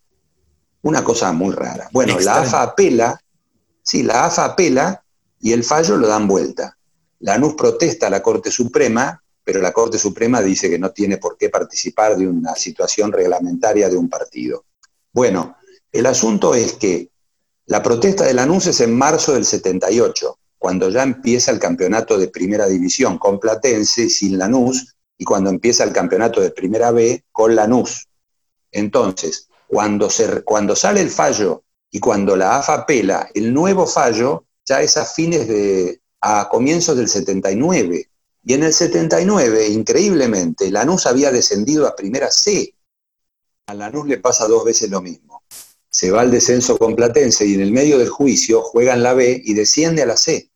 Una 0.83 1.03
cosa 1.03 1.33
muy 1.33 1.55
rara. 1.55 1.89
Bueno, 1.91 2.21
la. 2.21 2.43
AFA 2.43 2.63
apela, 2.63 3.19
sí, 3.83 4.03
la 4.03 4.27
AFA 4.27 4.45
apela 4.45 5.03
y 5.41 5.53
el 5.53 5.65
fallo 5.65 5.97
lo 5.97 6.09
dan 6.09 6.29
vuelta. 6.29 6.77
Lanús 7.21 7.55
protesta 7.55 8.09
a 8.09 8.11
la 8.11 8.23
Corte 8.23 8.51
Suprema, 8.51 9.23
pero 9.43 9.63
la 9.63 9.73
Corte 9.73 9.99
Suprema 9.99 10.43
dice 10.43 10.69
que 10.69 10.79
no 10.79 10.91
tiene 10.91 11.17
por 11.17 11.39
qué 11.39 11.49
participar 11.49 12.15
de 12.19 12.29
una 12.29 12.55
situación 12.57 13.11
reglamentaria 13.11 13.89
de 13.89 13.97
un 13.97 14.11
partido. 14.11 14.67
Bueno, 15.15 15.57
el 15.99 16.07
asunto 16.07 16.55
es 16.55 16.75
que 16.75 17.11
la 17.67 17.83
protesta 17.83 18.25
de 18.25 18.35
Lanús 18.35 18.67
es 18.67 18.81
en 18.81 18.97
marzo 18.97 19.35
del 19.35 19.45
78, 19.45 20.39
cuando 20.59 20.89
ya 20.89 21.03
empieza 21.03 21.51
el 21.51 21.59
campeonato 21.59 22.19
de 22.19 22.29
primera 22.29 22.67
división 22.67 23.19
con 23.19 23.41
Platense 23.41 24.09
sin 24.09 24.39
Lanús, 24.39 24.95
y 25.19 25.25
cuando 25.25 25.51
empieza 25.51 25.85
el 25.85 25.93
campeonato 25.93 26.41
de 26.41 26.51
primera 26.51 26.91
B 26.91 27.25
con 27.33 27.57
Lanús. 27.57 28.09
Entonces, 28.71 29.49
cuando, 29.67 30.09
cuando 30.45 30.77
sale 30.77 31.01
el 31.01 31.11
fallo 31.11 31.65
y 31.91 31.99
cuando 31.99 32.37
la 32.37 32.59
AFA 32.59 32.75
apela, 32.75 33.29
el 33.35 33.53
nuevo 33.53 33.87
fallo 33.87 34.45
ya 34.65 34.83
es 34.83 34.97
a 34.97 35.05
fines 35.05 35.49
de, 35.49 36.01
a 36.21 36.49
comienzos 36.51 36.97
del 36.97 37.09
79. 37.09 38.11
Y 38.45 38.55
en 38.55 38.63
el 38.63 38.73
79, 38.73 39.69
increíblemente, 39.69 40.71
Lanús 40.71 41.07
había 41.07 41.33
descendido 41.33 41.87
a 41.87 41.97
primera 41.97 42.31
C. 42.31 42.75
A 43.67 43.75
Lanús 43.75 44.07
le 44.07 44.19
pasa 44.19 44.47
dos 44.47 44.65
veces 44.65 44.91
lo 44.91 45.01
mismo. 45.01 45.26
Se 45.97 46.11
va 46.11 46.21
al 46.21 46.31
descenso 46.31 46.77
con 46.77 46.95
Platense 46.95 47.47
y 47.47 47.55
en 47.55 47.63
el 47.63 47.73
medio 47.73 47.97
del 47.97 48.11
juicio 48.11 48.61
juega 48.61 48.93
en 48.93 49.03
la 49.03 49.15
B 49.15 49.41
y 49.43 49.55
desciende 49.55 50.03
a 50.03 50.07
la 50.07 50.19
C. 50.19 50.51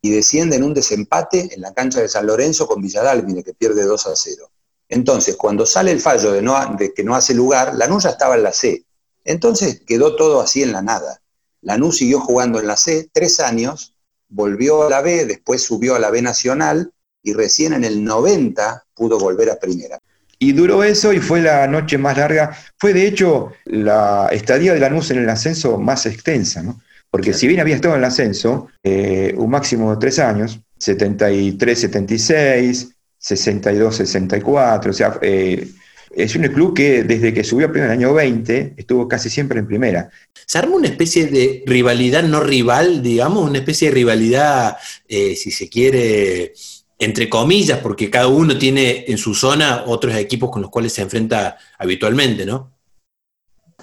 Y 0.00 0.08
desciende 0.08 0.56
en 0.56 0.62
un 0.62 0.72
desempate 0.72 1.50
en 1.54 1.60
la 1.60 1.74
cancha 1.74 2.00
de 2.00 2.08
San 2.08 2.26
Lorenzo 2.26 2.66
con 2.66 2.80
Villadalmine, 2.80 3.44
que 3.44 3.52
pierde 3.52 3.84
2 3.84 4.06
a 4.06 4.16
0. 4.16 4.50
Entonces, 4.88 5.36
cuando 5.36 5.66
sale 5.66 5.90
el 5.90 6.00
fallo 6.00 6.32
de, 6.32 6.40
no, 6.40 6.56
de 6.78 6.94
que 6.94 7.04
no 7.04 7.14
hace 7.14 7.34
lugar, 7.34 7.74
Lanús 7.74 8.04
ya 8.04 8.08
estaba 8.08 8.36
en 8.36 8.42
la 8.42 8.54
C. 8.54 8.86
Entonces 9.22 9.82
quedó 9.86 10.16
todo 10.16 10.40
así 10.40 10.62
en 10.62 10.72
la 10.72 10.80
nada. 10.80 11.20
Lanús 11.60 11.98
siguió 11.98 12.18
jugando 12.18 12.58
en 12.58 12.66
la 12.66 12.78
C 12.78 13.10
tres 13.12 13.38
años, 13.38 13.94
volvió 14.30 14.84
a 14.84 14.88
la 14.88 15.02
B, 15.02 15.26
después 15.26 15.60
subió 15.60 15.94
a 15.94 15.98
la 15.98 16.08
B 16.08 16.22
Nacional 16.22 16.94
y 17.22 17.34
recién 17.34 17.74
en 17.74 17.84
el 17.84 18.02
90 18.02 18.86
pudo 18.94 19.18
volver 19.18 19.50
a 19.50 19.60
primera. 19.60 20.00
Y 20.42 20.52
duró 20.52 20.82
eso 20.82 21.12
y 21.12 21.18
fue 21.18 21.42
la 21.42 21.66
noche 21.66 21.98
más 21.98 22.16
larga. 22.16 22.56
Fue 22.78 22.94
de 22.94 23.06
hecho 23.06 23.52
la 23.66 24.28
estadía 24.32 24.72
de 24.72 24.80
Lanús 24.80 25.10
en 25.10 25.18
el 25.18 25.28
ascenso 25.28 25.78
más 25.78 26.06
extensa, 26.06 26.62
¿no? 26.62 26.80
Porque 27.10 27.34
si 27.34 27.46
bien 27.46 27.60
había 27.60 27.74
estado 27.74 27.94
en 27.94 28.00
el 28.00 28.06
ascenso, 28.06 28.68
eh, 28.82 29.34
un 29.36 29.50
máximo 29.50 29.90
de 29.90 30.00
tres 30.00 30.18
años, 30.18 30.58
73, 30.78 31.78
76, 31.78 32.88
62, 33.18 33.96
64, 33.96 34.90
o 34.90 34.94
sea, 34.94 35.18
eh, 35.20 35.68
es 36.10 36.34
un 36.34 36.42
club 36.44 36.74
que 36.74 37.04
desde 37.04 37.34
que 37.34 37.44
subió 37.44 37.68
a 37.68 37.78
el 37.78 37.90
año 37.90 38.14
20 38.14 38.74
estuvo 38.78 39.06
casi 39.06 39.28
siempre 39.28 39.60
en 39.60 39.66
primera. 39.66 40.10
Se 40.46 40.58
arma 40.58 40.76
una 40.76 40.88
especie 40.88 41.26
de 41.26 41.62
rivalidad 41.66 42.22
no 42.22 42.40
rival, 42.40 43.02
digamos, 43.02 43.48
una 43.48 43.58
especie 43.58 43.88
de 43.88 43.94
rivalidad, 43.94 44.76
eh, 45.06 45.36
si 45.36 45.50
se 45.50 45.68
quiere, 45.68 46.54
entre 47.00 47.28
comillas, 47.28 47.78
porque 47.80 48.10
cada 48.10 48.28
uno 48.28 48.56
tiene 48.58 49.04
en 49.08 49.18
su 49.18 49.34
zona 49.34 49.84
otros 49.86 50.14
equipos 50.14 50.50
con 50.50 50.62
los 50.62 50.70
cuales 50.70 50.92
se 50.92 51.02
enfrenta 51.02 51.56
habitualmente, 51.78 52.44
¿no? 52.46 52.72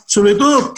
sobre 0.05 0.36
todo 0.36 0.74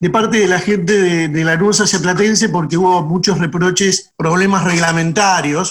de 0.00 0.10
parte 0.10 0.38
de 0.38 0.48
la 0.48 0.58
gente 0.58 0.92
de, 1.00 1.28
de 1.28 1.44
Lanús 1.44 1.80
hacia 1.80 1.98
Platense, 2.00 2.50
porque 2.50 2.76
hubo 2.76 3.02
muchos 3.02 3.38
reproches, 3.38 4.10
problemas 4.16 4.64
reglamentarios 4.64 5.70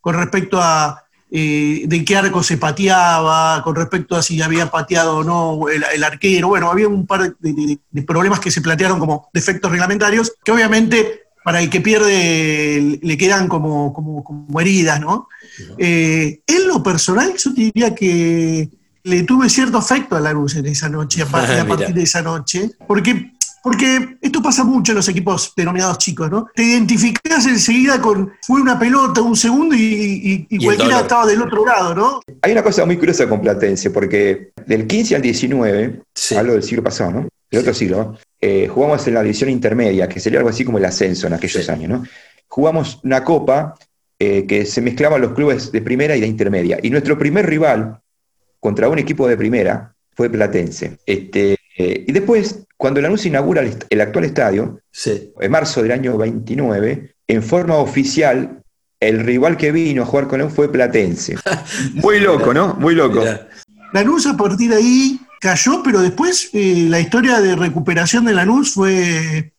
con 0.00 0.14
respecto 0.14 0.58
a 0.62 1.04
eh, 1.30 1.82
de 1.86 2.04
qué 2.04 2.16
arco 2.16 2.42
se 2.42 2.56
pateaba, 2.56 3.60
con 3.64 3.74
respecto 3.74 4.16
a 4.16 4.22
si 4.22 4.40
había 4.40 4.70
pateado 4.70 5.16
o 5.18 5.24
no 5.24 5.68
el, 5.68 5.84
el 5.92 6.04
arquero. 6.04 6.48
Bueno, 6.48 6.70
había 6.70 6.88
un 6.88 7.06
par 7.06 7.36
de, 7.38 7.52
de- 7.52 7.78
de 7.90 8.02
problemas 8.02 8.40
que 8.40 8.50
se 8.50 8.62
plantearon 8.62 8.98
como 9.00 9.28
defectos 9.34 9.70
reglamentarios, 9.70 10.32
que 10.44 10.52
obviamente 10.52 11.23
para 11.44 11.60
el 11.60 11.68
que 11.70 11.80
pierde 11.80 12.98
le 13.02 13.16
quedan 13.18 13.48
como, 13.48 13.92
como, 13.92 14.24
como 14.24 14.60
heridas, 14.60 14.98
¿no? 15.00 15.28
Eh, 15.78 16.40
en 16.46 16.66
lo 16.68 16.82
personal, 16.82 17.34
yo 17.36 17.54
te 17.54 17.60
diría 17.60 17.94
que 17.94 18.68
le 19.04 19.22
tuve 19.24 19.48
cierto 19.50 19.76
afecto 19.78 20.16
a 20.16 20.20
la 20.20 20.32
luz 20.32 20.56
en 20.56 20.66
esa 20.66 20.88
noche, 20.88 21.22
a 21.22 21.26
partir, 21.30 21.56
a 21.58 21.64
Mira. 21.64 21.76
partir 21.76 21.94
de 21.94 22.02
esa 22.02 22.22
noche, 22.22 22.70
porque, 22.88 23.32
porque 23.62 24.16
esto 24.22 24.42
pasa 24.42 24.64
mucho 24.64 24.92
en 24.92 24.96
los 24.96 25.08
equipos 25.08 25.52
denominados 25.54 25.98
chicos, 25.98 26.30
¿no? 26.30 26.46
Te 26.54 26.62
identificás 26.64 27.44
enseguida 27.46 28.00
con, 28.00 28.32
fue 28.40 28.62
una 28.62 28.78
pelota, 28.78 29.20
un 29.20 29.36
segundo 29.36 29.74
y, 29.74 29.82
y- 29.82 30.46
y 30.48 30.56
el 30.56 30.64
cualquiera 30.64 31.00
estaba 31.00 31.26
del 31.26 31.42
otro 31.42 31.66
lado, 31.66 31.94
¿no? 31.94 32.20
Hay 32.40 32.52
una 32.52 32.62
cosa 32.62 32.86
muy 32.86 32.96
curiosa 32.96 33.28
con 33.28 33.42
Platense, 33.42 33.90
porque 33.90 34.52
del 34.66 34.86
15 34.86 35.16
al 35.16 35.22
19, 35.22 36.02
hablo 36.38 36.52
del 36.54 36.62
siglo 36.62 36.82
pasado, 36.82 37.10
¿no? 37.10 37.28
Del 37.54 37.62
otro 37.62 37.74
siglo, 37.74 38.16
eh, 38.40 38.68
jugamos 38.68 39.06
en 39.06 39.14
la 39.14 39.22
división 39.22 39.50
intermedia, 39.50 40.08
que 40.08 40.20
sería 40.20 40.38
algo 40.38 40.50
así 40.50 40.64
como 40.64 40.78
el 40.78 40.84
ascenso 40.84 41.26
en 41.26 41.34
aquellos 41.34 41.68
años, 41.68 41.88
¿no? 41.88 42.04
Jugamos 42.48 43.00
una 43.02 43.24
copa 43.24 43.74
eh, 44.18 44.46
que 44.46 44.66
se 44.66 44.80
mezclaban 44.80 45.20
los 45.20 45.32
clubes 45.32 45.72
de 45.72 45.82
primera 45.82 46.16
y 46.16 46.20
de 46.20 46.26
intermedia. 46.26 46.78
Y 46.82 46.90
nuestro 46.90 47.18
primer 47.18 47.46
rival 47.46 48.00
contra 48.60 48.88
un 48.88 48.98
equipo 48.98 49.26
de 49.28 49.36
primera 49.36 49.94
fue 50.12 50.30
Platense. 50.30 50.98
Este, 51.06 51.56
eh, 51.76 52.04
y 52.06 52.12
después, 52.12 52.66
cuando 52.76 53.00
Lanús 53.00 53.26
inaugura 53.26 53.62
el, 53.62 53.74
el 53.88 54.00
actual 54.00 54.24
estadio, 54.24 54.80
en 55.06 55.50
marzo 55.50 55.82
del 55.82 55.92
año 55.92 56.16
29, 56.16 57.14
en 57.26 57.42
forma 57.42 57.76
oficial, 57.76 58.62
el 59.00 59.20
rival 59.20 59.56
que 59.56 59.72
vino 59.72 60.02
a 60.02 60.06
jugar 60.06 60.28
con 60.28 60.40
él 60.40 60.50
fue 60.50 60.70
Platense. 60.70 61.36
Muy 61.94 62.20
loco, 62.20 62.54
¿no? 62.54 62.74
Muy 62.74 62.94
loco. 62.94 63.24
Lanús 63.92 64.26
a 64.26 64.36
partir 64.36 64.70
de 64.70 64.76
ahí 64.76 65.20
cayó, 65.44 65.82
pero 65.82 66.00
después 66.00 66.48
eh, 66.54 66.86
la 66.88 66.98
historia 67.00 67.38
de 67.38 67.54
recuperación 67.54 68.24
de 68.24 68.32
Lanús 68.32 68.72
fue, 68.72 69.52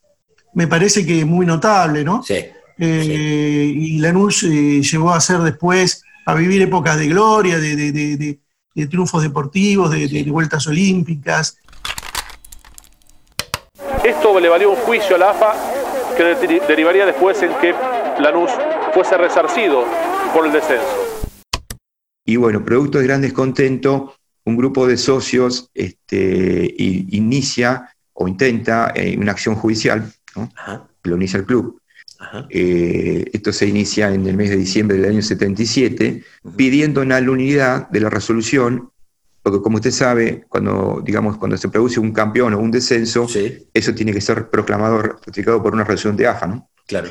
me 0.56 0.66
parece 0.66 1.06
que 1.06 1.24
muy 1.26 1.46
notable, 1.46 2.04
¿no? 2.04 2.24
Sí. 2.24 2.44
Eh, 2.80 3.72
Y 3.76 4.00
Lanús 4.00 4.42
eh, 4.44 4.82
llegó 4.82 5.12
a 5.14 5.22
ser 5.22 5.38
después, 5.42 6.02
a 6.26 6.34
vivir 6.34 6.60
épocas 6.64 6.98
de 6.98 7.08
gloria, 7.08 7.60
de, 7.60 7.76
de- 7.76 7.92
de- 7.92 8.18
de- 8.18 8.40
de 8.74 8.88
triunfos 8.88 9.22
deportivos, 9.22 9.92
de, 9.92 10.08
de- 10.08 10.24
de 10.24 10.32
vueltas 10.32 10.66
olímpicas. 10.66 11.58
Esto 14.04 14.40
le 14.40 14.50
valió 14.50 14.72
un 14.72 14.78
juicio 14.78 15.16
a 15.18 15.20
la 15.20 15.30
AFA 15.30 15.54
que 16.18 16.24
de- 16.24 16.62
derivaría 16.68 17.06
después 17.06 17.40
en 17.44 17.52
que 17.62 17.76
Lanús 18.20 18.50
fuese 18.92 19.18
resarcido 19.18 19.86
por 20.34 20.48
el 20.48 20.52
descenso. 20.52 21.30
Y 22.26 22.38
bueno, 22.38 22.66
producto 22.66 22.98
de 22.98 23.04
gran 23.04 23.22
descontento, 23.22 24.16
un 24.46 24.56
grupo 24.56 24.88
de 24.88 24.98
socios 24.98 25.70
este, 25.74 26.74
inicia 26.78 27.90
o 28.14 28.28
intenta 28.28 28.94
eh, 28.96 29.18
una 29.18 29.32
acción 29.32 29.56
judicial, 29.56 30.12
¿no? 30.36 30.52
lo 31.04 31.16
inicia 31.16 31.40
el 31.40 31.46
club. 31.46 31.82
Eh, 32.50 33.26
esto 33.34 33.52
se 33.52 33.68
inicia 33.68 34.12
en 34.14 34.26
el 34.26 34.38
mes 34.38 34.50
de 34.50 34.58
diciembre 34.58 34.98
del 34.98 35.12
año 35.12 35.22
77, 35.22 36.24
pidiendo 36.56 37.02
una 37.02 37.20
nulidad 37.20 37.90
de 37.90 38.00
la 38.00 38.10
resolución, 38.10 38.90
porque 39.44 39.62
como 39.62 39.76
usted 39.76 39.92
sabe, 39.92 40.46
cuando, 40.48 41.02
digamos, 41.06 41.38
cuando 41.38 41.58
se 41.58 41.70
produce 41.70 42.00
un 42.00 42.12
campeón 42.14 42.54
o 42.54 42.60
un 42.60 42.72
descenso, 42.72 43.28
eso 43.74 43.94
tiene 43.94 44.14
que 44.14 44.22
ser 44.22 44.50
proclamado, 44.50 45.02
ratificado 45.02 45.62
por 45.62 45.74
una 45.74 45.84
resolución 45.84 46.16
de 46.16 46.28
AFA. 46.28 46.48
¿no? 46.48 46.70
Claro. 46.88 47.10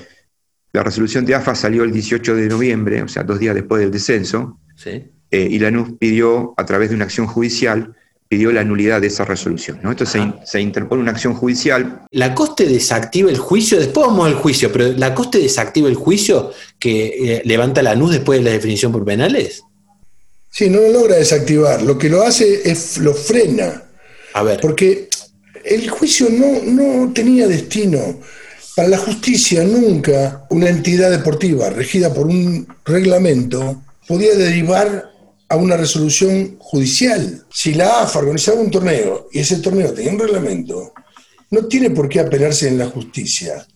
La 0.73 0.83
resolución 0.83 1.25
de 1.25 1.35
AFA 1.35 1.55
salió 1.55 1.85
el 1.85 1.93
18 1.93 2.35
de 2.35 2.49
noviembre, 2.49 3.03
o 3.03 3.09
sea, 3.09 3.23
dos 3.23 3.39
días 3.39 3.55
después 3.55 3.81
del 3.81 3.91
descenso, 3.91 4.59
Sí. 4.77 5.05
Eh, 5.35 5.49
y 5.51 5.59
Lanús 5.59 5.89
pidió, 5.99 6.55
a 6.57 6.65
través 6.65 6.89
de 6.91 6.95
una 6.97 7.05
acción 7.05 7.27
judicial, 7.27 7.95
pidió 8.29 8.51
la 8.53 8.65
nulidad 8.65 9.01
de 9.01 9.09
esa 9.09 9.25
resolución. 9.25 9.79
¿no? 9.83 9.91
Entonces 9.91 10.13
se, 10.13 10.19
in- 10.19 10.35
se 10.45 10.61
interpone 10.61 11.03
una 11.03 11.11
acción 11.13 11.35
judicial. 11.35 12.03
¿La 12.11 12.35
Coste 12.35 12.65
desactiva 12.67 13.31
el 13.31 13.39
juicio? 13.39 13.79
Después 13.79 14.07
vamos 14.07 14.27
al 14.27 14.35
juicio, 14.35 14.73
pero 14.73 14.93
¿la 14.97 15.15
Coste 15.15 15.39
desactiva 15.39 15.89
el 15.89 15.95
juicio 15.95 16.51
que 16.79 17.37
eh, 17.37 17.43
levanta 17.45 17.83
la 17.83 17.95
NUS 17.95 18.13
después 18.13 18.39
de 18.39 18.45
la 18.45 18.51
definición 18.53 18.91
por 18.93 19.05
penales? 19.05 19.63
Sí, 20.51 20.71
no 20.71 20.81
lo 20.81 20.89
logra 20.91 21.17
desactivar. 21.17 21.83
Lo 21.83 21.99
que 21.99 22.09
lo 22.09 22.23
hace 22.23 22.71
es 22.71 22.99
lo 22.99 23.13
frena. 23.13 23.83
A 24.35 24.43
ver. 24.43 24.61
Porque 24.61 25.09
el 25.65 25.89
juicio 25.91 26.29
no, 26.31 26.63
no 26.65 27.13
tenía 27.13 27.47
destino. 27.49 27.99
Para 28.77 28.89
la 28.89 28.99
justicia 28.99 29.63
nunca 29.65 30.47
una 30.51 30.69
entidad 30.69 31.11
deportiva 31.11 31.71
regida 31.71 32.13
por 32.13 32.27
un 32.27 32.67
reglamento 32.85 33.83
podía 34.09 34.35
derivar 34.35 35.11
a 35.55 35.57
una 35.57 35.77
resolución 35.77 36.57
judicial. 36.59 37.45
Si 37.53 37.75
la 37.75 38.03
AFA 38.03 38.19
organizaba 38.19 38.61
un 38.61 38.71
torneo 38.71 39.29
y 39.33 39.39
ese 39.39 39.59
torneo 39.61 39.93
tenía 39.95 40.13
un 40.13 40.19
reglamento, 40.19 40.93
no 41.51 41.67
tiene 41.67 41.91
por 41.91 42.09
qué 42.09 42.21
apelarse 42.21 42.69
en 42.69 42.79
la 42.79 42.87
justicia. 42.87 43.67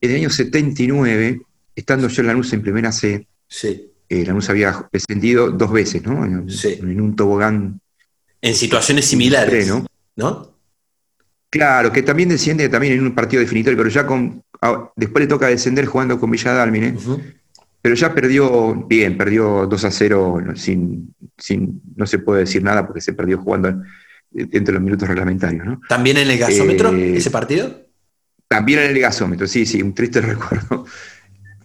En 0.00 0.10
el 0.10 0.16
año 0.16 0.30
79, 0.30 1.40
estando 1.76 2.08
yo 2.08 2.20
en 2.22 2.26
Lanús 2.26 2.52
en 2.52 2.62
primera 2.62 2.90
C, 2.92 3.26
Sí. 3.46 3.90
eh, 4.08 4.24
Lanús 4.24 4.48
había 4.50 4.88
descendido 4.92 5.50
dos 5.50 5.70
veces, 5.70 6.02
¿no? 6.04 6.24
En, 6.24 6.46
en 6.64 7.00
un 7.00 7.14
tobogán. 7.14 7.80
En 8.40 8.54
situaciones 8.54 9.04
similares. 9.06 9.68
¿no? 9.68 9.86
¿No? 10.16 10.54
Claro, 11.50 11.92
que 11.92 12.02
también 12.02 12.28
desciende 12.28 12.68
también 12.68 12.94
en 12.94 13.02
un 13.04 13.14
partido 13.14 13.40
definitorio, 13.40 13.76
pero 13.76 13.88
ya 13.90 14.06
con. 14.06 14.42
Después 14.96 15.22
le 15.24 15.28
toca 15.28 15.46
descender 15.46 15.86
jugando 15.86 16.18
con 16.18 16.30
Villa 16.30 16.52
Dálmine. 16.52 16.96
Pero 17.84 17.96
ya 17.96 18.14
perdió 18.14 18.74
bien, 18.86 19.18
perdió 19.18 19.66
2 19.66 19.84
a 19.84 19.90
0 19.90 20.40
no, 20.42 20.56
sin, 20.56 21.14
sin, 21.36 21.82
no 21.94 22.06
se 22.06 22.18
puede 22.18 22.40
decir 22.40 22.62
nada 22.62 22.86
porque 22.86 23.02
se 23.02 23.12
perdió 23.12 23.36
jugando 23.36 23.82
dentro 24.30 24.72
de 24.72 24.72
los 24.72 24.82
minutos 24.82 25.06
reglamentarios, 25.06 25.66
¿no? 25.66 25.80
¿También 25.86 26.16
en 26.16 26.30
el 26.30 26.38
gasómetro 26.38 26.94
Eh, 26.94 27.18
ese 27.18 27.30
partido? 27.30 27.86
También 28.48 28.78
en 28.78 28.90
el 28.92 28.98
gasómetro, 28.98 29.46
sí, 29.46 29.66
sí, 29.66 29.82
un 29.82 29.94
triste 29.94 30.20
recuerdo. 30.22 30.86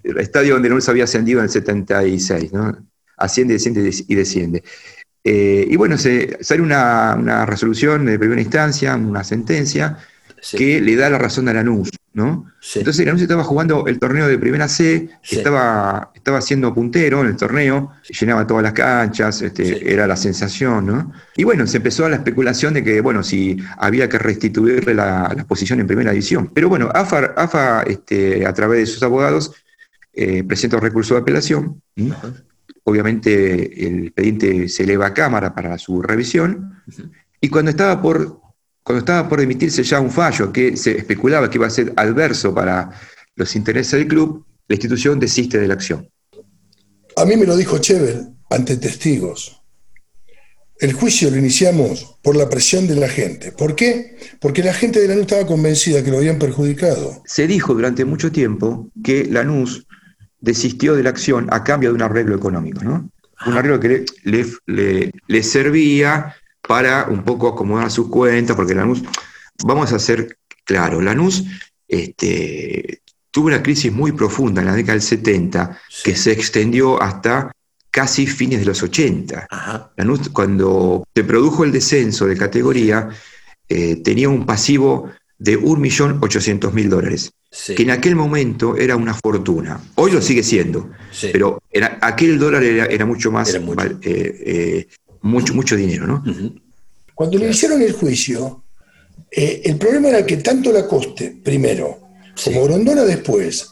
El 0.04 0.18
estadio 0.20 0.56
donde 0.56 0.68
no 0.68 0.82
se 0.82 0.92
había 0.92 1.06
ascendido 1.06 1.40
en 1.40 1.46
el 1.46 1.52
76, 1.52 2.52
¿no? 2.52 2.86
Asciende, 3.16 3.54
desciende 3.54 3.90
y 4.06 4.16
desciende. 4.16 4.62
Eh, 5.24 5.68
y 5.70 5.76
bueno, 5.78 5.98
se, 5.98 6.38
sale 6.44 6.62
una, 6.62 7.16
una 7.18 7.46
resolución 7.46 8.06
de 8.06 8.20
primera 8.20 8.42
instancia, 8.42 8.94
una 8.98 9.24
sentencia, 9.24 9.98
que 10.52 10.82
le 10.82 10.98
da 10.98 11.10
la 11.10 11.18
razón 11.18 11.48
a 11.48 11.54
Lanús, 11.54 11.92
¿no? 12.14 12.52
Entonces 12.76 13.06
Lanús 13.06 13.22
estaba 13.22 13.44
jugando 13.44 13.86
el 13.88 14.00
torneo 14.00 14.28
de 14.28 14.38
primera 14.38 14.68
C, 14.68 15.10
estaba, 15.24 16.12
estaba 16.14 16.42
siendo 16.42 16.74
puntero 16.74 17.22
en 17.22 17.28
el 17.28 17.36
torneo, 17.36 17.92
llenaba 18.20 18.48
todas 18.48 18.64
las 18.64 18.74
canchas, 18.74 19.42
este, 19.42 19.92
era 19.92 20.08
la 20.08 20.16
sensación, 20.16 20.86
¿no? 20.86 21.12
Y 21.36 21.44
bueno, 21.44 21.66
se 21.68 21.78
empezó 21.78 22.10
la 22.10 22.18
especulación 22.18 22.74
de 22.74 22.84
que, 22.84 23.02
bueno, 23.02 23.24
si 23.24 23.58
había 23.78 24.10
que 24.10 24.18
restituirle 24.18 24.94
la, 24.94 25.34
la 25.36 25.44
posición 25.46 25.80
en 25.80 25.88
primera 25.88 26.12
división. 26.12 26.52
Pero 26.54 26.70
bueno, 26.70 26.90
AFA, 26.94 27.34
AFA 27.36 27.84
este, 27.84 28.46
a 28.46 28.54
través 28.54 28.80
de 28.80 28.86
sus 28.88 29.04
abogados, 29.04 29.54
eh, 30.14 30.44
presenta 30.44 30.78
un 30.78 30.84
recurso 30.84 31.14
de 31.14 31.22
apelación. 31.22 31.82
Obviamente 32.84 33.88
el 33.88 34.08
expediente 34.08 34.68
se 34.68 34.84
eleva 34.84 35.08
a 35.08 35.14
Cámara 35.14 35.54
para 35.54 35.78
su 35.78 36.02
revisión. 36.02 36.82
Y 37.40 37.50
cuando 37.50 37.72
estaba 37.72 38.02
por 38.02 38.42
cuando 38.84 39.00
estaba 39.00 39.28
por 39.30 39.40
emitirse 39.42 39.84
ya 39.84 40.00
un 40.00 40.10
fallo 40.12 40.52
que 40.52 40.76
se 40.78 40.98
especulaba 40.98 41.50
que 41.50 41.58
iba 41.58 41.68
a 41.68 41.72
ser 41.72 41.94
adverso 41.96 42.54
para 42.54 42.90
los 43.36 43.56
intereses 43.56 43.92
del 44.00 44.08
club, 44.08 44.46
la 44.68 44.76
institución 44.76 45.20
desiste 45.20 45.60
de 45.60 45.68
la 45.68 45.74
acción. 45.76 46.08
A 47.16 47.26
mí 47.26 47.36
me 47.38 47.46
lo 47.46 47.56
dijo 47.58 47.78
Chevel 47.80 48.28
ante 48.50 48.78
testigos. 48.78 49.56
El 50.80 50.94
juicio 50.94 51.30
lo 51.30 51.36
iniciamos 51.38 52.18
por 52.24 52.38
la 52.38 52.50
presión 52.50 52.88
de 52.88 52.96
la 52.96 53.10
gente. 53.10 53.52
¿Por 53.52 53.76
qué? 53.76 54.18
Porque 54.40 54.64
la 54.64 54.74
gente 54.74 55.02
de 55.02 55.10
la 55.10 55.16
NU 55.16 55.22
estaba 55.22 55.46
convencida 55.46 56.02
que 56.04 56.10
lo 56.12 56.18
habían 56.20 56.40
perjudicado. 56.40 57.22
Se 57.26 57.48
dijo 57.48 57.74
durante 57.74 58.06
mucho 58.06 58.32
tiempo 58.32 58.90
que 59.04 59.26
Lanús 59.26 59.86
desistió 60.40 60.96
de 60.96 61.04
la 61.04 61.10
acción 61.10 61.48
a 61.52 61.66
cambio 61.66 61.90
de 61.90 61.96
un 61.96 62.02
arreglo 62.02 62.34
económico, 62.36 62.82
¿no? 62.82 63.12
Un 63.46 63.54
arreglo 63.58 63.80
que 63.82 63.90
le, 63.90 64.06
le- 64.24 64.46
le- 64.68 65.12
le 65.28 65.44
servía 65.44 66.34
para 66.70 67.08
un 67.10 67.24
poco 67.24 67.48
acomodar 67.48 67.90
sus 67.90 68.10
cuentas, 68.10 68.56
porque 68.56 68.76
Lanús, 68.76 69.02
vamos 69.66 69.92
a 69.92 69.98
ser 69.98 70.38
claros, 70.64 71.04
Lanús 71.04 71.44
este, 71.88 73.02
tuvo 73.32 73.48
una 73.48 73.64
crisis 73.64 73.92
muy 73.92 74.12
profunda 74.12 74.62
en 74.62 74.68
la 74.68 74.76
década 74.76 74.94
del 74.94 75.02
70, 75.02 75.80
que 76.04 76.16
se 76.16 76.32
extendió 76.32 77.02
hasta 77.02 77.52
casi 77.90 78.28
fines 78.28 78.60
de 78.60 78.66
los 78.68 78.84
80. 78.84 79.48
Lanús, 79.98 80.30
cuando 80.30 81.04
se 81.16 81.24
produjo 81.24 81.64
el 81.64 81.72
descenso 81.72 82.28
de 82.28 82.38
categoría, 82.38 83.10
eh, 83.68 83.96
tenía 84.04 84.30
un 84.30 84.46
pasivo 84.46 85.10
de 85.40 85.58
1.800.000 85.58 86.88
dólares, 86.88 87.32
que 87.76 87.82
en 87.82 87.90
aquel 87.90 88.16
momento 88.16 88.76
era 88.78 88.96
una 88.96 89.16
fortuna. 89.16 89.82
Hoy 89.96 90.12
lo 90.12 90.22
sigue 90.22 90.44
siendo, 90.44 90.92
pero 91.32 91.60
en 91.72 91.84
a- 91.86 91.98
aquel 92.04 92.38
dólar 92.38 92.62
era, 92.64 92.86
era 92.86 93.08
mucho 93.08 93.32
más, 93.32 93.50
eh, 94.04 94.44
eh, 94.46 94.88
mucho, 95.22 95.54
mucho 95.54 95.76
dinero, 95.76 96.08
¿no? 96.08 96.24
Cuando 97.14 97.38
le 97.38 97.50
hicieron 97.50 97.82
el 97.82 97.94
juicio, 97.94 98.64
eh, 99.32 99.62
el 99.66 99.78
problema 99.78 100.10
era 100.10 100.26
que 100.26 100.38
tanto 100.38 100.72
la 100.72 100.88
Coste, 100.88 101.38
primero, 101.44 102.00
como 102.44 102.64
Grondona 102.64 103.04
después, 103.04 103.70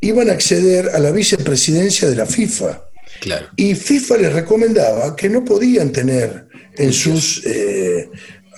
iban 0.00 0.30
a 0.30 0.32
acceder 0.32 0.90
a 0.90 0.98
la 0.98 1.10
vicepresidencia 1.10 2.08
de 2.08 2.16
la 2.16 2.26
FIFA. 2.26 2.84
Claro. 3.20 3.46
Y 3.56 3.74
FIFA 3.74 4.16
les 4.18 4.32
recomendaba 4.32 5.16
que 5.16 5.28
no 5.28 5.44
podían 5.44 5.92
tener 5.92 6.48
en 6.76 6.92
sus 6.92 7.44
eh, 7.46 8.10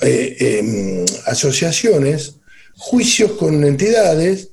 eh, 0.02 0.36
em, 0.40 1.04
asociaciones 1.26 2.36
juicios 2.76 3.32
con 3.32 3.64
entidades 3.64 4.50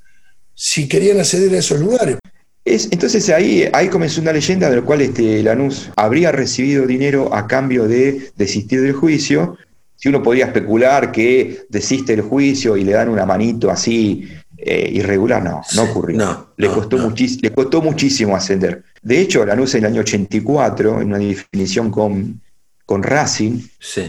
si 0.55 0.87
querían 0.87 1.19
acceder 1.19 1.53
a 1.53 1.59
esos 1.59 1.79
lugares. 1.79 2.17
Es, 2.65 2.87
entonces 2.91 3.29
ahí, 3.29 3.67
ahí 3.73 3.89
comenzó 3.89 4.21
una 4.21 4.31
leyenda 4.31 4.69
de 4.69 4.77
la 4.77 4.81
cual 4.83 5.01
este, 5.01 5.43
Lanús 5.43 5.89
habría 5.97 6.31
recibido 6.31 6.87
dinero 6.87 7.33
a 7.33 7.45
cambio 7.47 7.87
de 7.87 8.31
desistir 8.37 8.81
del 8.81 8.93
juicio. 8.93 9.57
Si 9.95 10.09
uno 10.09 10.23
podía 10.23 10.45
especular 10.45 11.11
que 11.11 11.63
desiste 11.69 12.15
del 12.15 12.23
juicio 12.25 12.77
y 12.77 12.83
le 12.83 12.93
dan 12.93 13.09
una 13.09 13.25
manito 13.25 13.69
así 13.69 14.27
eh, 14.57 14.89
irregular, 14.93 15.43
no, 15.43 15.61
no 15.75 15.83
ocurrió. 15.83 16.17
le, 16.57 16.67
costó 16.69 16.97
muchis- 16.97 17.39
le 17.41 17.51
costó 17.51 17.81
muchísimo 17.81 18.35
ascender. 18.35 18.83
De 19.01 19.19
hecho, 19.19 19.45
Lanús 19.45 19.75
en 19.75 19.83
el 19.85 19.91
año 19.91 20.01
84, 20.01 21.01
en 21.01 21.07
una 21.07 21.17
definición 21.17 21.91
con, 21.91 22.41
con 22.85 23.03
Racing, 23.03 23.59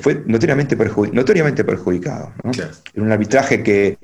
fue 0.01 0.23
notoriamente, 0.27 0.79
perjudi- 0.79 1.13
notoriamente 1.13 1.65
perjudicado. 1.65 2.33
¿no? 2.45 2.53
En 2.95 3.03
un 3.03 3.11
arbitraje 3.11 3.63
que, 3.65 3.99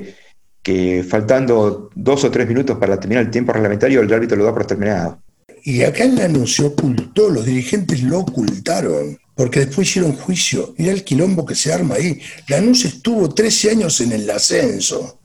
que 0.63 1.05
faltando 1.09 1.91
dos 1.95 2.25
o 2.25 2.31
tres 2.31 2.47
minutos 2.47 2.79
para 2.79 2.99
terminar 2.99 3.25
el 3.25 3.31
tiempo 3.31 3.53
reglamentario, 3.53 4.01
el 4.01 4.13
árbitro 4.13 4.37
lo 4.37 4.45
da 4.45 4.55
por 4.55 4.67
terminado. 4.67 5.23
Y 5.63 5.83
acá 5.83 6.05
en 6.05 6.17
Lanús 6.17 6.57
se 6.57 6.65
ocultó, 6.65 7.29
los 7.29 7.45
dirigentes 7.45 8.03
lo 8.03 8.21
ocultaron, 8.21 9.19
porque 9.35 9.61
después 9.61 9.89
hicieron 9.89 10.13
juicio. 10.13 10.75
Mirá 10.79 10.93
el 10.93 11.05
quilombo 11.05 11.45
que 11.45 11.55
se 11.55 11.73
arma 11.73 11.97
ahí. 11.97 12.21
Lanús 12.49 12.85
estuvo 12.85 13.33
13 13.33 13.71
años 13.71 14.01
en 14.01 14.13
el 14.13 14.31
ascenso. 14.31 15.21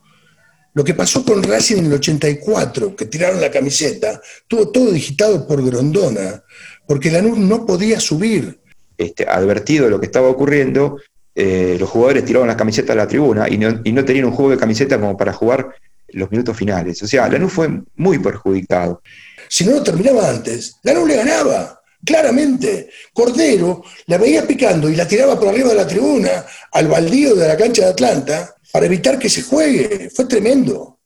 Lo 0.73 0.83
que 0.83 0.93
pasó 0.93 1.23
con 1.23 1.41
Racing 1.41 1.77
en 1.77 1.85
el 1.85 1.93
84, 1.93 2.97
que 2.97 3.05
tiraron 3.05 3.39
la 3.39 3.49
camiseta, 3.49 4.21
tuvo 4.45 4.69
todo 4.71 4.91
digitado 4.91 5.47
por 5.47 5.65
Grondona, 5.65 6.43
porque 6.85 7.11
Lanús 7.11 7.37
no 7.37 7.65
podía 7.65 7.99
subir. 8.01 8.59
Este, 8.97 9.25
advertido 9.27 9.85
de 9.85 9.91
lo 9.91 9.99
que 9.99 10.05
estaba 10.05 10.29
ocurriendo, 10.29 10.97
eh, 11.35 11.75
los 11.77 11.89
jugadores 11.89 12.23
tiraron 12.23 12.47
las 12.47 12.55
camisetas 12.55 12.91
a 12.91 12.95
la 12.95 13.07
tribuna 13.07 13.49
y 13.49 13.57
no, 13.57 13.81
y 13.83 13.91
no 13.91 14.05
tenían 14.05 14.25
un 14.25 14.31
juego 14.31 14.51
de 14.51 14.57
camiseta 14.57 14.97
como 14.99 15.17
para 15.17 15.33
jugar 15.33 15.75
los 16.09 16.31
minutos 16.31 16.55
finales. 16.55 17.03
O 17.03 17.07
sea, 17.07 17.27
Lanús 17.27 17.51
fue 17.51 17.69
muy 17.95 18.19
perjudicado. 18.19 19.01
Si 19.49 19.65
no 19.65 19.71
lo 19.71 19.83
terminaba 19.83 20.29
antes, 20.29 20.77
Lanús 20.83 21.07
le 21.07 21.17
ganaba, 21.17 21.81
claramente. 22.05 22.89
Cordero 23.13 23.83
la 24.07 24.17
veía 24.17 24.47
picando 24.47 24.89
y 24.89 24.95
la 24.95 25.07
tiraba 25.07 25.37
por 25.37 25.49
arriba 25.49 25.69
de 25.69 25.75
la 25.75 25.87
tribuna 25.87 26.45
al 26.71 26.87
baldío 26.87 27.35
de 27.35 27.47
la 27.47 27.57
cancha 27.57 27.83
de 27.83 27.91
Atlanta 27.91 28.55
para 28.71 28.85
evitar 28.85 29.19
que 29.19 29.29
se 29.29 29.43
juegue. 29.43 30.09
Fue 30.15 30.25
tremendo, 30.25 30.99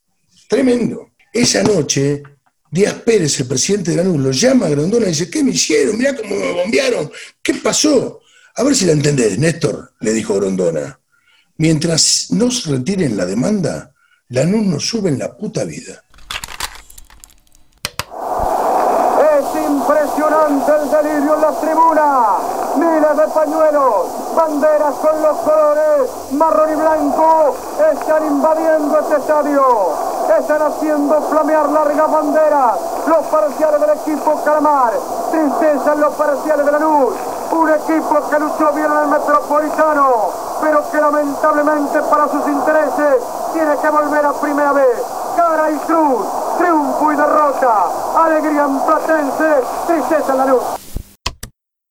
tremendo. 0.48 1.10
Esa 1.34 1.64
noche, 1.64 2.22
Díaz 2.72 2.96
Pérez, 3.06 3.40
el 3.40 3.48
presidente 3.48 3.92
de 3.92 3.98
Lanús, 3.98 4.20
lo 4.20 4.32
llama 4.32 4.68
a 4.68 4.70
Grondona 4.70 5.08
y 5.08 5.10
dice, 5.10 5.30
¿qué 5.30 5.44
me 5.44 5.52
hicieron? 5.52 5.98
Mirá 5.98 6.16
cómo 6.16 6.36
me 6.36 6.52
bombearon. 6.52 7.12
¿Qué 7.42 7.56
pasó? 7.56 8.22
A 8.60 8.64
ver 8.64 8.76
si 8.76 8.86
la 8.86 8.91
entendés, 8.91 9.39
Néstor, 9.39 9.93
le 10.01 10.12
dijo 10.12 10.34
Grondona. 10.34 10.99
Mientras 11.55 12.28
no 12.32 12.51
se 12.51 12.72
retiren 12.72 13.16
la 13.16 13.26
demanda, 13.26 13.93
Lanús 14.28 14.66
no 14.66 14.82
sube 14.82 15.07
en 15.07 15.18
la 15.18 15.32
puta 15.38 15.64
vida. 15.64 16.03
Es 19.32 19.66
impresionante 19.66 20.72
el 20.76 20.91
delirio 20.91 21.36
en 21.36 21.41
las 21.41 21.62
tribunas. 21.62 22.76
Miles 22.76 23.18
de 23.18 23.34
pañuelos, 23.34 24.36
banderas 24.36 24.93
con 24.95 25.22
los 25.22 25.38
colores 25.38 25.80
marrón 26.32 26.70
y 26.72 26.76
blanco 26.76 27.55
están 27.91 28.26
invadiendo 28.26 28.99
este 28.99 29.16
estadio. 29.16 29.64
Están 30.39 30.62
haciendo 30.62 31.22
flamear 31.30 31.70
largas 31.70 32.12
banderas. 32.12 32.76
Los 33.07 33.26
parciales 33.28 33.82
del 33.82 33.89
equipo 33.91 34.41
Calamar. 34.43 34.93
Tristeza 35.32 35.93
en 35.93 35.99
los 36.01 36.14
parciales 36.14 36.66
de 36.66 36.72
la 36.72 36.80
luz. 36.80 37.14
Un 37.52 37.70
equipo 37.70 38.30
que 38.30 38.39
luchó 38.39 38.72
bien 38.74 38.86
en 38.86 38.97
el 38.97 39.08
Metropolitano, 39.08 40.32
pero 40.62 40.84
que 40.91 40.97
lamentablemente 40.97 42.00
para 42.10 42.28
sus 42.30 42.47
intereses 42.47 43.24
tiene 43.54 43.72
que 43.82 43.89
volver 43.89 44.26
a 44.26 44.34
primera 44.39 44.74
vez. 44.74 45.02
Cara 45.36 45.72
y 45.72 45.78
cruz, 45.80 46.26
triunfo 46.58 47.12
y 47.12 47.16
derrota, 47.16 48.24
alegría 48.24 48.66
en 48.66 48.80
Platense, 48.86 49.66
tristeza 49.88 50.32
en 50.32 50.38
la 50.38 50.45
luz. 50.45 50.62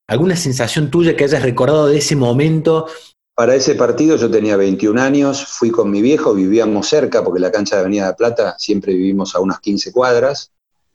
¿Alguna 0.07 0.35
sensación 0.35 0.89
tuya 0.89 1.15
que 1.15 1.25
hayas 1.25 1.43
recordado 1.43 1.87
de 1.87 1.97
ese 1.97 2.15
momento? 2.15 2.87
Para 3.35 3.55
ese 3.55 3.75
partido 3.75 4.15
yo 4.15 4.31
tenía 4.31 4.57
21 4.57 5.01
años, 5.01 5.45
fui 5.45 5.71
con 5.71 5.91
mi 5.91 6.01
viejo, 6.01 6.33
vivíamos 6.33 6.87
cerca, 6.87 7.23
porque 7.23 7.39
la 7.39 7.51
cancha 7.51 7.75
de 7.75 7.81
Avenida 7.81 8.07
de 8.07 8.13
Plata 8.13 8.55
siempre 8.57 8.93
vivimos 8.93 9.35
a 9.35 9.39
unas 9.39 9.59
15 9.59 9.91
cuadras, 9.91 10.51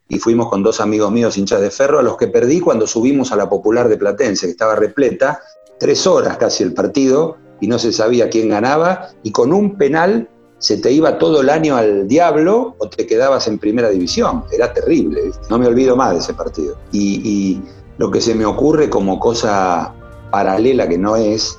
y 0.09 0.19
fuimos 0.19 0.49
con 0.49 0.63
dos 0.63 0.81
amigos 0.81 1.11
míos 1.11 1.39
hinchas 1.39 1.61
de 1.61 1.71
ferro, 1.71 1.99
a 1.99 2.03
los 2.03 2.17
que 2.17 2.29
perdí 2.29 2.61
cuando 2.61 2.87
subimos 2.87 3.33
a 3.33 3.37
la 3.37 3.49
Popular 3.49 3.89
de 3.89 3.97
Platense, 3.97 4.47
que 4.47 4.53
estaba 4.53 4.77
repleta, 4.77 5.41
tres 5.79 6.07
horas 6.07 6.37
casi 6.37 6.63
el 6.63 6.75
partido, 6.75 7.39
y 7.61 7.67
no 7.67 7.79
se 7.79 7.93
sabía 7.93 8.29
quién 8.29 8.49
ganaba, 8.49 9.09
y 9.23 9.33
con 9.33 9.53
un 9.53 9.77
penal 9.77 10.29
se 10.59 10.79
te 10.79 10.93
iba 10.93 11.19
todo 11.19 11.41
el 11.41 11.51
año 11.51 11.77
al 11.77 12.09
diablo 12.09 12.75
o 12.79 12.89
te 12.89 13.07
quedabas 13.07 13.49
en 13.49 13.59
primera 13.59 13.91
división. 13.91 14.45
Era 14.51 14.73
terrible, 14.73 15.21
no 15.51 15.59
me 15.59 15.67
olvido 15.67 15.95
más 15.95 16.13
de 16.13 16.19
ese 16.19 16.35
partido. 16.35 16.77
Y 16.91 17.61
lo 17.99 18.11
que 18.11 18.21
se 18.21 18.35
me 18.35 18.47
ocurre 18.47 18.89
como 18.89 19.21
cosa 19.21 19.95
paralela 20.31 20.89
que 20.89 20.99
no 20.99 21.17
es, 21.17 21.59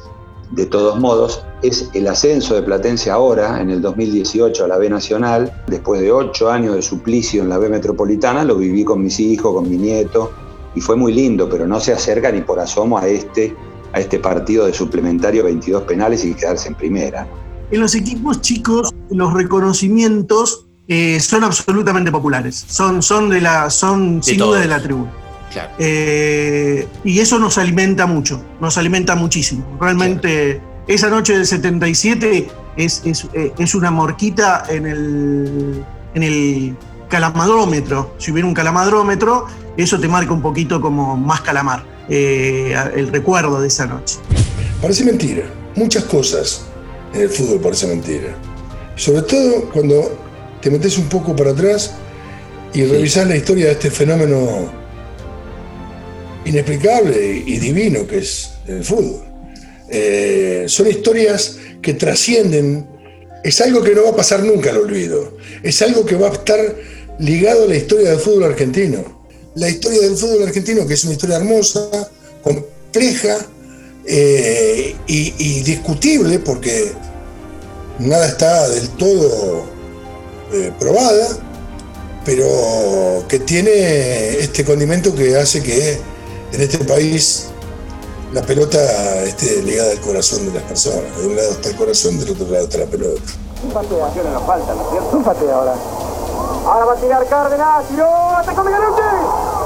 de 0.51 0.65
todos 0.65 0.99
modos, 0.99 1.43
es 1.63 1.89
el 1.93 2.07
ascenso 2.07 2.55
de 2.55 2.61
Platense 2.61 3.09
ahora, 3.09 3.61
en 3.61 3.69
el 3.69 3.81
2018, 3.81 4.65
a 4.65 4.67
la 4.67 4.77
B 4.77 4.89
Nacional. 4.89 5.51
Después 5.67 6.01
de 6.01 6.11
ocho 6.11 6.49
años 6.49 6.75
de 6.75 6.81
suplicio 6.81 7.43
en 7.43 7.49
la 7.49 7.57
B 7.57 7.69
Metropolitana, 7.69 8.43
lo 8.43 8.55
viví 8.55 8.83
con 8.83 9.03
mis 9.03 9.19
hijos, 9.19 9.53
con 9.53 9.69
mi 9.69 9.77
nieto, 9.77 10.31
y 10.75 10.81
fue 10.81 10.95
muy 10.95 11.13
lindo, 11.13 11.49
pero 11.49 11.65
no 11.65 11.79
se 11.79 11.93
acerca 11.93 12.31
ni 12.31 12.41
por 12.41 12.59
asomo 12.59 12.97
a 12.97 13.07
este, 13.07 13.55
a 13.93 13.99
este 13.99 14.19
partido 14.19 14.65
de 14.65 14.73
suplementario 14.73 15.43
22 15.43 15.83
penales 15.83 16.23
y 16.25 16.33
quedarse 16.33 16.69
en 16.69 16.75
primera. 16.75 17.27
En 17.71 17.81
los 17.81 17.95
equipos 17.95 18.41
chicos, 18.41 18.93
los 19.09 19.33
reconocimientos 19.33 20.67
eh, 20.87 21.19
son 21.19 21.43
absolutamente 21.43 22.11
populares. 22.11 22.63
Son, 22.67 23.01
son, 23.01 23.29
de 23.29 23.41
la, 23.41 23.69
son 23.69 24.21
sin 24.21 24.37
duda 24.37 24.59
de 24.59 24.67
la 24.67 24.81
tribuna. 24.81 25.11
Eh, 25.79 26.87
y 27.03 27.19
eso 27.19 27.39
nos 27.39 27.57
alimenta 27.57 28.05
mucho, 28.05 28.43
nos 28.59 28.77
alimenta 28.77 29.15
muchísimo. 29.15 29.77
Realmente, 29.79 30.61
esa 30.87 31.09
noche 31.09 31.33
del 31.33 31.45
77 31.45 32.47
es, 32.77 33.01
es, 33.05 33.27
eh, 33.33 33.53
es 33.57 33.75
una 33.75 33.91
morquita 33.91 34.63
en 34.69 34.85
el, 34.85 35.85
en 36.13 36.23
el 36.23 36.75
calamadrómetro. 37.09 38.15
Si 38.17 38.31
hubiera 38.31 38.47
un 38.47 38.53
calamadrómetro, 38.53 39.47
eso 39.77 39.99
te 39.99 40.07
marca 40.07 40.33
un 40.33 40.41
poquito 40.41 40.81
como 40.81 41.15
más 41.17 41.41
calamar, 41.41 41.83
eh, 42.09 42.75
el 42.95 43.11
recuerdo 43.11 43.61
de 43.61 43.67
esa 43.67 43.85
noche. 43.85 44.17
Parece 44.81 45.03
mentira. 45.05 45.43
Muchas 45.75 46.05
cosas 46.05 46.65
en 47.13 47.21
el 47.21 47.29
fútbol 47.29 47.59
parece 47.59 47.87
mentira. 47.87 48.35
Sobre 48.95 49.23
todo 49.23 49.69
cuando 49.73 50.17
te 50.61 50.69
metes 50.69 50.97
un 50.97 51.07
poco 51.09 51.35
para 51.35 51.51
atrás 51.51 51.95
y 52.73 52.83
revisas 52.85 53.27
la 53.27 53.35
historia 53.35 53.67
de 53.67 53.71
este 53.73 53.91
fenómeno 53.91 54.84
inexplicable 56.45 57.43
y 57.45 57.59
divino 57.59 58.07
que 58.07 58.19
es 58.19 58.51
el 58.67 58.83
fútbol. 58.83 59.23
Eh, 59.89 60.65
son 60.67 60.87
historias 60.87 61.57
que 61.81 61.93
trascienden, 61.93 62.87
es 63.43 63.61
algo 63.61 63.83
que 63.83 63.93
no 63.93 64.03
va 64.03 64.09
a 64.09 64.15
pasar 64.15 64.43
nunca 64.43 64.71
al 64.71 64.77
olvido, 64.77 65.37
es 65.61 65.81
algo 65.81 66.05
que 66.05 66.15
va 66.15 66.29
a 66.29 66.33
estar 66.33 66.75
ligado 67.19 67.65
a 67.65 67.67
la 67.67 67.75
historia 67.75 68.09
del 68.11 68.19
fútbol 68.19 68.45
argentino. 68.45 69.23
La 69.55 69.69
historia 69.69 70.01
del 70.01 70.17
fútbol 70.17 70.43
argentino, 70.43 70.85
que 70.85 70.95
es 70.95 71.03
una 71.03 71.13
historia 71.13 71.37
hermosa, 71.37 72.09
compleja 72.43 73.37
eh, 74.05 74.95
y, 75.07 75.61
discutible, 75.63 76.39
porque 76.39 76.91
nada 77.99 78.27
está 78.27 78.67
del 78.69 78.89
todo 78.89 79.65
eh, 80.53 80.71
probada, 80.79 81.27
pero 82.25 83.23
que 83.29 83.39
tiene 83.39 84.39
este 84.39 84.65
condimento 84.65 85.15
que 85.15 85.35
hace 85.37 85.61
que 85.61 85.97
en 86.55 86.61
este 86.61 86.77
país 86.85 87.47
la 88.31 88.41
pelota 88.41 88.79
esté 89.23 89.61
ligada 89.61 89.91
al 89.91 89.99
corazón 89.99 90.45
de 90.45 90.53
las 90.53 90.63
personas. 90.63 91.03
De 91.17 91.27
un 91.27 91.35
lado 91.35 91.51
está 91.51 91.69
el 91.69 91.75
corazón, 91.75 92.17
del 92.17 92.31
otro 92.31 92.47
lado 92.47 92.63
está 92.63 92.77
la 92.77 92.85
pelota. 92.85 93.21
Un 93.63 93.71
patea. 93.71 94.23
nos 94.31 94.43
falta, 94.43 94.73
¿no 94.73 94.81
es 94.81 94.89
cierto? 94.89 95.17
Un 95.17 95.23
patea 95.23 95.55
ahora. 95.55 95.75
Ahora 96.65 96.85
va 96.85 96.93
a 96.93 96.95
tirar 96.95 97.27
Cárdenas. 97.27 97.87
¡Tiró! 97.89 98.07
¡Atacó 98.07 98.63
Miguelucci! 98.63 99.01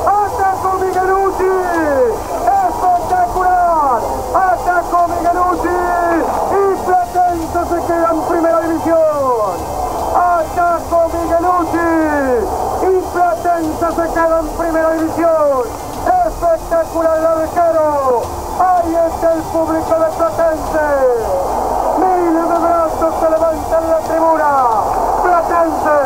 ¡Atacó 0.05 0.79
Miguelucci! 0.81 1.51
¡Espectacular! 2.65 4.01
¡Atacó 4.33 5.07
Miguelucci! 5.13 5.77
Y 6.57 6.61
Platense 6.85 7.61
se 7.69 7.79
queda 7.85 8.09
en 8.13 8.21
primera 8.29 8.61
división. 8.61 9.53
¡Atacó 10.17 11.09
Miguelucci! 11.13 11.89
Y 12.81 13.13
Platense 13.13 13.87
se 13.95 14.13
queda 14.13 14.39
en 14.39 14.47
primera 14.57 14.93
división 14.93 15.88
espectacular 16.07 17.17
el 17.17 17.25
arquero. 17.25 18.21
Ahí 18.59 18.95
está 18.95 19.33
el 19.33 19.41
público 19.43 19.93
de 19.93 20.09
Platense. 20.17 20.87
Miles 21.99 22.49
de 22.49 22.59
brazos 22.59 23.13
se 23.19 23.29
levantan 23.29 23.83
en 23.83 23.89
la 23.89 23.99
tribuna. 23.99 24.49
Platense, 25.23 25.97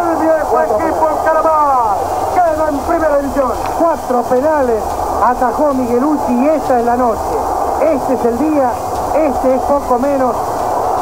el 0.00 0.16
viejo 0.16 0.60
equipo 0.60 1.08
en 1.08 1.16
Calamar, 1.24 1.96
queda 2.34 2.68
en 2.68 2.78
primera 2.78 3.16
división. 3.18 3.52
Cuatro 3.78 4.22
penales 4.22 4.82
atajó 5.24 5.74
Miguelucci 5.74 6.32
y 6.32 6.48
esta 6.48 6.80
es 6.80 6.86
la 6.86 6.96
noche. 6.96 7.36
Este 7.80 8.14
es 8.14 8.24
el 8.24 8.38
día, 8.38 8.70
este 9.14 9.54
es 9.54 9.60
poco 9.62 9.98
menos 9.98 10.34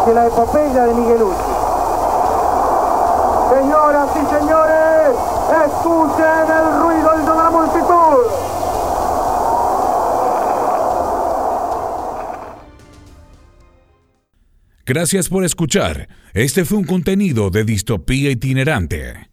que 0.04 0.14
la 0.14 0.26
epopeya 0.26 0.84
de 0.84 0.94
Miguelucci. 0.94 1.50
Señoras 3.50 4.08
y 4.14 4.34
señores, 4.34 5.16
escuchen 5.66 6.46
el 6.48 6.80
ruido 6.80 7.10
de 7.10 7.34
la 7.34 7.39
Gracias 14.90 15.28
por 15.28 15.44
escuchar. 15.44 16.08
Este 16.34 16.64
fue 16.64 16.78
un 16.78 16.84
contenido 16.84 17.50
de 17.50 17.62
Distopía 17.62 18.28
Itinerante. 18.30 19.29